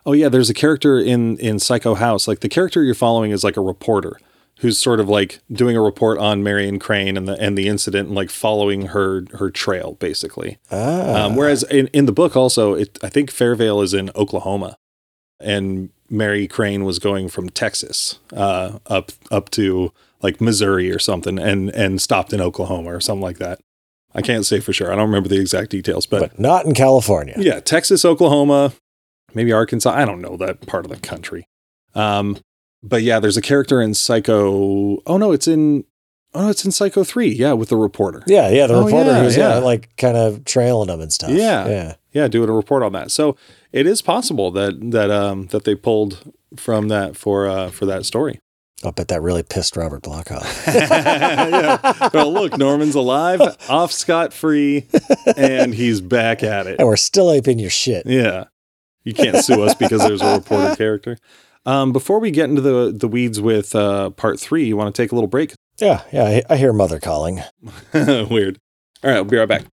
[0.06, 2.28] Oh yeah, there's a character in in Psycho House.
[2.28, 4.18] Like the character you're following is like a reporter
[4.60, 8.08] who's sort of like doing a report on Marion Crane and the and the incident
[8.08, 10.58] and like following her her trail basically.
[10.72, 14.78] Ah, Um, whereas in, in the book also, it, I think Fairvale is in Oklahoma,
[15.40, 21.38] and Mary Crane was going from Texas uh, up up to like Missouri or something,
[21.38, 23.60] and and stopped in Oklahoma or something like that.
[24.16, 24.92] I can't say for sure.
[24.92, 27.36] I don't remember the exact details, but, but not in California.
[27.38, 28.74] yeah, Texas, Oklahoma,
[29.36, 29.92] maybe Arkansas.
[29.94, 31.46] I don't know that part of the country.
[31.94, 32.38] Um,
[32.88, 35.02] but yeah, there's a character in Psycho.
[35.06, 35.84] Oh no, it's in.
[36.34, 37.30] Oh no, it's in Psycho three.
[37.30, 38.24] Yeah, with the reporter.
[38.28, 39.56] Yeah, yeah, the Oh, reporter yeah, who's yeah.
[39.56, 39.60] yeah.
[39.60, 41.30] like kind of trailing them and stuff.
[41.32, 41.68] Yeah.
[41.68, 41.96] yeah.
[42.12, 43.12] yeah, doing a report on that.
[43.12, 43.36] So
[43.72, 48.06] it is possible that that um that they pulled from that for uh for that
[48.06, 48.40] story.
[48.84, 50.64] I'll bet that really pissed Robert Bloch off.
[50.68, 52.10] yeah.
[52.14, 54.86] Well, look, Norman's alive, off scot free,
[55.36, 56.78] and he's back at it.
[56.78, 58.06] and we're still aping your shit.
[58.06, 58.46] Yeah,
[59.04, 61.18] you can't sue us because there's a reporter character.
[61.68, 65.02] Um, before we get into the the weeds with uh, part three, you want to
[65.02, 65.54] take a little break?
[65.80, 67.42] Yeah, yeah, I, I hear mother calling.
[67.94, 68.58] Weird.
[69.04, 69.66] All right, we'll be right back.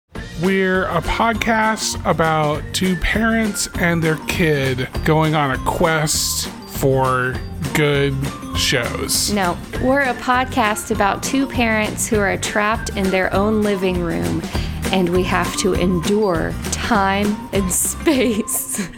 [0.42, 7.36] We're a podcast about two parents and their kid going on a quest for
[7.76, 8.16] good
[8.58, 9.32] shows.
[9.32, 14.42] No, we're a podcast about two parents who are trapped in their own living room
[14.86, 18.90] and we have to endure time and space.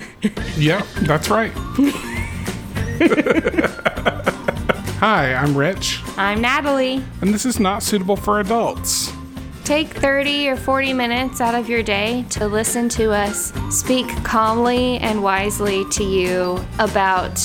[0.58, 1.52] Yep, that's right.
[5.00, 7.04] Hi, I'm Rich, I'm Natalie.
[7.22, 9.12] and this is not suitable for adults.
[9.66, 14.98] Take 30 or 40 minutes out of your day to listen to us speak calmly
[15.00, 17.36] and wisely to you about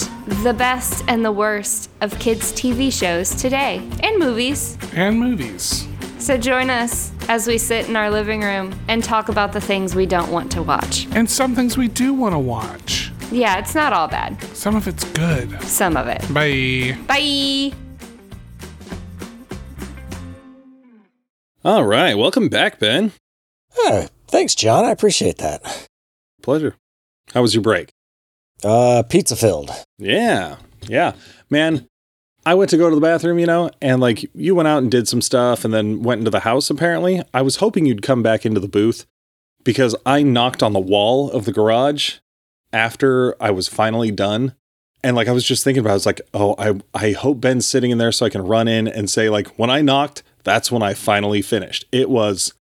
[0.45, 4.79] the best and the worst of kids' TV shows today and movies.
[4.95, 5.89] And movies.
[6.19, 9.97] So join us as we sit in our living room and talk about the things
[9.97, 11.09] we don't want to watch.
[11.13, 13.11] And some things we do want to watch.
[13.31, 14.43] Yeah, it's not all bad.
[14.57, 15.63] Some of it's good.
[15.63, 16.21] Some of it.
[16.35, 16.99] Bye.
[17.07, 17.73] Bye.
[21.65, 23.13] All right, welcome back, Ben.
[23.77, 24.85] Oh, thanks, John.
[24.85, 25.89] I appreciate that.
[26.43, 26.75] Pleasure.
[27.35, 27.91] How was your break?
[28.65, 29.71] Uh, pizza filled.
[29.99, 30.57] Yeah.
[30.89, 31.13] Yeah.
[31.51, 31.87] Man,
[32.45, 34.91] I went to go to the bathroom, you know, and like you went out and
[34.91, 37.23] did some stuff and then went into the house apparently.
[37.33, 39.07] I was hoping you'd come back into the booth
[39.63, 42.17] because I knocked on the wall of the garage
[42.73, 44.55] after I was finally done.
[45.03, 47.41] And like I was just thinking about it, I was like, oh, I I hope
[47.41, 50.23] Ben's sitting in there so I can run in and say, like, when I knocked,
[50.45, 51.87] that's when I finally finished.
[51.91, 52.53] It was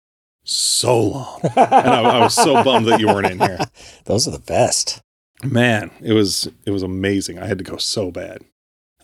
[0.44, 1.40] so long.
[1.44, 3.60] and I, I was so bummed that you weren't in here.
[4.06, 5.02] Those are the best.
[5.44, 7.40] Man, it was it was amazing.
[7.40, 8.44] I had to go so bad.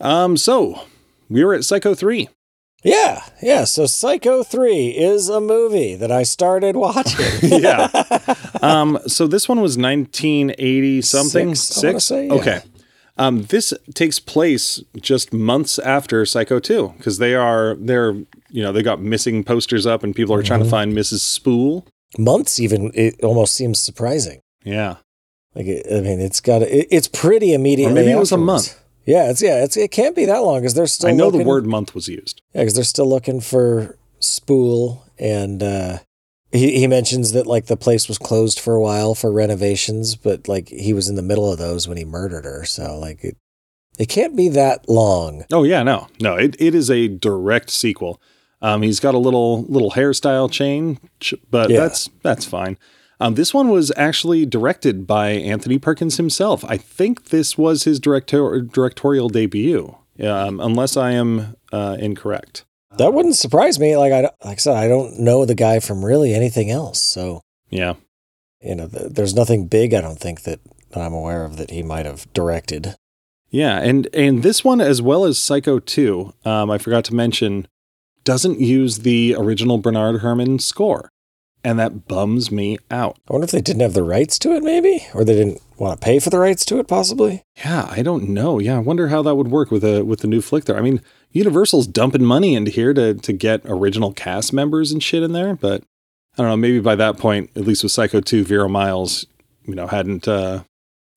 [0.00, 0.82] Um, so
[1.28, 2.28] we were at Psycho 3.
[2.86, 3.64] Yeah, yeah.
[3.64, 7.26] So Psycho 3 is a movie that I started watching.
[7.42, 7.88] Yeah.
[8.62, 11.54] Um, so this one was 1980 something.
[11.54, 12.32] Six, wanna say, yeah.
[12.34, 12.60] Okay.
[13.18, 18.12] Um, this takes place just months after Psycho 2 because they are they're
[18.50, 20.70] you know they got missing posters up and people are trying to Mhm.
[20.70, 21.20] find Mrs.
[21.20, 21.86] Spool.
[22.18, 24.40] Months even, it almost seems surprising.
[24.64, 24.96] Yeah.
[25.54, 27.94] Like, I mean, it's got, it, it's pretty immediately.
[27.94, 28.78] maybe it was a month.
[29.06, 31.38] Yeah, it's, yeah, it's, it can't be that long because they're still I know the
[31.38, 32.42] looking- word month was used.
[32.54, 35.98] Yeah, because they're still looking for Spool, and uh,
[36.52, 40.48] he he mentions that like the place was closed for a while for renovations, but
[40.48, 42.64] like he was in the middle of those when he murdered her.
[42.64, 43.36] So like it,
[43.98, 45.44] it can't be that long.
[45.52, 46.34] Oh yeah, no, no.
[46.36, 48.20] It, it is a direct sequel.
[48.62, 50.98] Um, he's got a little little hairstyle change,
[51.50, 51.80] but Yeah.
[51.80, 52.78] that's that's fine.
[53.18, 56.64] Um, this one was actually directed by Anthony Perkins himself.
[56.68, 62.64] I think this was his director- directorial debut, um, unless I am uh, incorrect.
[62.98, 63.96] That wouldn't surprise me.
[63.96, 67.02] Like I, like I said, I don't know the guy from really anything else.
[67.02, 67.40] So
[67.70, 67.94] Yeah.
[68.60, 69.92] you know, th- there's nothing big.
[69.94, 70.60] I don't think that,
[70.90, 72.96] that I'm aware of that he might have directed.
[73.50, 77.68] Yeah, and and this one as well as Psycho 2, um, I forgot to mention,
[78.24, 81.10] doesn't use the original Bernard Herrmann score.
[81.66, 83.18] And that bums me out.
[83.28, 86.00] I wonder if they didn't have the rights to it, maybe, or they didn't want
[86.00, 87.42] to pay for the rights to it, possibly.
[87.56, 88.60] Yeah, I don't know.
[88.60, 90.76] Yeah, I wonder how that would work with a with the new flick there.
[90.76, 91.02] I mean,
[91.32, 95.56] Universal's dumping money into here to to get original cast members and shit in there,
[95.56, 95.82] but
[96.38, 99.26] I don't know, maybe by that point, at least with Psycho 2, Vera Miles,
[99.64, 100.62] you know, hadn't uh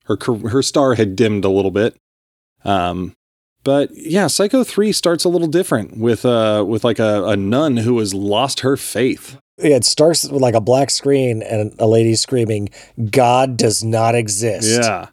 [0.06, 0.18] her
[0.48, 1.96] her star had dimmed a little bit.
[2.64, 3.14] Um
[3.64, 7.78] but yeah, Psycho 3 starts a little different with uh with like a, a nun
[7.78, 9.38] who has lost her faith.
[9.58, 12.70] Yeah, it starts with like a black screen and a lady screaming,
[13.10, 15.08] "God does not exist." Yeah.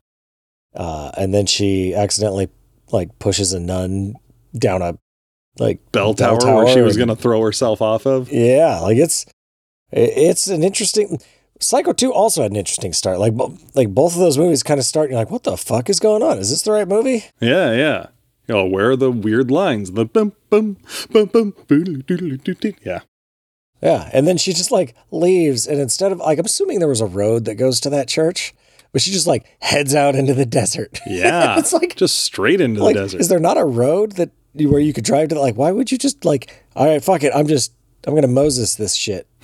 [0.76, 2.50] uh, and then she accidentally
[2.92, 4.14] like pushes a nun
[4.58, 4.98] down a
[5.60, 8.32] like Bell tower, where she was going to throw herself off of.
[8.32, 9.26] Yeah, like it's
[9.92, 11.20] it's an interesting.
[11.60, 13.20] Psycho two also had an interesting start.
[13.20, 13.34] Like
[13.74, 15.10] like both of those movies kind of start.
[15.10, 16.38] You're like, what the fuck is going on?
[16.38, 17.26] Is this the right movie?
[17.42, 18.08] Yeah, yeah.
[18.48, 19.92] You know, where are the weird lines?
[19.92, 20.78] The bum bum
[21.12, 22.74] bum bum boodle doodle doo doo.
[22.86, 23.02] Yeah.
[23.82, 27.02] Yeah, and then she just like leaves, and instead of like, I'm assuming there was
[27.02, 28.56] a road that goes to that church,
[28.92, 31.00] but she just like heads out into the desert.
[31.06, 31.60] Yeah.
[31.60, 33.22] it's like just straight into like the desert.
[33.22, 35.40] is there not a road that you- where you could drive to?
[35.40, 37.74] Like, why would you just like, all right, fuck it, I'm just
[38.08, 39.28] I'm gonna Moses this shit.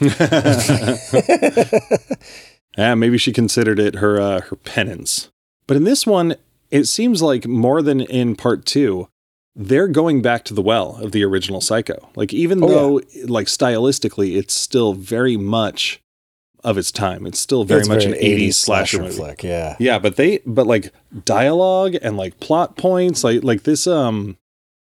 [2.78, 5.30] yeah, maybe she considered it her uh, her penance.
[5.68, 6.36] But in this one,
[6.74, 9.08] it seems like more than in part two,
[9.56, 12.10] they're going back to the well of the original Psycho.
[12.16, 16.02] Like even Oh, though like stylistically, it's still very much
[16.64, 17.26] of its time.
[17.28, 19.16] It's still very It's much an 80s slasher, movie.
[19.16, 19.44] flick.
[19.44, 20.92] Yeah, Yeah, but they but like
[21.26, 24.38] dialogue and like plot points, like like this um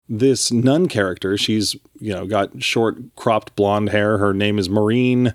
[0.08, 4.18] this nun character, she's you know got short cropped blonde hair.
[4.18, 5.34] Her name is Maureen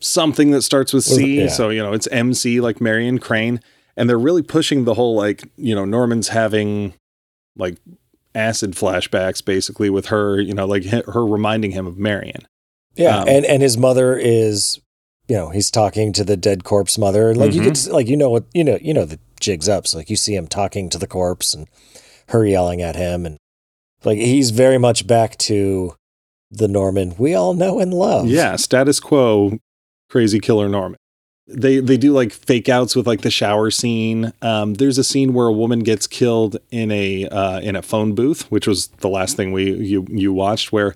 [0.00, 1.48] something that starts with C, Yeah.
[1.48, 3.60] so you know it's MC like Marion Crane,
[3.98, 6.94] and they're really pushing the whole like you know Norman's having
[7.56, 7.76] like
[8.34, 12.46] acid flashbacks basically with her, you know, like her reminding him of Marion.
[12.94, 14.78] yeah, Um, and and his mother is,
[15.28, 17.34] you know, he's talking to the dead corpse mother.
[17.34, 17.64] Like you Mhm.
[17.84, 19.86] could like you know what you know you know the jigs up.
[19.86, 21.66] So like you see him talking to the corpse and
[22.28, 23.36] her yelling at him, and
[24.04, 25.94] like he's very much back to
[26.50, 28.26] the Norman we all know and love.
[28.28, 29.58] Yeah, status quo,
[30.08, 30.98] crazy killer Norman.
[31.48, 34.32] They they do like fake outs with like the shower scene.
[34.42, 38.14] Um, there's a scene where a woman gets killed in a uh, in a phone
[38.14, 40.94] booth, which was the last thing we you you watched, where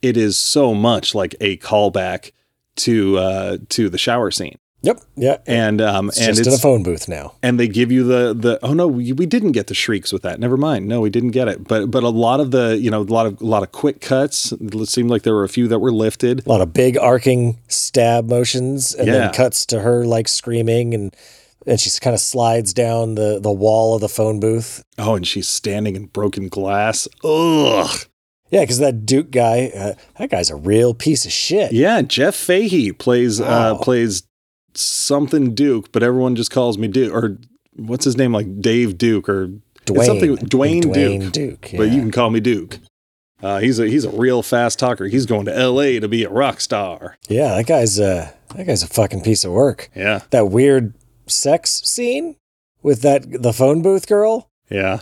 [0.00, 2.30] it is so much like a callback
[2.76, 5.00] to uh, to the shower scene, Yep.
[5.16, 5.38] Yeah.
[5.46, 7.34] and um, It's and just it's in a phone booth now.
[7.42, 10.22] and they give you the the oh no we, we didn't get the shrieks with
[10.22, 12.88] that never mind no we didn't get it but but a lot of the you
[12.90, 15.48] know a lot of a lot of quick cuts it seemed like there were a
[15.48, 19.14] few that were lifted A lot of big arcing stab motions, and Yeah.
[19.14, 21.14] then cuts to her like screaming, and
[21.66, 24.84] and she kind of slides down the the wall of the phone booth.
[24.96, 27.08] Oh, and she's standing in broken glass.
[27.24, 27.90] Ugh.
[28.50, 31.70] Yeah, because that Duke guy, uh, that guy's a real piece of shit.
[31.72, 34.22] Yeah, Jeff Fahey plays uh plays
[34.80, 37.38] something Duke, but everyone just calls me Duke or
[37.76, 39.50] what's his name like Dave Duke or
[39.84, 41.62] Duane, something Duane, Duane Duke.
[41.62, 41.70] Duke.
[41.76, 42.78] But you can call me Duke.
[43.42, 45.06] Uh, he's a he's a real fast talker.
[45.06, 46.00] He's going to L.A.
[46.00, 47.16] to be a rock star.
[47.28, 49.90] yeah, that guy's a that guy's a fucking piece of work.
[49.94, 50.94] Yeah, That weird
[51.26, 52.36] sex scene
[52.82, 55.00] with that the phone booth girl, yeah,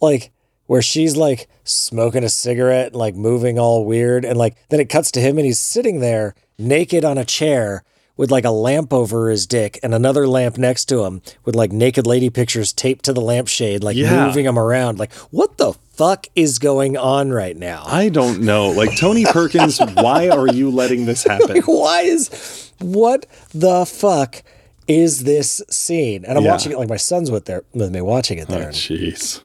[0.00, 0.30] like
[0.66, 4.88] where she's like smoking a cigarette and like moving all weird, and like then it
[4.88, 7.82] cuts to him and he's sitting there naked on a chair
[8.16, 11.72] with like a lamp over his dick and another lamp next to him with like
[11.72, 14.26] naked lady pictures taped to the lampshade, like Yeah.
[14.26, 14.98] moving him around.
[14.98, 17.84] Like, what the fuck is going on right now?
[17.86, 18.70] I don't know.
[18.70, 21.56] Like Tony Perkins, why are you letting this happen?
[21.56, 24.42] Like, Why is what the fuck
[24.86, 26.24] is this scene?
[26.24, 26.50] And I'm Yeah.
[26.52, 29.40] watching it like my son's with there with me watching it Oh, there, Jeez.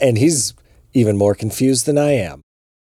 [0.00, 0.54] and he's
[0.94, 2.42] even more confused than I am.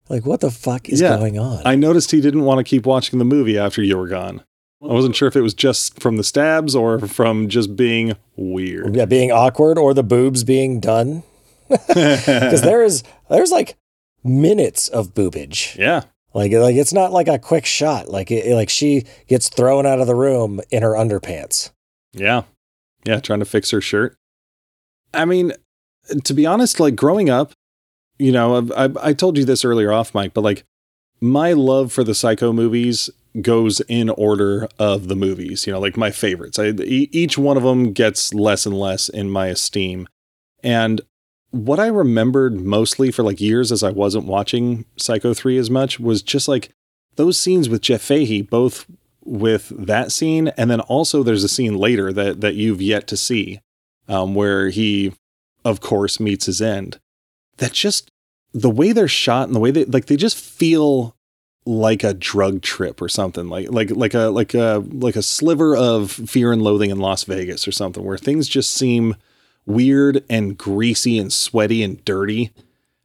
[0.09, 1.16] Like, what the fuck is Yeah.
[1.19, 1.62] going on?
[1.65, 4.43] I noticed he didn't want to keep watching the movie after you were gone.
[4.82, 8.97] I wasn't sure if it was just from the stabs or from just being weird.
[8.97, 11.23] yeah, being awkward or the boobs being done
[11.69, 13.77] because there is there's like
[14.24, 15.77] minutes of boobage.
[15.77, 16.05] Yeah.
[16.32, 18.09] Like like it's not like a quick shot.
[18.09, 21.70] Like it, like she gets thrown out of the room in her underpants.
[22.12, 22.43] Yeah.
[23.05, 23.20] Yeah.
[23.20, 24.16] Trying to fix her shirt.
[25.12, 25.52] I mean,
[26.24, 27.52] to be honest, like growing up,
[28.19, 30.65] you know, I, I, I told you this earlier off, mic, but like
[31.20, 35.66] my love for the Psycho movies goes in order of the movies.
[35.66, 36.59] You know, like my favorites.
[36.59, 40.09] I, each one of them gets less and less in my esteem.
[40.62, 41.01] And
[41.51, 45.98] what I remembered mostly for like years as I wasn't watching Psycho 3 as much
[45.98, 46.70] was just like
[47.16, 48.86] those scenes with Jeff Fahey, both
[49.24, 53.16] with that scene and then also there's a scene later that that you've yet to
[53.16, 53.61] see
[54.09, 55.12] um, where he
[55.65, 56.98] of course meets his end.
[57.59, 58.11] That just
[58.52, 61.16] the way they're shot and the way they like they just feel
[61.66, 65.77] like a drug trip or something like like like a like a like a sliver
[65.77, 69.15] of fear and loathing in Las Vegas or something where things just seem
[69.66, 72.51] weird and greasy and sweaty and dirty.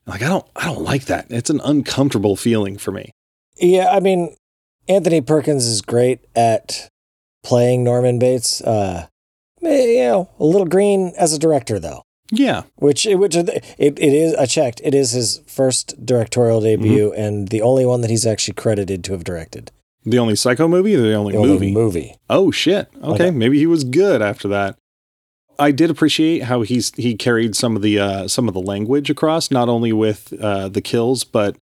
[0.06, 1.28] Like I don't I don't like that.
[1.30, 3.12] It's an uncomfortable feeling for me.
[3.58, 4.36] Yeah, I mean,
[4.88, 6.90] Anthony Perkins is great at
[7.44, 8.62] playing Norman Bates.
[8.62, 9.08] Uh,
[9.62, 12.05] you know, a little green as a director though.
[12.32, 12.64] Yeah.
[12.76, 14.82] Which which it, it is I checked.
[14.84, 17.22] It is his first directorial debut mm-hmm.
[17.22, 19.72] and the only one that he's actually credited to have directed.
[20.06, 21.54] The only Psycho movie or the only the movie?
[21.54, 22.16] Only movie.
[22.30, 22.90] Oh shit.
[22.98, 24.78] Okay, okay, maybe he was good after that.
[25.58, 29.10] I did appreciate how he's he carried some of the uh, some of the language
[29.10, 31.56] across, not only with uh, the kills, but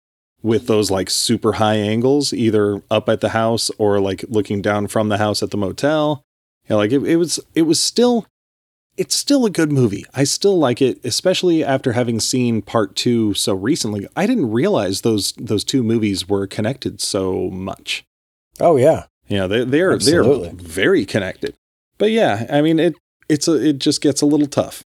[0.41, 4.87] with those like super high angles, either up at the house or like looking down
[4.87, 6.23] from the house at the motel.
[6.67, 8.25] You know, like it, it was it was still
[8.97, 10.05] it's still a good movie.
[10.13, 14.07] I still like it, especially after having seen part two so recently.
[14.15, 18.03] I didn't realize those those two movies were connected so much.
[18.59, 19.05] Oh yeah.
[19.27, 20.49] Yeah, they they're Absolutely.
[20.49, 21.55] they're very connected.
[21.97, 22.95] But yeah, I mean it
[23.29, 24.83] it's a, it just gets a little tough.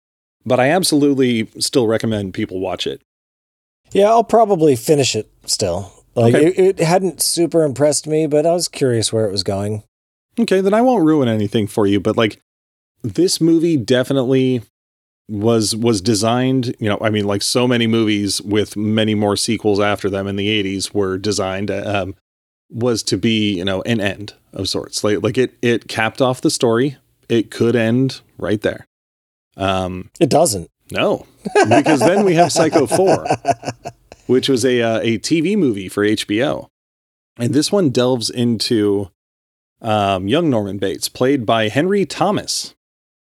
[0.46, 3.02] But I absolutely still recommend people watch it.
[3.92, 5.92] Yeah, I'll probably finish it still.
[6.16, 6.48] Like okay.
[6.48, 9.84] it, it hadn't super impressed me, but I was curious where it was going.
[10.40, 12.40] Okay, then I won't ruin anything for you, but like
[13.02, 14.62] this movie definitely
[15.28, 19.80] was was designed, you know, I mean like so many movies with many more sequels
[19.80, 22.16] after them in the 80s were designed um,
[22.70, 25.04] was to be, you know, an end of sorts.
[25.04, 26.98] Like like it it capped off the story.
[27.28, 28.86] It could end right there.
[29.56, 30.70] Um It doesn't.
[30.92, 31.26] No,
[31.70, 33.26] because then we have Psycho 4,
[34.26, 36.68] which was a, uh, a TV movie for HBO.
[37.38, 39.12] And this one delves into
[39.82, 42.74] um, young Norman Bates, played by Henry Thomas.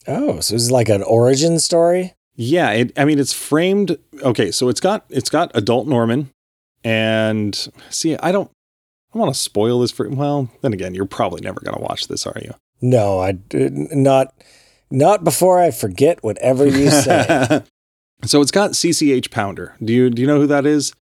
[0.07, 2.13] Oh, so it's like an origin story?
[2.35, 6.31] Yeah, it, I mean it's framed okay, so it's got it's got adult Norman
[6.83, 8.51] and see I don't
[9.13, 12.07] I want to spoil this for well, then again, you're probably never going to watch
[12.07, 12.53] this, are you?
[12.81, 14.33] No, I not
[14.91, 17.63] not before I forget whatever you say.
[18.25, 19.75] so it's got CCH Pounder.
[19.83, 20.93] Do you do you know who that is?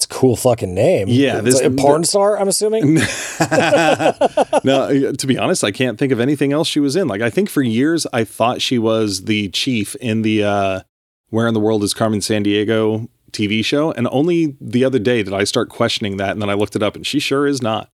[0.00, 1.08] It's a cool fucking name.
[1.08, 2.38] Yeah, this like a porn star.
[2.38, 2.94] I'm assuming.
[4.64, 7.06] no, to be honest, I can't think of anything else she was in.
[7.06, 10.80] Like I think for years I thought she was the chief in the uh,
[11.28, 15.34] "Where in the World Is Carmen Sandiego" TV show, and only the other day did
[15.34, 17.90] I start questioning that, and then I looked it up, and she sure is not.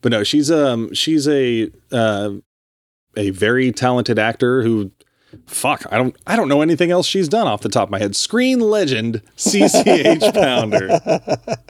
[0.00, 2.34] But no, she's um she's a uh,
[3.16, 4.92] a very talented actor who
[5.46, 7.98] fuck i don't i don't know anything else she's done off the top of my
[7.98, 8.14] head.
[8.16, 10.88] Screen legend cch pounder.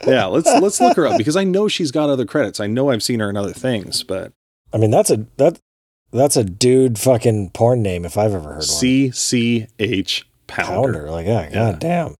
[0.05, 2.59] Yeah let's let's look her up because i know she's got other credits.
[2.59, 4.31] I know i've seen her in other things but
[4.73, 5.59] i mean that's a that
[6.11, 9.11] that's a dude fucking porn name if i've ever heard one.
[9.11, 11.53] Cch pounder, pounder like yeah, yeah.
[11.53, 12.15] god damn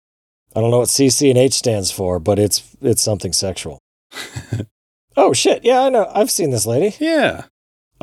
[0.55, 3.79] i don't know what cc and h stands for but it's it's something sexual.
[5.15, 6.95] Oh shit yeah i know i've seen this lady.
[6.99, 7.43] Yeah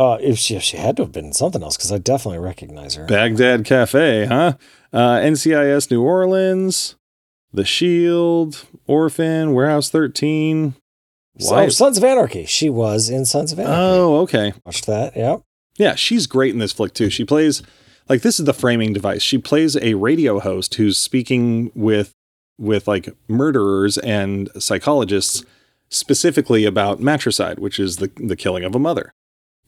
[0.01, 2.95] uh, if she if she had to have been something else, because I definitely recognize
[2.95, 3.05] her.
[3.05, 4.55] Baghdad Cafe, huh?
[4.95, 6.97] Uh, NCIS New Orleans,
[7.53, 10.75] The Shield, Orphan, Warehouse 13.
[11.39, 12.47] So, Sons of Anarchy.
[12.47, 13.77] She was in Sons of Anarchy.
[13.79, 14.55] Oh, okay.
[14.65, 15.17] Watched that.
[15.17, 15.37] Yeah.
[15.77, 17.11] Yeah, she's great in this flick too.
[17.11, 17.63] She plays
[18.09, 19.23] like this is the framing device.
[19.23, 22.15] She plays a radio host who's speaking with
[22.59, 25.45] with like murderers and psychologists
[25.91, 29.13] specifically about matricide, which is the the killing of a mother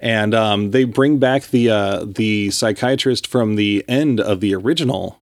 [0.03, 5.23] and um, they bring back the uh, the psychiatrist from the end of the original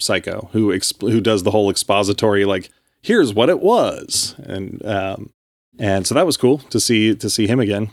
[0.00, 2.70] Psycho, who exp- who does the whole expository like,
[3.02, 5.30] here's what it was, and um,
[5.76, 7.90] and so that was cool to see to see him again.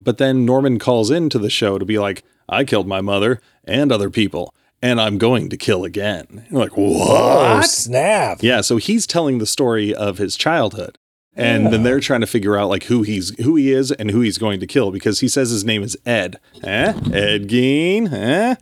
[0.00, 3.90] But then Norman calls into the show to be like, I killed my mother and
[3.90, 6.46] other people, and I'm going to kill again.
[6.50, 7.58] You're like, what?
[7.58, 8.38] Oh, snap.
[8.40, 10.98] Yeah, so he's telling the story of his childhood
[11.34, 11.70] and yeah.
[11.70, 14.38] then they're trying to figure out like who he's who he is and who he's
[14.38, 16.38] going to kill because he says his name is Ed.
[16.62, 16.92] Eh?
[17.12, 18.12] Ed Gein.
[18.12, 18.54] Eh?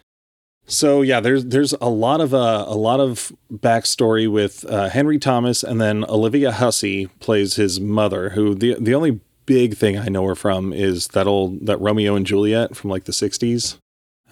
[0.67, 5.19] So yeah, there's there's a lot of uh, a lot of backstory with uh, Henry
[5.19, 8.31] Thomas, and then Olivia Hussey plays his mother.
[8.31, 12.15] Who the the only big thing I know her from is that old that Romeo
[12.15, 13.79] and Juliet from like the '60s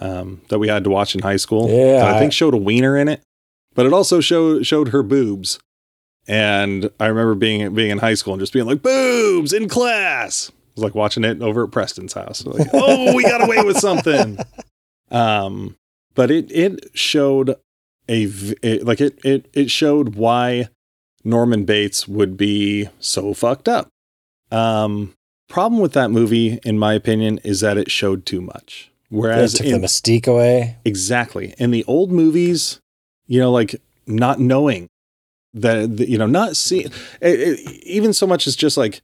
[0.00, 1.68] um, that we had to watch in high school.
[1.68, 3.20] Yeah, I think showed a wiener in it,
[3.74, 5.58] but it also showed showed her boobs.
[6.28, 10.50] And I remember being being in high school and just being like boobs in class.
[10.50, 12.44] I was like watching it over at Preston's house.
[12.44, 14.38] Like, oh, we got away with something.
[15.10, 15.76] Um,
[16.14, 17.56] but it it showed
[18.08, 18.24] a
[18.62, 20.68] it, like it it it showed why
[21.24, 23.88] Norman Bates would be so fucked up.
[24.50, 25.14] Um,
[25.48, 28.90] problem with that movie, in my opinion, is that it showed too much.
[29.10, 30.76] It Whereas took in, the mystique away.
[30.84, 31.54] Exactly.
[31.58, 32.80] In the old movies,
[33.26, 34.88] you know, like not knowing
[35.62, 36.90] that, you know, not seeing,
[37.22, 39.02] even so much as just like,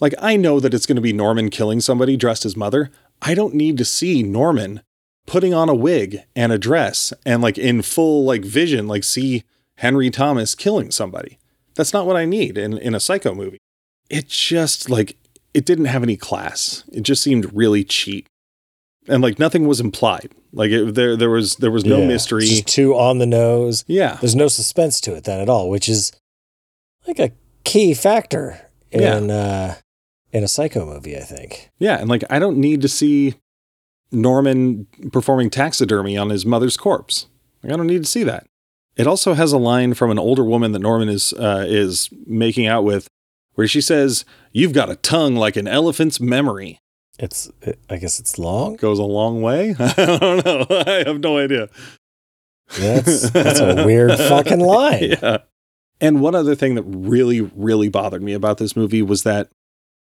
[0.00, 2.90] like I know that it's going to be Norman killing somebody dressed as mother.
[3.20, 4.82] I don't need to see Norman
[5.26, 9.44] putting on a wig and a dress and like in full like vision, like see
[9.76, 11.38] Henry Thomas killing somebody.
[11.74, 13.58] That's not what I need in, in a psycho movie.
[14.08, 15.16] It just like,
[15.52, 16.84] it didn't have any class.
[16.92, 18.28] It just seemed really cheap
[19.10, 20.30] and like nothing was implied.
[20.52, 22.06] Like it, there, there was there was no Yeah.
[22.06, 22.44] mystery.
[22.44, 23.84] It's just too on the nose.
[23.86, 26.12] yeah, There's no suspense to it then at all, which is
[27.06, 27.32] like a
[27.64, 29.76] key factor in uh
[30.32, 31.70] in a psycho movie, I think.
[31.78, 33.34] yeah, and like I don't need to see
[34.12, 37.26] Norman performing taxidermy on his mother's corpse.
[37.62, 38.46] Like I don't need to see that.
[38.96, 42.66] It also has a line from an older woman that Norman is uh, is making
[42.66, 43.08] out with,
[43.54, 46.80] where she says, "You've got a tongue like an elephant's memory."
[47.22, 48.76] It's it, I guess it's long.
[48.76, 49.74] Goes a long way.
[49.78, 50.66] I don't know.
[50.86, 51.68] I have no idea.
[52.78, 55.16] That's that's a weird fucking line.
[55.22, 55.38] Yeah.
[56.00, 59.48] And one other thing that really, really bothered me about this movie was that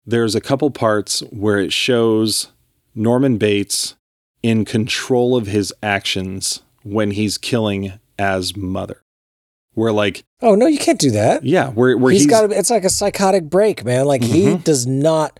[0.06, 2.52] there's a couple parts where it shows
[2.94, 3.96] Norman Bates
[4.44, 9.02] in control of his actions when he's killing as mother.
[9.74, 11.44] Where like, Oh no, you can't do that.
[11.46, 12.52] yeah, where where he's he's, got.
[12.52, 14.06] It's like a psychotic break, man.
[14.06, 14.64] Like he Mhm.
[14.64, 15.40] does not.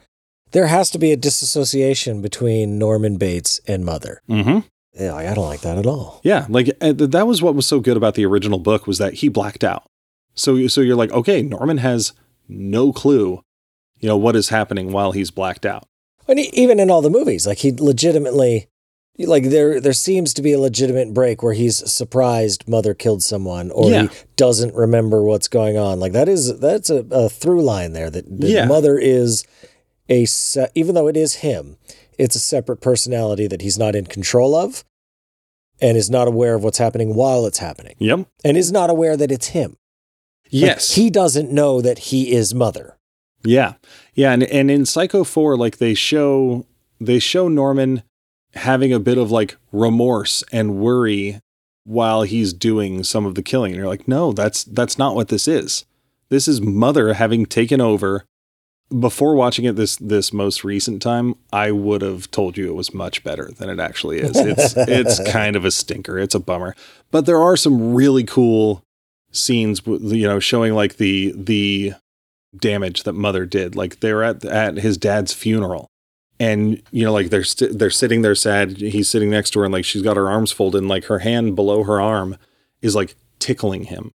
[0.52, 4.22] There has to be a disassociation between Norman Bates and Mother.
[4.30, 4.64] Mhm.
[5.00, 6.20] Yeah, I don't like that at all.
[6.24, 9.16] Yeah, like uh, that was what was so good about the original book was that
[9.16, 9.84] he blacked out.
[10.36, 12.12] So so you're like, okay, Norman has
[12.50, 13.42] no clue,
[14.00, 15.88] you know, what is happening while he's blacked out.
[16.28, 18.68] And he, even in all the movies, like he legitimately,
[19.18, 23.72] like there there seems to be a legitimate break where he's surprised Mother killed someone,
[23.72, 24.04] or Yeah.
[24.04, 26.00] he doesn't remember what's going on.
[26.02, 28.10] Like that is that's a, a through line there.
[28.10, 28.66] That, that Yeah.
[28.66, 29.46] Mother is
[30.10, 31.78] a se- even though it is him,
[32.18, 34.84] it's a separate personality that he's not in control of,
[35.82, 38.28] and is not aware of what's happening while it's happening, Yep.
[38.44, 39.78] and is not aware that it's him.
[40.46, 40.96] Like, Yes.
[40.96, 42.98] he doesn't know that he is Mother.
[43.44, 43.74] Yeah.
[44.14, 46.66] Yeah, and and in Psycho 4 like they show
[47.00, 48.04] they show Norman
[48.54, 51.40] having a bit of like remorse and worry
[51.86, 53.72] while he's doing some of the killing.
[53.72, 55.86] And you're like, "No, that's that's not what this is.
[56.30, 58.26] This is mother having taken over."
[59.00, 62.94] Before watching it this this most recent time, I would have told you it was
[62.94, 64.36] much better than it actually is.
[64.36, 66.20] It's it's kind of a stinker.
[66.20, 66.76] It's a bummer.
[67.10, 68.84] But there are some really cool
[69.32, 71.94] scenes you know showing like the the
[72.58, 73.76] damage that mother did.
[73.76, 75.88] Like they're at at his dad's funeral,
[76.40, 78.78] and you know, like they're st- they're sitting there sad.
[78.78, 81.20] He's sitting next to her, and like she's got her arms folded, and like her
[81.20, 82.38] hand below her arm
[82.82, 84.12] is like tickling him.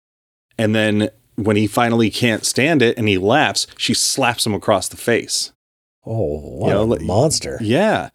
[0.59, 4.89] And then when he finally can't stand it and he laughs, she slaps him across
[4.89, 5.53] the face.
[6.07, 7.59] Oh, what You know, a like- monster!
[7.61, 8.11] Yeah.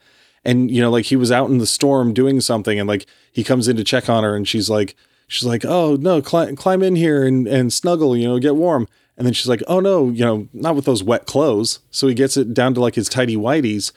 [0.46, 3.44] And you know, like he was out in the storm doing something and like he
[3.44, 4.96] comes in to check on her and she's like
[5.28, 8.88] she's like, "Oh, no, climb climb in here and and snuggle, you know, get warm."
[9.18, 12.14] And then she's like, "Oh no, you know, not with those wet clothes." So he
[12.14, 13.92] gets it down to like his tidy whities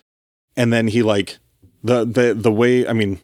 [0.57, 1.39] and then he like
[1.85, 3.21] the the the way, I mean,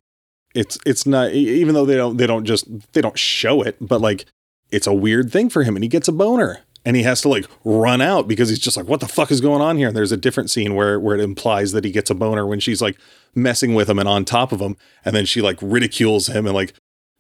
[0.54, 4.00] it's it's not even though they don't they don't just they don't show it, but
[4.00, 4.26] like
[4.70, 7.28] it's a weird thing for him and he gets a boner and he has to
[7.28, 9.88] like run out because he's just like what the fuck is going on here?
[9.88, 12.60] And there's a different scene where where it implies that he gets a boner when
[12.60, 12.96] she's like
[13.34, 16.54] messing with him and on top of him and then she like ridicules him and
[16.54, 16.72] like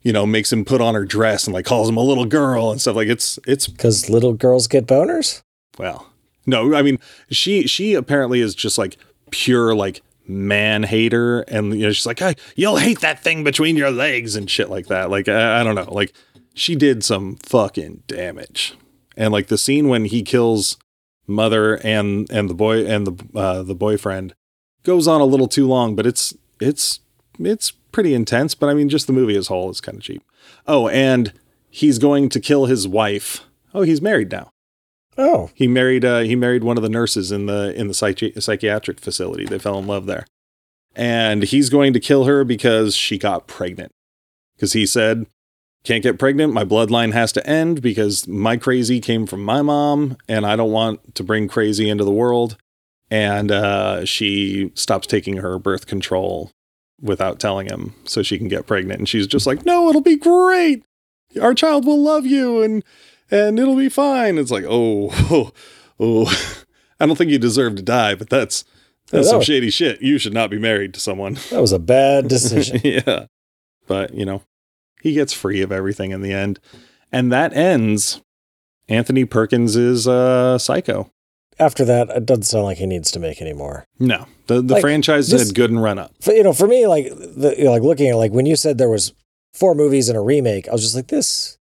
[0.02, 2.70] you know makes him put on her dress and like calls him a little girl
[2.70, 2.96] and stuff.
[2.96, 5.42] Like it's it's Because little girls get boners.
[5.78, 6.10] well
[6.46, 6.98] no i mean
[7.30, 8.96] she she apparently is just like
[9.30, 13.76] pure like man hater and you know she's like hey, you'll hate that thing between
[13.76, 15.10] your legs and shit like that.
[15.10, 15.90] Like I, I don't know.
[15.92, 16.12] Like
[16.58, 18.74] she did some fucking damage.
[19.16, 20.76] And like the scene when he kills
[21.26, 24.34] mother and and the boy and the uh, the boyfriend
[24.82, 27.00] goes on a little too long but it's it's
[27.38, 28.54] it's pretty intense.
[28.54, 30.22] But i mean just the movie as a whole is kind of cheap.
[30.66, 31.32] Oh and
[31.70, 33.44] he's going to kill his wife.
[33.74, 34.50] Oh he's married now.
[35.20, 38.40] Oh, he married uh, he married one of the nurses in the in the psychi-
[38.40, 39.44] psychiatric facility.
[39.44, 40.26] They fell in love there,
[40.94, 43.90] and he's going to kill her because she got pregnant.
[44.54, 45.26] Because he said,
[45.84, 46.52] "Can't get pregnant.
[46.52, 50.72] My bloodline has to end because my crazy came from my mom, and I don't
[50.72, 52.56] want to bring crazy into the world."
[53.10, 56.50] And uh, she stops taking her birth control
[57.00, 58.98] without telling him, so she can get pregnant.
[58.98, 60.82] And she's just like, "No, it'll be great.
[61.40, 62.84] Our child will love you, and."
[63.30, 64.38] and it'll be fine.
[64.38, 65.52] It's like, oh, oh,
[66.00, 66.64] oh.
[67.00, 68.64] I don't think you deserve to die, but that's
[69.10, 70.00] That's that some was- shady shit.
[70.00, 71.34] You should not be married to someone.
[71.50, 72.80] That was a bad decision.
[72.82, 73.26] yeah.
[73.86, 74.40] But, you know,
[75.02, 76.58] he gets free of everything in the end.
[77.12, 78.20] And that ends
[78.88, 81.10] Anthony Perkins is uh psycho.
[81.60, 83.84] After that, it doesn't sound like he needs to make any more.
[83.98, 84.26] No.
[84.46, 86.12] The the Like, franchise this- had good and run up.
[86.20, 88.56] For, you know, for me, like the you know, like looking at like when you
[88.56, 89.12] said there was
[89.54, 91.56] four movies and a remake, I was just like, this.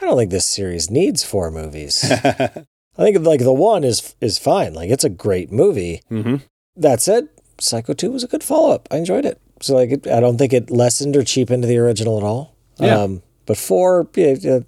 [0.00, 2.02] I don't think this series needs four movies.
[2.10, 2.64] I
[2.96, 4.74] think like the one is is fine.
[4.74, 6.00] Like it's a great movie.
[6.08, 6.36] hmm
[6.76, 7.28] That said,
[7.60, 8.88] Psycho Two was a good follow up.
[8.90, 9.40] I enjoyed it.
[9.60, 12.56] So like, it, I don't think it lessened or cheapened the original at all.
[12.78, 12.98] Yeah.
[12.98, 14.60] Um, but four, yeah, yeah,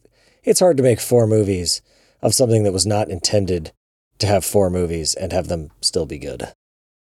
[0.43, 1.83] it's hard to make four movies
[2.23, 3.73] of something that was not intended
[4.19, 6.53] to have four movies and have them still be good.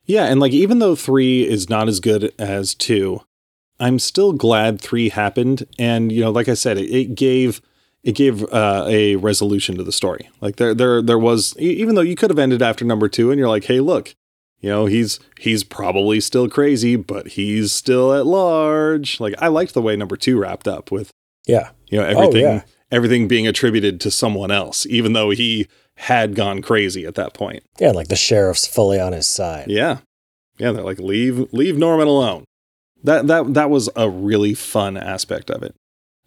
[0.05, 3.21] Yeah, and like even though three is not as good as two,
[3.79, 5.65] I'm still glad three happened.
[5.77, 7.61] And you know, like I said, it, it gave
[8.03, 10.29] it gave uh, a resolution to the story.
[10.41, 13.37] Like there there there was even though you could have ended after number two, and
[13.39, 14.15] you're like, hey, look,
[14.61, 19.19] you know, he's he's probably still crazy, but he's still at large.
[19.19, 21.11] Like I liked the way number two wrapped up with
[21.47, 21.69] Yeah.
[21.87, 22.61] you know everything yeah.
[22.91, 27.63] everything being attributed to someone else, even though he had gone crazy at that point.
[27.79, 29.65] Yeah, like the sheriff's fully on his side.
[29.69, 29.99] Yeah.
[30.57, 32.43] Yeah, they're like leave leave Norman alone.
[33.03, 35.73] That that that was a really fun aspect of it.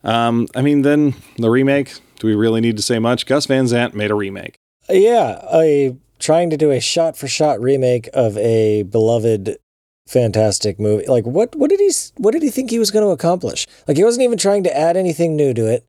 [0.04, 3.26] Um I mean then the remake, do we really need to say much?
[3.26, 4.56] Gus Van Sant made a remake.
[4.88, 9.58] Yeah, a trying to do a shot for shot remake of a beloved
[10.06, 11.06] fantastic movie.
[11.06, 13.66] Like what what did he what did he think he was going to accomplish?
[13.86, 15.84] Like he wasn't even trying to add anything new to it.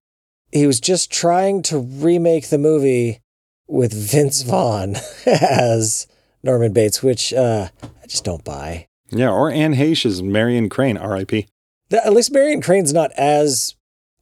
[0.51, 3.21] He was just trying to remake the movie
[3.67, 4.95] with Vince Vaughn
[5.25, 6.07] as
[6.41, 8.87] Norman Bates, which uh I just don't buy.
[9.09, 11.47] Yeah, or Anne Heche as Marion Crane, R.I.P.
[11.91, 13.75] At least Marion Crane's not as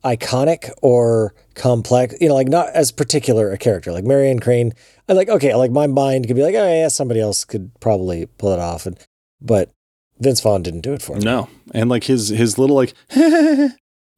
[0.03, 3.91] iconic or complex, you know, like not as particular a character.
[3.91, 4.73] Like Marion Crane,
[5.07, 8.25] I like okay, like my mind could be like, oh yeah, somebody else could probably
[8.37, 8.97] pull it off, and
[9.41, 9.71] but
[10.19, 11.23] Vince Vaughn didn't do it for me.
[11.23, 13.69] No, and like his his little like yeah,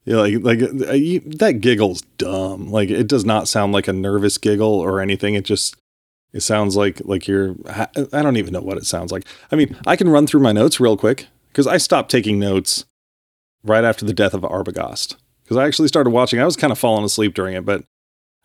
[0.05, 2.71] like like uh, you, that giggle's dumb.
[2.71, 5.35] Like it does not sound like a nervous giggle or anything.
[5.35, 5.75] It just
[6.31, 9.25] it sounds like like you're I don't even know what it sounds like.
[9.51, 12.85] I mean, I can run through my notes real quick because I stopped taking notes
[13.63, 16.39] right after the death of Arbogast because I actually started watching.
[16.39, 17.83] I was kind of falling asleep during it, but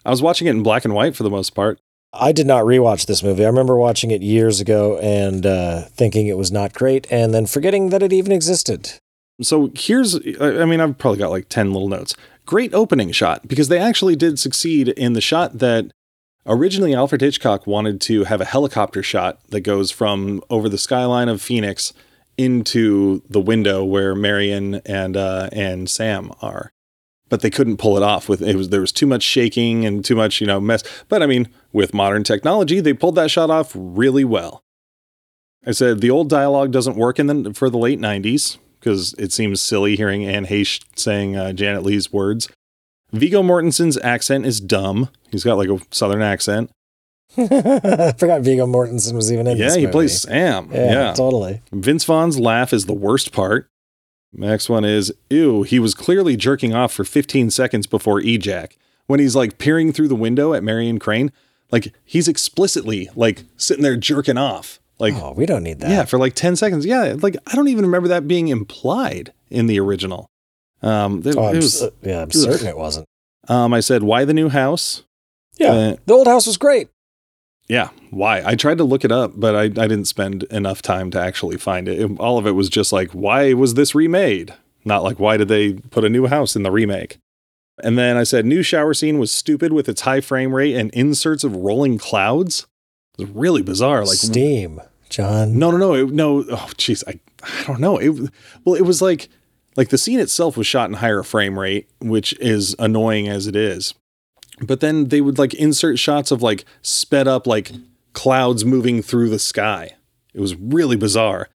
[0.05, 1.81] I was watching it in black and white for the most part.
[2.13, 3.45] I did not rewatch this movie.
[3.45, 7.47] I remember watching it years ago and uh, thinking it was not great, and then
[7.47, 8.93] forgetting that it even existed.
[9.41, 12.15] So here's, I mean, I've probably got like 10 little notes.
[12.45, 15.93] Great opening shot because they actually did succeed in the shot that
[16.47, 21.29] originally Alfred Hitchcock wanted to have a helicopter shot that goes from over the skyline
[21.29, 21.93] of Phoenix
[22.37, 26.73] into the window where Marion and uh, and Sam are.
[27.29, 30.03] But they couldn't pull it off with it was there was too much shaking and
[30.05, 30.83] too much, you know, mess.
[31.09, 34.63] But I mean, with modern technology, they pulled that shot off really well.
[35.67, 39.33] I said the old dialogue doesn't work in the for the late 90s because it
[39.33, 42.49] seems silly hearing Anne Heche saying uh, Janet Leigh's words.
[43.13, 45.09] Viggo Mortensen's accent is dumb.
[45.31, 46.71] He's got like a southern accent.
[47.37, 49.93] I forgot Viggo Mortensen was even in yeah, he movie.
[49.93, 50.71] plays Sam.
[50.73, 51.13] Yeah, Yeah.
[51.13, 51.61] totally.
[51.73, 53.67] Vince Vaughn's laugh is the worst part.
[54.33, 58.73] Next one is, ew, he was clearly jerking off for 15 seconds before ejac.
[59.07, 61.33] When he's like peering through the window at Marion Crane,
[61.73, 64.79] like he's explicitly like sitting there jerking off.
[64.99, 65.91] Like, Oh, we don't need that.
[65.91, 66.85] Yeah, for like 10 seconds.
[66.85, 70.27] Yeah, like I don't even remember that being implied in the original.
[70.83, 73.07] Um, it, Oh, I'm, it was, s- yeah, I'm certain it wasn't.
[73.49, 75.05] um, I said, why the new house?
[75.59, 76.89] Yeah, Uh, the old house was great.
[77.69, 78.43] Yeah, why?
[78.45, 81.57] I tried to look it up, but I, I didn't spend enough time to actually
[81.59, 82.01] find it.
[82.01, 84.55] It- All of it was just like, why was this remade?
[84.85, 87.19] Not like, why did they put a new house in the remake?
[87.85, 90.91] And then I said, new shower scene was stupid with its high frame rate and
[90.93, 92.67] inserts of rolling clouds.
[93.19, 94.05] It was really bizarre.
[94.05, 94.81] Like, Steam,
[95.11, 95.59] John.
[95.59, 96.39] No, no, no, it, no.
[96.51, 97.99] Oh, jeez, I, I don't know.
[97.99, 98.31] It
[98.65, 99.29] well, it was like
[99.77, 103.55] like the scene itself was shot in higher frame rate, which is annoying as it
[103.55, 103.95] is.
[104.61, 107.73] But then they would like insert shots of like sped up like
[108.13, 109.93] clouds moving through the sky.
[110.35, 111.49] It was really bizarre.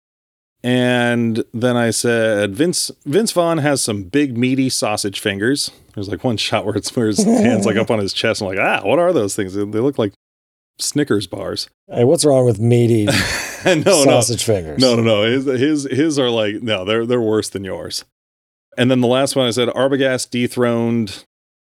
[0.66, 5.72] And then I said, Vince Vince Vaughn has some big meaty sausage fingers.
[5.94, 8.42] There's like one shot where it's where his hands like up on his chest.
[8.42, 9.54] I'm like, ah, what are those things?
[9.54, 10.14] They look like
[10.80, 11.70] Snickers bars.
[11.92, 13.06] Hey, what's wrong with meaty
[13.66, 14.80] no, no, sausage fingers?
[14.82, 15.24] no, no, no.
[15.24, 18.06] His, his, his are like no, they're they're worse than yours.
[18.78, 21.26] And then the last one I said, Arbogast dethroned,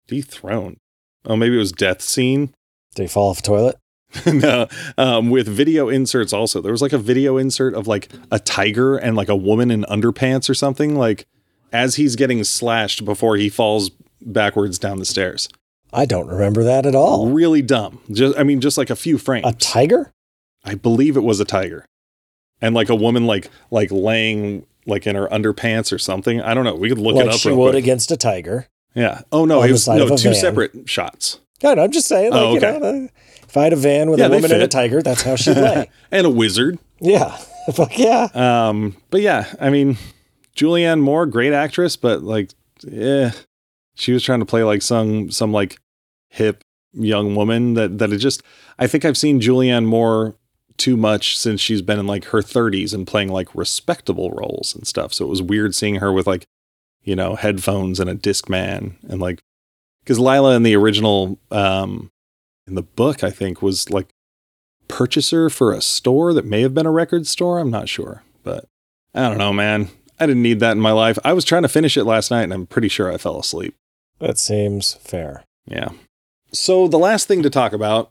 [0.09, 0.79] dethroned.
[1.25, 2.55] Oh, maybe it was death scene.
[2.95, 3.77] Did he fall off a toilet?
[4.27, 4.67] no,
[4.97, 6.63] um, with video inserts also.
[6.63, 9.83] There was like a video insert of like a tiger and like a woman in
[9.85, 10.97] underpants or something.
[10.97, 11.27] Like
[11.73, 13.91] as he's getting slashed before he falls
[14.23, 15.49] backwards down the stairs.
[15.93, 17.29] I don't remember that at all.
[17.31, 18.01] Really dumb.
[18.11, 19.47] Just I mean, just like a few frames.
[19.47, 20.11] A tiger?
[20.65, 21.85] I believe it was a tiger.
[22.63, 26.41] and like a woman like like laying like in her underpants or something.
[26.41, 26.75] I don't know.
[26.75, 27.41] We could look it like up.
[27.41, 27.85] she would quick.
[27.85, 28.69] against a tiger.
[28.99, 29.23] Yeah.
[29.33, 30.35] Oh no, it was no two van.
[30.35, 32.79] separate shots God, I'm just saying, like, Oh, you okay.
[32.79, 33.09] know,
[33.43, 35.57] if I had a van with Yeah, a woman and a tiger, that's how she'd
[35.57, 35.91] lay.
[36.13, 36.79] and a wizard.
[37.01, 37.37] yeah.
[37.75, 38.29] Fuck yeah.
[38.35, 39.99] Um, but yeah, I mean,
[40.57, 42.51] Julianne Moore, great actress, but like,
[42.87, 43.33] yeah,
[43.95, 45.77] she was trying to play like some some like
[46.31, 46.63] hip
[46.95, 48.43] young woman that that it just.
[48.79, 50.35] I think I've seen Julianne Moore
[50.79, 54.87] too much since she's been in like her 30s and playing like respectable roles and
[54.87, 55.13] stuff.
[55.13, 56.45] So it was weird seeing her with like,
[57.09, 59.41] you know, headphones and a Discman and like,
[60.05, 62.11] because Lila in the original, um,
[62.67, 64.09] in the book, I think was like
[64.89, 67.59] purchaser for a store that may have been a record store.
[67.59, 68.67] I'm not sure, but
[69.15, 69.89] I don't know, man.
[70.21, 71.19] I didn't need that in my life.
[71.25, 73.75] I was trying to finish it last night and I'm pretty sure I fell asleep.
[74.19, 75.45] That seems fair.
[75.67, 75.91] Yeah.
[76.53, 78.11] So the last thing to talk about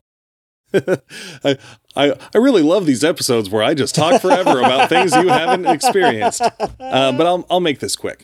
[0.74, 1.58] I,
[1.96, 5.66] I I really love these episodes where I just talk forever about things you haven't
[5.66, 6.42] experienced.
[6.42, 8.24] Uh, but I'll I'll make this quick.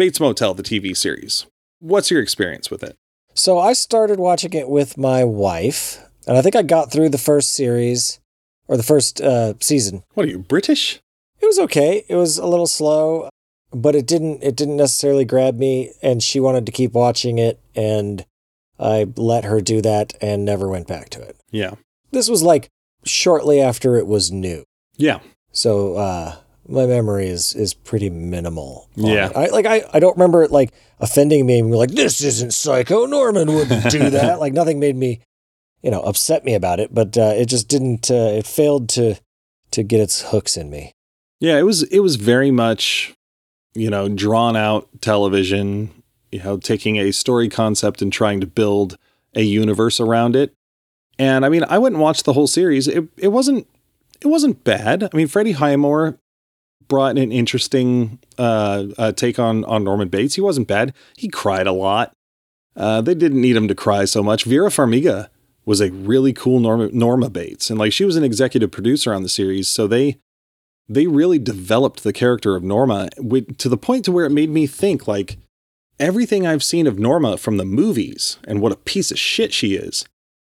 [0.00, 1.44] Bates Motel, the TV series.
[1.78, 2.96] What's your experience with it?
[3.34, 7.18] So I started watching it with my wife, and I think I got through the
[7.18, 8.18] first series
[8.66, 10.02] or the first uh, season.
[10.14, 11.00] What are you British?
[11.42, 12.06] It was okay.
[12.08, 13.28] It was a little slow,
[13.72, 17.60] but it didn't it didn't necessarily grab me and she wanted to keep watching it
[17.76, 18.24] and
[18.78, 21.36] I let her do that and never went back to it.
[21.50, 21.74] Yeah.
[22.10, 22.70] This was like
[23.04, 24.64] shortly after it was new.
[24.96, 25.20] Yeah.
[25.52, 26.36] So uh
[26.70, 28.88] my memory is is pretty minimal.
[28.96, 29.30] Yeah.
[29.34, 32.52] I like I, I don't remember it like offending me and be like, this isn't
[32.52, 33.06] psycho.
[33.06, 34.38] Norman wouldn't do that.
[34.40, 35.20] like nothing made me,
[35.82, 39.16] you know, upset me about it, but uh, it just didn't uh, it failed to
[39.72, 40.92] to get its hooks in me.
[41.40, 43.14] Yeah, it was it was very much,
[43.74, 45.90] you know, drawn out television,
[46.30, 48.96] you know, taking a story concept and trying to build
[49.34, 50.52] a universe around it.
[51.18, 52.88] And I mean, I went and watched the whole series.
[52.88, 53.66] It it wasn't
[54.20, 55.02] it wasn't bad.
[55.02, 56.18] I mean, Freddie Highmore
[56.90, 60.34] brought an interesting uh, uh, take on on Norman Bates.
[60.34, 60.92] He wasn't bad.
[61.16, 62.12] He cried a lot.
[62.76, 64.44] Uh, they didn't need him to cry so much.
[64.44, 65.30] Vera Farmiga
[65.64, 69.22] was a really cool Norma Norma Bates, and like she was an executive producer on
[69.22, 70.18] the series, so they
[70.88, 74.50] they really developed the character of Norma wi- to the point to where it made
[74.50, 75.38] me think like
[76.00, 79.74] everything I've seen of Norma from the movies and what a piece of shit she
[79.74, 80.04] is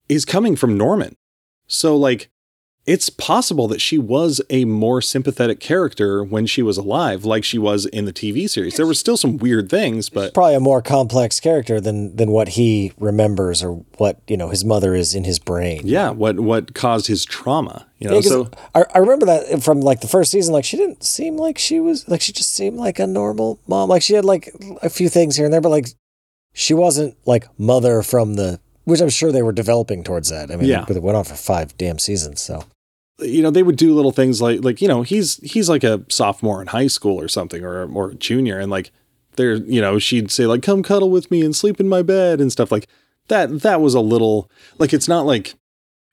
[0.09, 1.15] is coming from Norman.
[1.67, 2.29] So like
[2.85, 7.57] it's possible that she was a more sympathetic character when she was alive like she
[7.57, 8.75] was in the TV series.
[8.75, 12.49] There were still some weird things, but Probably a more complex character than than what
[12.49, 15.81] he remembers or what, you know, his mother is in his brain.
[15.85, 18.15] yeah, what what caused his trauma, you know.
[18.15, 20.53] Yeah, so I, I remember that from like the first season.
[20.53, 23.87] Like she didn't seem like she was like she just seemed like a normal mom.
[23.87, 25.87] Like she had like a few things here and there, but like
[26.53, 30.51] she wasn't like mother from the which I'm sure they were developing towards that.
[30.51, 30.85] I mean, Yeah.
[30.87, 32.41] it went on for five damn seasons.
[32.41, 32.65] So
[33.19, 36.03] you know they would do little things like like you know he's he's like a
[36.09, 38.91] sophomore in high school or something or or a junior and like
[39.35, 42.41] there you know she'd say like come cuddle with me and sleep in my bed
[42.41, 42.87] and stuff like
[43.27, 44.49] that that was a little
[44.79, 45.53] like it's not like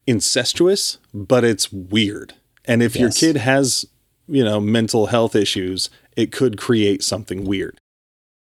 [0.07, 2.35] incestuous but it's weird
[2.67, 3.87] and if your kid has
[4.29, 7.80] you know mental health issues it could create something weird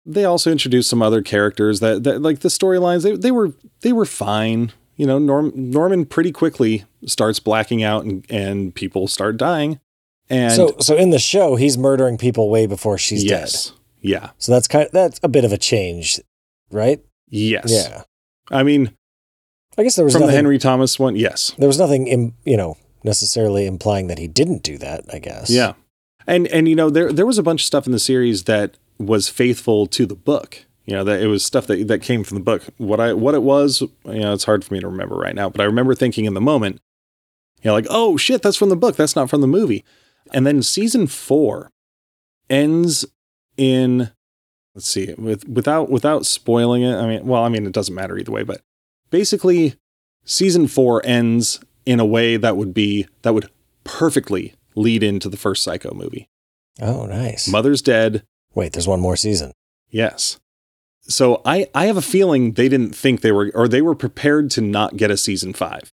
[0.05, 3.91] they also introduced some other characters that, that like the storylines they, they were they
[3.93, 9.37] were fine you know Norm, norman pretty quickly starts blacking out and, and people start
[9.37, 9.79] dying
[10.29, 13.75] and so so in the show, he's murdering people way before she's yes dead.
[14.01, 16.19] yeah So that's kind of, that's a bit of a change,
[16.71, 16.99] right?
[17.29, 18.03] yes Yeah.
[18.51, 18.91] i mean
[19.77, 22.33] I guess there was from the nothing, henry thomas one yes there was nothing in,
[22.45, 25.05] you know necessarily implying that he didn't do that.
[25.13, 25.49] I guess.
[25.49, 25.73] yeah
[26.27, 28.77] and and you know there there was a bunch of stuff in the series that
[28.99, 30.65] was faithful to the book.
[30.85, 32.63] You know that it was stuff that that came from the book.
[32.77, 35.49] What i what it was you know it's hard for me to remember right now
[35.49, 36.81] but i remember thinking in the moment
[37.61, 38.95] you know like oh shit that's from the book.
[38.95, 39.83] That's not from the movie.
[40.33, 41.71] And then season 4
[42.49, 43.05] ends
[43.57, 44.11] in
[44.75, 48.17] let's see with without without spoiling it i mean well i mean it doesn't matter
[48.17, 48.61] either way but
[49.11, 49.75] basically
[50.25, 53.49] season 4 ends in a way that would be that would
[53.83, 56.29] perfectly lead into the first psycho movie.
[56.81, 57.47] Oh, nice.
[57.47, 58.23] mother's dead
[58.55, 59.51] Wait, there's one more season.
[59.89, 60.39] yes.
[61.01, 64.51] So i i have a feeling they didn't think they were or they were prepared
[64.51, 65.91] to not get a season 5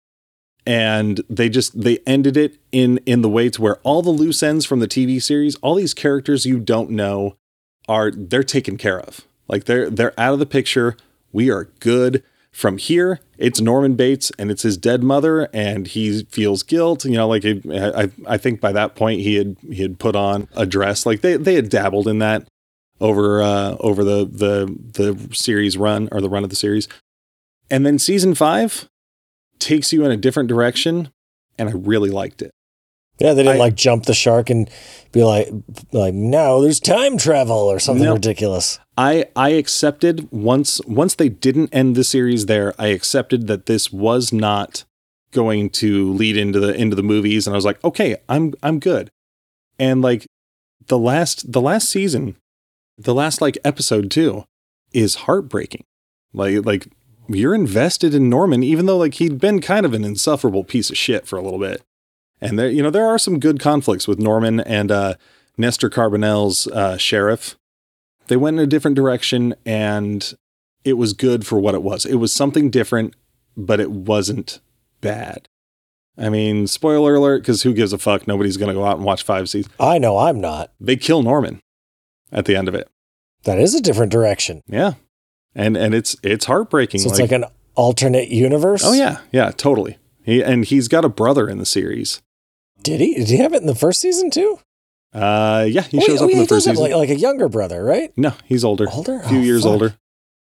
[0.65, 4.43] and they just they ended it in in the way to where all the loose
[4.43, 7.37] ends from the tv series all these characters you don't know
[7.87, 9.21] are they're taken care of.
[9.47, 10.97] Like they're they're out of the picture.
[11.31, 12.23] We are good
[12.55, 17.11] from here it's norman bates and it's his dead mother and he feels guilt you
[17.11, 20.65] know like i i think by that point he had he had put on a
[20.65, 21.05] dress.
[21.05, 22.47] Like they they had dabbled in that
[23.01, 26.87] over uh over the the the series run or the run of the series.
[27.69, 28.87] And then season 5
[29.59, 31.09] takes you in a different direction
[31.57, 32.51] and i really liked it
[33.19, 34.69] Yeah, they didn't I- like jump the shark and
[35.11, 35.49] be like,
[35.91, 38.13] like no, there's time travel or something No.
[38.13, 38.79] ridiculous.
[38.97, 42.73] I I accepted once once they didn't end the series there.
[42.79, 44.83] I accepted that this was not
[45.31, 48.79] going to lead into the into the movies, and I was like, okay, I'm I'm
[48.79, 49.09] good.
[49.79, 50.25] And like
[50.87, 52.35] the last the last season,
[52.97, 54.43] the last like episode two,
[54.93, 55.83] is heartbreaking.
[56.33, 56.87] Like like
[57.27, 60.97] you're invested in Norman, even though like he'd been kind of an insufferable piece of
[60.97, 61.81] shit for a little bit.
[62.41, 65.13] And there you know there are some good conflicts with Norman and uh,
[65.57, 67.55] Nestor Carbonell's uh, sheriff
[68.27, 70.33] they went in a different direction and
[70.83, 72.05] it was good for what it was.
[72.05, 73.15] It was something different,
[73.57, 74.59] but it wasn't
[75.01, 75.47] bad.
[76.17, 78.27] I mean, spoiler alert, because who gives a fuck?
[78.27, 79.73] Nobody's going to go out and watch five seasons.
[79.79, 80.71] I know I'm not.
[80.79, 81.59] They kill Norman
[82.31, 82.87] at the end of it.
[83.43, 84.61] That is a different direction.
[84.67, 84.93] Yeah.
[85.53, 87.01] And and it's it's heartbreaking.
[87.01, 87.45] So it's like an
[87.75, 88.83] alternate universe.
[88.83, 89.97] Oh yeah, yeah, totally.
[90.25, 92.21] He and he's got a brother in the series.
[92.81, 93.15] Did he?
[93.15, 94.59] Did he have it in the first season too?
[95.13, 96.81] Uh yeah, he Oh, shows yeah, up oh, in the first season.
[96.83, 98.11] like, like a younger brother, right?
[98.17, 98.87] no, he's older.
[98.91, 99.21] Older?
[99.23, 99.71] A few Oh, years fuck.
[99.71, 99.95] older.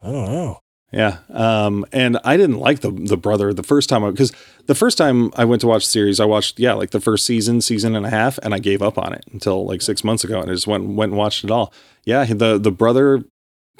[0.02, 0.60] I don't know.
[0.92, 1.18] Yeah.
[1.32, 4.32] Um, and I didn't like the the brother the first time because
[4.66, 7.24] the first time I went to watch the series, I watched yeah like the first
[7.26, 10.24] season, season and a half, and I gave up on it until like six months
[10.24, 11.72] ago, and I just went went and watched it all.
[12.04, 13.22] Yeah, the the brother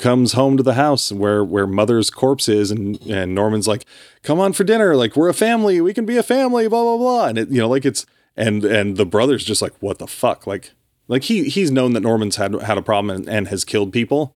[0.00, 3.84] comes home to the house where where mother's corpse is, and and Norman's like,
[4.24, 6.96] "Come on for dinner, like we're a family, we can be a family, blah blah
[6.96, 8.06] blah," and it you know like it's
[8.36, 10.72] and and the brother's just like, "What the fuck?" Like
[11.06, 14.32] like he he's known that Norman's had had a problem and, and has killed people.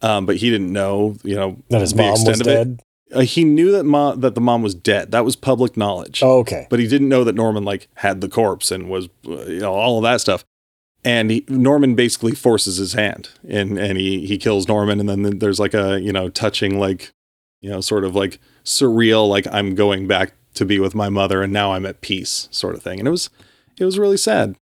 [0.00, 2.54] Um, but he didn't know, you know, That his the mom was extent of it.
[2.54, 2.80] dead.
[3.12, 5.10] Uh, he knew that mom that the mom was dead.
[5.12, 6.22] That was public knowledge.
[6.22, 6.66] Oh, okay.
[6.70, 9.72] But he didn't know that Norman like had the corpse and was uh, you know
[9.72, 10.44] all of that stuff.
[11.08, 15.38] And he, Norman basically forces his hand and and he he kills Norman and then
[15.38, 17.12] there's like a you know touching like
[17.62, 21.42] you know sort of like surreal like I'm going back to be with my mother
[21.42, 22.98] and now I'm at peace sort of thing.
[22.98, 23.30] And it was
[23.78, 24.56] it was really sad.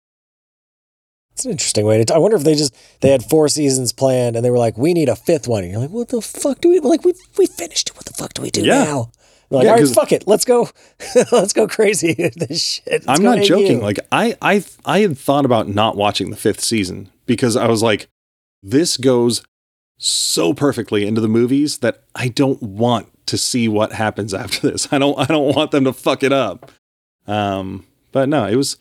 [1.32, 2.14] It's an interesting way to.
[2.14, 4.92] I wonder if they just they had four seasons planned and they were like, we
[4.94, 5.62] need a fifth one.
[5.64, 7.04] And you're like, what the fuck do we like?
[7.04, 7.96] We we finished it.
[7.96, 8.84] What the fuck do we do Yeah.
[8.84, 9.10] now?
[9.54, 10.26] Like, Yeah, all right, fuck it.
[10.26, 10.68] Let's go.
[11.32, 13.06] Let's go crazy with this shit.
[13.06, 13.42] Let's I'm not AU.
[13.44, 13.80] joking.
[13.80, 17.82] Like I I I had thought about not watching the fifth season because I was
[17.82, 18.08] like,
[18.62, 19.42] this goes
[19.98, 24.92] so perfectly into the movies that I don't want to see what happens after this.
[24.92, 26.70] I don't I don't want them to fuck it up.
[27.26, 28.76] Um, but no, it was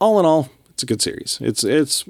[0.00, 1.38] all in all, it's a good series.
[1.40, 2.04] It's it's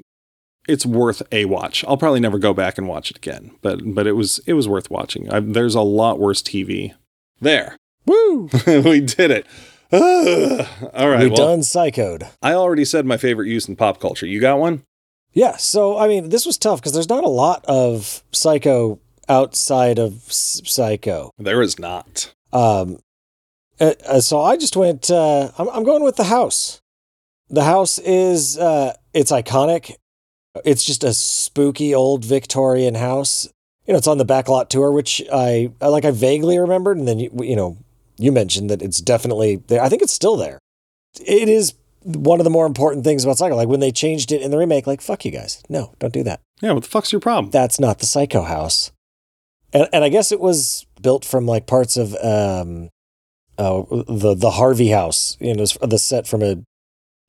[0.67, 1.83] it's worth a watch.
[1.87, 4.67] I'll probably never go back and watch it again, but but it was it was
[4.67, 5.29] worth watching.
[5.31, 6.93] I, there's a lot worse TV.
[7.41, 7.75] There,
[8.05, 8.49] Woo!
[8.67, 9.47] we did it.
[9.91, 10.67] Ugh.
[10.93, 12.29] all right, we well, done psychoed.
[12.41, 14.25] I already said my favorite use in pop culture.
[14.25, 14.83] You got one?
[15.33, 15.57] Yeah.
[15.57, 18.99] So I mean, this was tough because there's not a lot of psycho
[19.29, 21.31] outside of s- psycho.
[21.37, 22.33] There is not.
[22.53, 22.99] Um,
[23.79, 25.09] uh, uh, so I just went.
[25.09, 26.81] Uh, I'm, I'm going with the house.
[27.49, 29.95] The house is uh, it's iconic.
[30.65, 33.47] It's just a spooky old Victorian house.
[33.85, 36.05] You know, it's on the backlot tour, which I, I like.
[36.05, 37.77] I vaguely remembered, and then you, you know,
[38.21, 39.81] you mentioned that it's definitely there.
[39.81, 40.59] I think it's still there.
[41.19, 41.73] It is
[42.03, 43.55] one of the more important things about Psycho.
[43.55, 46.23] Like when they changed it in the remake, like fuck you guys, no, don't do
[46.23, 47.51] that Yeah, what the fuck's your problem?
[47.51, 48.91] that's not the Psycho House.
[49.73, 52.89] And and I guess it was built from like parts of um
[53.57, 56.63] uh, the the Harvey house, you know, the set from a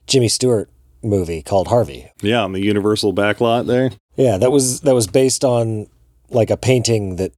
[0.06, 0.70] Jimmy Stewart
[1.02, 2.10] movie called Harvey.
[2.23, 3.90] Yeah, on the Universal backlot there.
[4.16, 5.89] Yeah, that was that was based on
[6.31, 7.32] like a painting that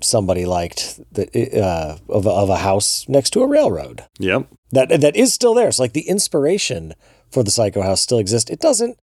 [0.00, 4.04] somebody liked that uh of a, of a house next to a railroad.
[4.18, 4.48] Yep.
[4.72, 5.70] That that is still there.
[5.72, 6.94] So like the inspiration
[7.30, 8.50] for the Psycho House still exists.
[8.50, 8.98] It doesn't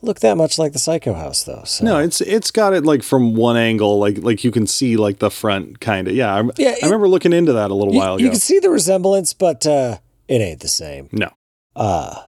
[0.00, 1.62] look that much like the Psycho House though.
[1.64, 4.96] So No, it's it's got it like from one angle, like like you can see
[4.96, 6.14] like the front kind of.
[6.14, 8.24] Yeah, I, yeah, I remember looking into that a little you, while ago.
[8.24, 9.98] you can see the resemblance, but uh,
[10.28, 11.08] it ain't the same.
[11.12, 11.30] No.
[11.74, 12.22] Uh,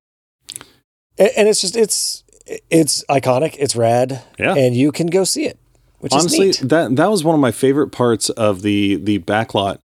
[1.18, 2.24] and, and it's just it's
[2.70, 3.54] it's iconic.
[3.58, 4.22] It's rad.
[4.38, 4.54] Yeah.
[4.56, 5.59] and you can go see it,
[6.00, 9.78] which Honestly, that that was one of my favorite parts of the the backlot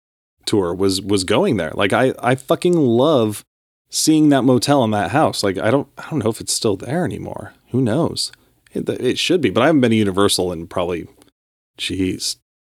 [0.46, 1.72] tour was was going there.
[1.74, 3.44] Like I I fucking love
[3.90, 5.42] seeing that motel in that house.
[5.42, 7.52] Like I don't I don't know if it's still there anymore.
[7.70, 8.32] Who knows?
[8.72, 11.06] It, it should be, but I haven't been to Universal in probably,
[11.78, 12.36] geez,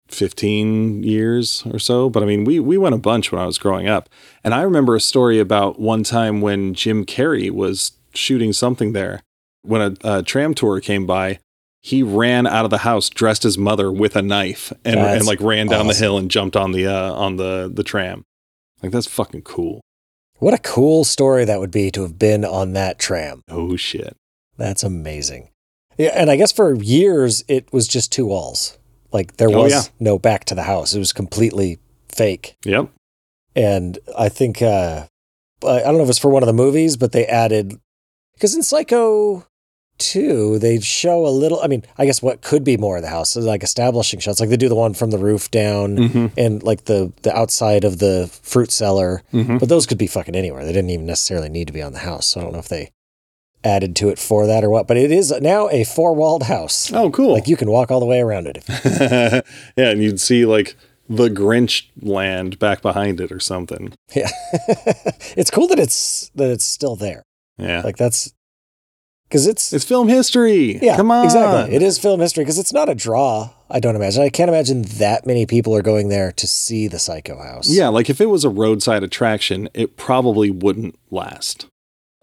[0.08, 2.08] fifteen years or so.
[2.10, 4.08] But I mean, we we went a bunch when I was growing up,
[4.44, 9.22] and I remember a story about one time when Jim Carrey was shooting something there
[9.62, 11.38] when a, a tram tour came by
[11.80, 15.26] he ran out of the house dressed as mother with a knife and, That's and
[15.26, 18.24] like ran down the hill and jumped on the uh, on the the tram.
[18.82, 19.80] Like that's fucking cool.
[20.38, 23.42] What a cool story that would be to have been on that tram.
[23.48, 24.16] Oh shit.
[24.56, 25.50] That's amazing.
[25.96, 28.78] Yeah, and I guess for years it was just two walls.
[29.12, 29.82] Like there Oh, was yeah.
[29.98, 30.94] no back to the house.
[30.94, 31.78] It was completely
[32.08, 32.56] fake.
[32.64, 32.90] Yep.
[33.56, 35.06] And I think uh,
[35.64, 37.80] I don't know if it's for one of the movies, but they added
[38.34, 39.44] Because in Psycho
[39.98, 43.08] 2, they show a little, I mean, I guess what could be more of the
[43.08, 44.40] house is like establishing shots.
[44.40, 46.26] Like they do the one from the roof down Mm-hmm.
[46.36, 49.22] and like the, the outside of the fruit cellar.
[49.32, 49.58] Mm-hmm.
[49.58, 50.64] But those could be fucking anywhere.
[50.64, 52.26] They didn't even necessarily need to be on the house.
[52.28, 52.90] So I don't know if they
[53.64, 54.86] added to it for that or what.
[54.86, 56.92] But it is now a four walled house.
[56.92, 57.32] Oh, cool.
[57.32, 58.58] Like you can walk all the way around it.
[58.58, 58.68] If,
[59.76, 60.76] yeah, and you'd see like
[61.08, 63.94] the Grinch land back behind it or something.
[64.14, 64.28] yeah.
[65.36, 67.22] it's cool that it's that it's still there.
[67.56, 67.80] Yeah.
[67.80, 68.32] Like that's
[69.28, 70.78] because it's it's film history.
[70.82, 71.24] Yeah, Come on.
[71.24, 71.74] exactly.
[71.74, 73.50] It is film history because it's not a draw.
[73.70, 74.22] I don't imagine.
[74.22, 77.68] I can't imagine that many people are going there to see the Psycho House.
[77.68, 81.66] Yeah, like if it was a roadside attraction, it probably wouldn't last.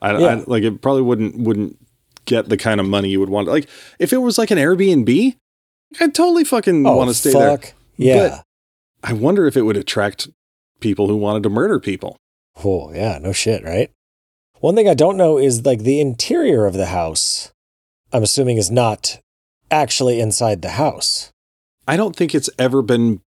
[0.01, 0.43] I, I- Yeah.
[0.47, 1.77] like it probably wouldn't wouldn't
[2.25, 3.47] get the kind of money you would want.
[3.47, 3.69] Like
[3.99, 5.35] if it was like an Airbnb,
[5.99, 7.57] I'd totally fucking Oh, want to stay there.
[7.57, 7.73] fuck.
[7.97, 8.41] Yeah.
[9.03, 10.27] I wonder if it would attract
[10.79, 12.17] people who wanted to murder people.
[12.63, 13.19] oh, yeah.
[13.19, 13.91] No shit, right?
[14.65, 17.51] One thing I don't know is like the interior of the house.
[18.11, 19.19] I'm assuming is not
[19.69, 21.29] actually inside the house.
[21.87, 23.21] I don't think it's ever been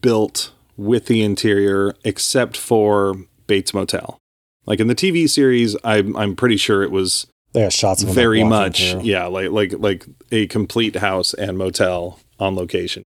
[0.00, 3.16] built with the interior except for
[3.48, 4.18] Bates Motel.
[4.64, 8.44] Like in the TV series, I'm I'm pretty sure it was There are shots very
[8.44, 9.02] much through.
[9.02, 13.02] yeah, like like like a complete house and motel on location.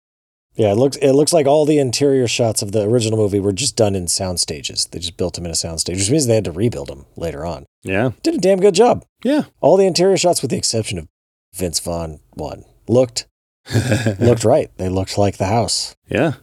[0.56, 3.54] Yeah, it looks it looks like all the interior shots of the original movie were
[3.54, 4.88] just done in sound stages.
[4.92, 7.06] They just built them in a sound stage, which means they had to rebuild them
[7.16, 7.66] later on.
[7.84, 8.12] Yeah.
[8.22, 9.06] Did a damn good job.
[9.24, 9.44] Yeah.
[9.62, 11.08] All the interior shots, with the exception of
[11.56, 13.28] Vince Vaughn one, looked
[14.20, 14.70] looked right.
[14.78, 15.96] They looked like the house.
[16.10, 16.34] yeah.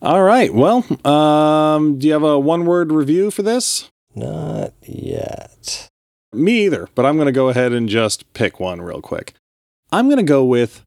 [0.00, 0.52] All right.
[0.54, 3.90] Well, um, do you have a one word review for this?
[4.14, 5.88] Not yet.
[6.32, 9.32] Me either, but I'm going to go ahead and just pick one real quick.
[9.90, 10.82] I'm going to go with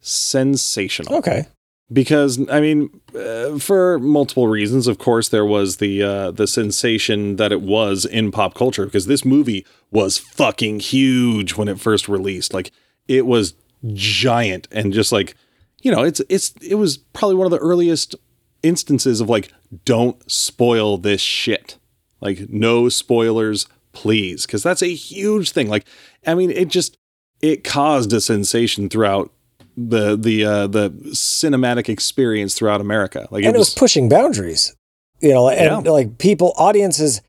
[0.00, 1.14] sensational.
[1.16, 1.46] Okay.
[1.92, 4.86] Because I mean, uh, for multiple reasons.
[4.86, 9.06] Of course, there was the uh, the sensation that it was in pop culture because
[9.06, 12.52] this movie was fucking huge when it first released.
[12.52, 12.72] Like
[13.08, 13.54] it was
[13.92, 15.36] giant and just like
[15.82, 18.16] you know, it's it's it was probably one of the earliest
[18.62, 19.52] instances of like
[19.84, 21.78] don't spoil this shit.
[22.20, 25.68] Like no spoilers, please, because that's a huge thing.
[25.68, 25.86] Like
[26.26, 26.96] I mean, it just
[27.40, 29.30] it caused a sensation throughout
[29.76, 33.28] the the uh, the cinematic experience throughout America.
[33.30, 34.74] Like and it was pushing boundaries.
[35.20, 35.90] You know, and Yeah.
[35.92, 37.22] like people, audiences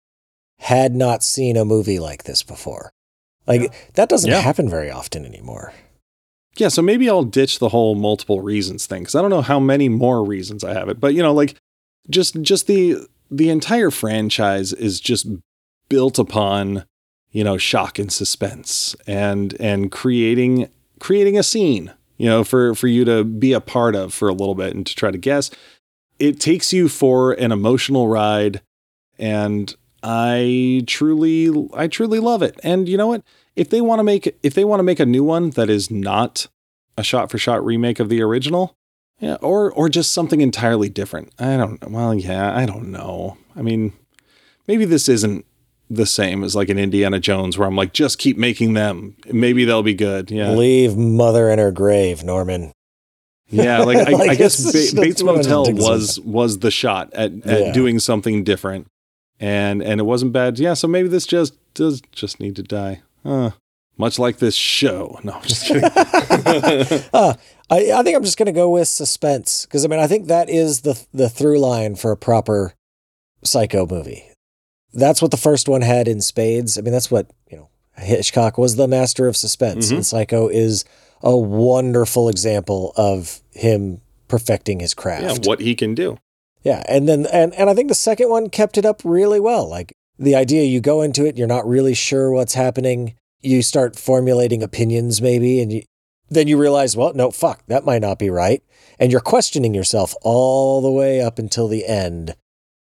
[0.60, 2.92] had not seen a movie like this before.
[3.46, 4.42] Like that doesn't Yeah.
[4.42, 5.74] happen very often anymore.
[6.58, 6.68] yeah.
[6.70, 9.88] So maybe I'll ditch the whole multiple reasons thing because I don't know how many
[9.90, 11.00] more reasons I have it.
[11.00, 11.56] But you know, like
[12.10, 12.98] just just the
[13.32, 15.28] the entire franchise is just
[15.90, 16.84] built upon
[17.32, 20.70] you know shock and suspense and and creating
[21.00, 24.34] creating a scene you know for for you to be a part of for a
[24.34, 25.50] little bit and to try to guess.
[26.20, 28.62] It takes you for an emotional ride
[29.20, 32.60] and i truly i truly love it.
[32.64, 33.24] And you know what?
[33.56, 35.90] If they want to make if they want to make a new one that is
[35.90, 36.48] not
[36.98, 38.76] a shot for shot remake of the original
[39.20, 43.38] yeah or or just something entirely different i don't well yeah i don't know.
[43.56, 43.94] I mean
[44.68, 45.46] maybe this isn't
[45.90, 49.16] the same as like an indiana jones where i'm like just keep making them.
[49.32, 50.30] Maybe they'll be good.
[50.30, 50.52] Yeah.
[50.52, 52.72] Leave mother in her grave, Norman.
[53.50, 56.72] yeah like i, Like, I guess ba- bates that's what I motel was was the
[56.72, 57.72] shot at, at Yeah.
[57.74, 58.88] doing something different.
[59.40, 60.60] And and it wasn't bad.
[60.60, 63.02] Yeah so maybe this just does just need to die.
[63.24, 63.52] Huh.
[63.98, 65.20] much like this show.
[65.24, 65.84] No I'm just kidding.
[67.14, 67.34] Uh,
[67.70, 70.28] I, I think I'm just going to go with suspense because I mean I think
[70.28, 72.74] that is the the through line for a proper
[73.44, 74.24] psycho movie.
[74.94, 76.78] That's what the first one had in spades.
[76.78, 79.96] I mean that's what you know Hitchcock was the master of suspense, Mhm.
[79.98, 80.86] and Psycho is
[81.24, 85.24] a wonderful example of him perfecting his craft.
[85.24, 86.18] yeah what he can do
[86.64, 89.68] Yeah, and then and and I think the second one kept it up really well.
[89.70, 93.14] Like the idea you go into it, you're not really sure what's happening.
[93.42, 95.84] You start formulating opinions maybe and you
[96.30, 98.62] then you realize, well, no, fuck, that might not be right.
[99.00, 102.36] And you're questioning yourself all the way up until the end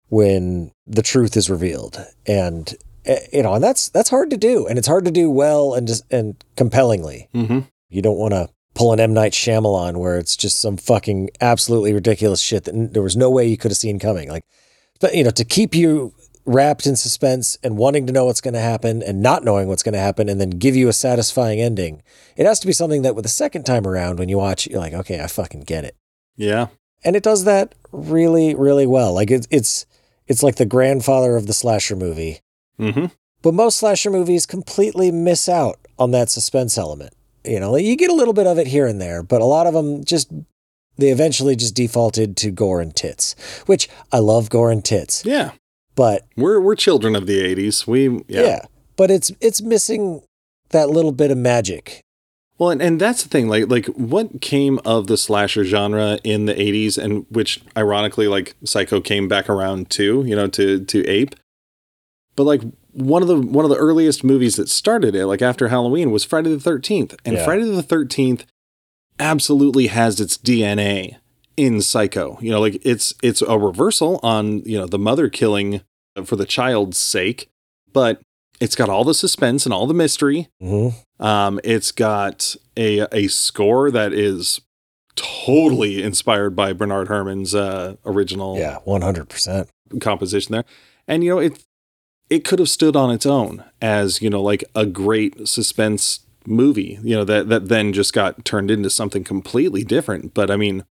[0.09, 2.05] when the truth is revealed.
[2.27, 5.31] And eh, you know, and that's that's hard to do and it's hard to do
[5.31, 7.29] well and just and compellingly.
[7.35, 7.61] mm-hmm.
[7.89, 11.93] You don't want to pull an M Night Shyamalan where it's just some fucking absolutely
[11.93, 14.29] ridiculous shit that n- there was no way you could have seen coming.
[14.29, 14.45] Like,
[15.01, 16.15] but you know, to keep you
[16.45, 19.83] wrapped in suspense and wanting to know what's going to happen and not knowing what's
[19.83, 22.03] going to happen and then give you a satisfying ending,
[22.37, 24.79] it has to be something that with the second time around when you watch, you're
[24.79, 25.97] like, okay, I fucking get it.
[26.37, 26.69] yeah
[27.05, 29.13] And it does that really, really well.
[29.15, 29.87] Like it's it's
[30.27, 32.41] it's like the grandfather of the slasher movie.
[32.79, 33.07] mm-hmm.
[33.43, 37.13] But most slasher movies completely miss out on that suspense element.
[37.45, 39.67] You know, you get a little bit of it here and there, but a lot
[39.67, 40.33] of them just
[40.99, 43.37] they eventually just defaulted to gore and tits,
[43.67, 45.53] which I love gore and tits, yeah
[45.97, 48.61] but we're we're children of the 80s we yeah, yeah,
[48.97, 50.23] but it's it's missing
[50.69, 52.03] that little bit of magic.
[52.59, 56.47] Well, and, and that's the thing, like like what came of the slasher genre in
[56.47, 61.07] the 80s and which ironically like Psycho came back around too, you know, to to
[61.07, 61.35] ape.
[62.35, 62.63] But like
[62.93, 66.25] one of the one of the earliest movies that started it, like after Halloween, was
[66.25, 67.15] Friday the 13th.
[67.27, 67.45] And Yeah.
[67.45, 68.45] Friday the 13th
[69.19, 71.17] absolutely has its DNA
[71.57, 72.39] in Psycho.
[72.41, 75.83] You know, like it's it's a reversal on, you know, the mother killing
[76.25, 77.49] for the child's sake,
[77.93, 78.21] but
[78.61, 80.49] it's got all the suspense and all the mystery.
[80.61, 84.61] hmm Um, it's got a a score that is
[85.15, 89.69] totally inspired by Bernard Herrmann's uh, original Yeah, 100%.
[90.01, 90.65] composition there,
[91.09, 91.65] and you know it
[92.29, 96.99] it could have stood on its own as you know like a great suspense movie,
[97.03, 100.35] you know that that then just got turned into something completely different.
[100.35, 100.85] But I mean,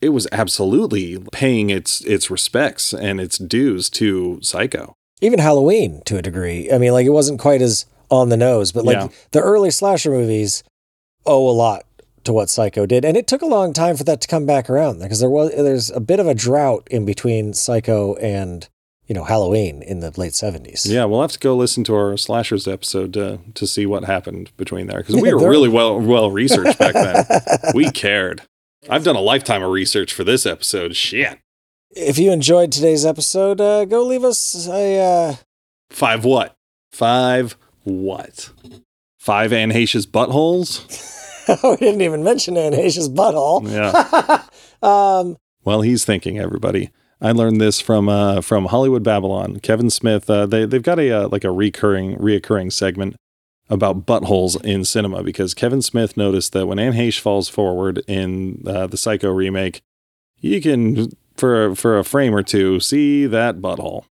[0.00, 4.94] it was absolutely paying its its respects and its dues to Psycho.
[5.20, 6.70] Even Halloween to a degree.
[6.70, 9.08] I mean, like it wasn't quite as on the nose, but like Yeah.
[9.32, 10.62] the early slasher movies
[11.26, 11.84] owe a lot
[12.24, 13.04] to what Psycho did.
[13.04, 15.50] And it took a long time for that to come back around because there was
[15.50, 18.68] there's a bit of a drought in between Psycho and,
[19.06, 20.86] you know, Halloween in the late 70s.
[20.86, 24.50] Yeah, we'll have to go listen to our slashers episode to to see what happened
[24.56, 27.24] between there because we Yeah, were really well well researched back then.
[27.74, 28.42] we cared.
[28.88, 30.96] I've done a lifetime of research for this episode.
[30.96, 31.38] Shit,
[31.92, 35.34] If you enjoyed today's episode, uh, go leave us a uh,
[35.90, 36.54] five what?
[36.92, 37.56] Five
[37.88, 38.50] what?
[39.18, 41.14] Five Anne buttholes.
[41.62, 43.70] we didn't even mention Anne butthole.
[43.70, 44.42] Yeah.
[44.82, 46.90] um, Well, he's thinking everybody.
[47.20, 49.58] I learned this from uh, from Hollywood Babble-On.
[49.60, 50.30] Kevin Smith.
[50.30, 53.16] Uh, they they've got a uh, like a recurring reoccurring segment
[53.68, 58.62] about buttholes in cinema because Kevin Smith noticed that when Anne Heche falls forward in
[58.66, 59.82] uh, the Psycho remake,
[60.40, 64.04] you can for for a frame or two see that butthole.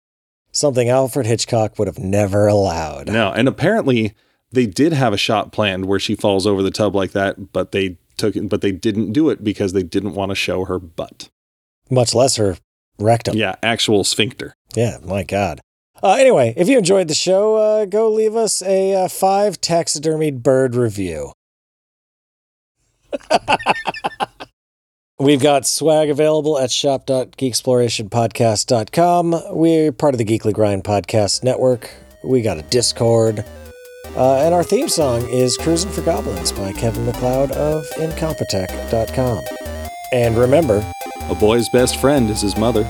[0.56, 3.08] Something Alfred Hitchcock would have never allowed.
[3.08, 4.14] No, and apparently
[4.52, 7.72] they did have a shot planned where she falls over the tub like that, but
[7.72, 10.78] they took it, but they didn't do it because they didn't want to show her
[10.78, 11.28] butt.
[11.90, 12.56] Much less her
[12.98, 13.36] rectum.
[13.36, 14.54] Yeah, actual sphincter.
[14.74, 15.60] Yeah, my God.
[16.02, 20.42] Uh, anyway, if you enjoyed the show, uh, go leave us a uh, five taxidermied
[20.42, 21.32] bird review.
[25.18, 29.42] We've got swag available at shop.geeksplorationpodcast.com.
[29.56, 31.90] We're part of the Geekly Grind Podcast Network.
[32.22, 33.42] We got a Discord.
[34.14, 39.42] Uh, and our theme song is Cruising for Goblins by Kevin MacLeod of Incompetech.com.
[40.12, 40.84] And remember,
[41.30, 42.84] A boy's best friend is his mother.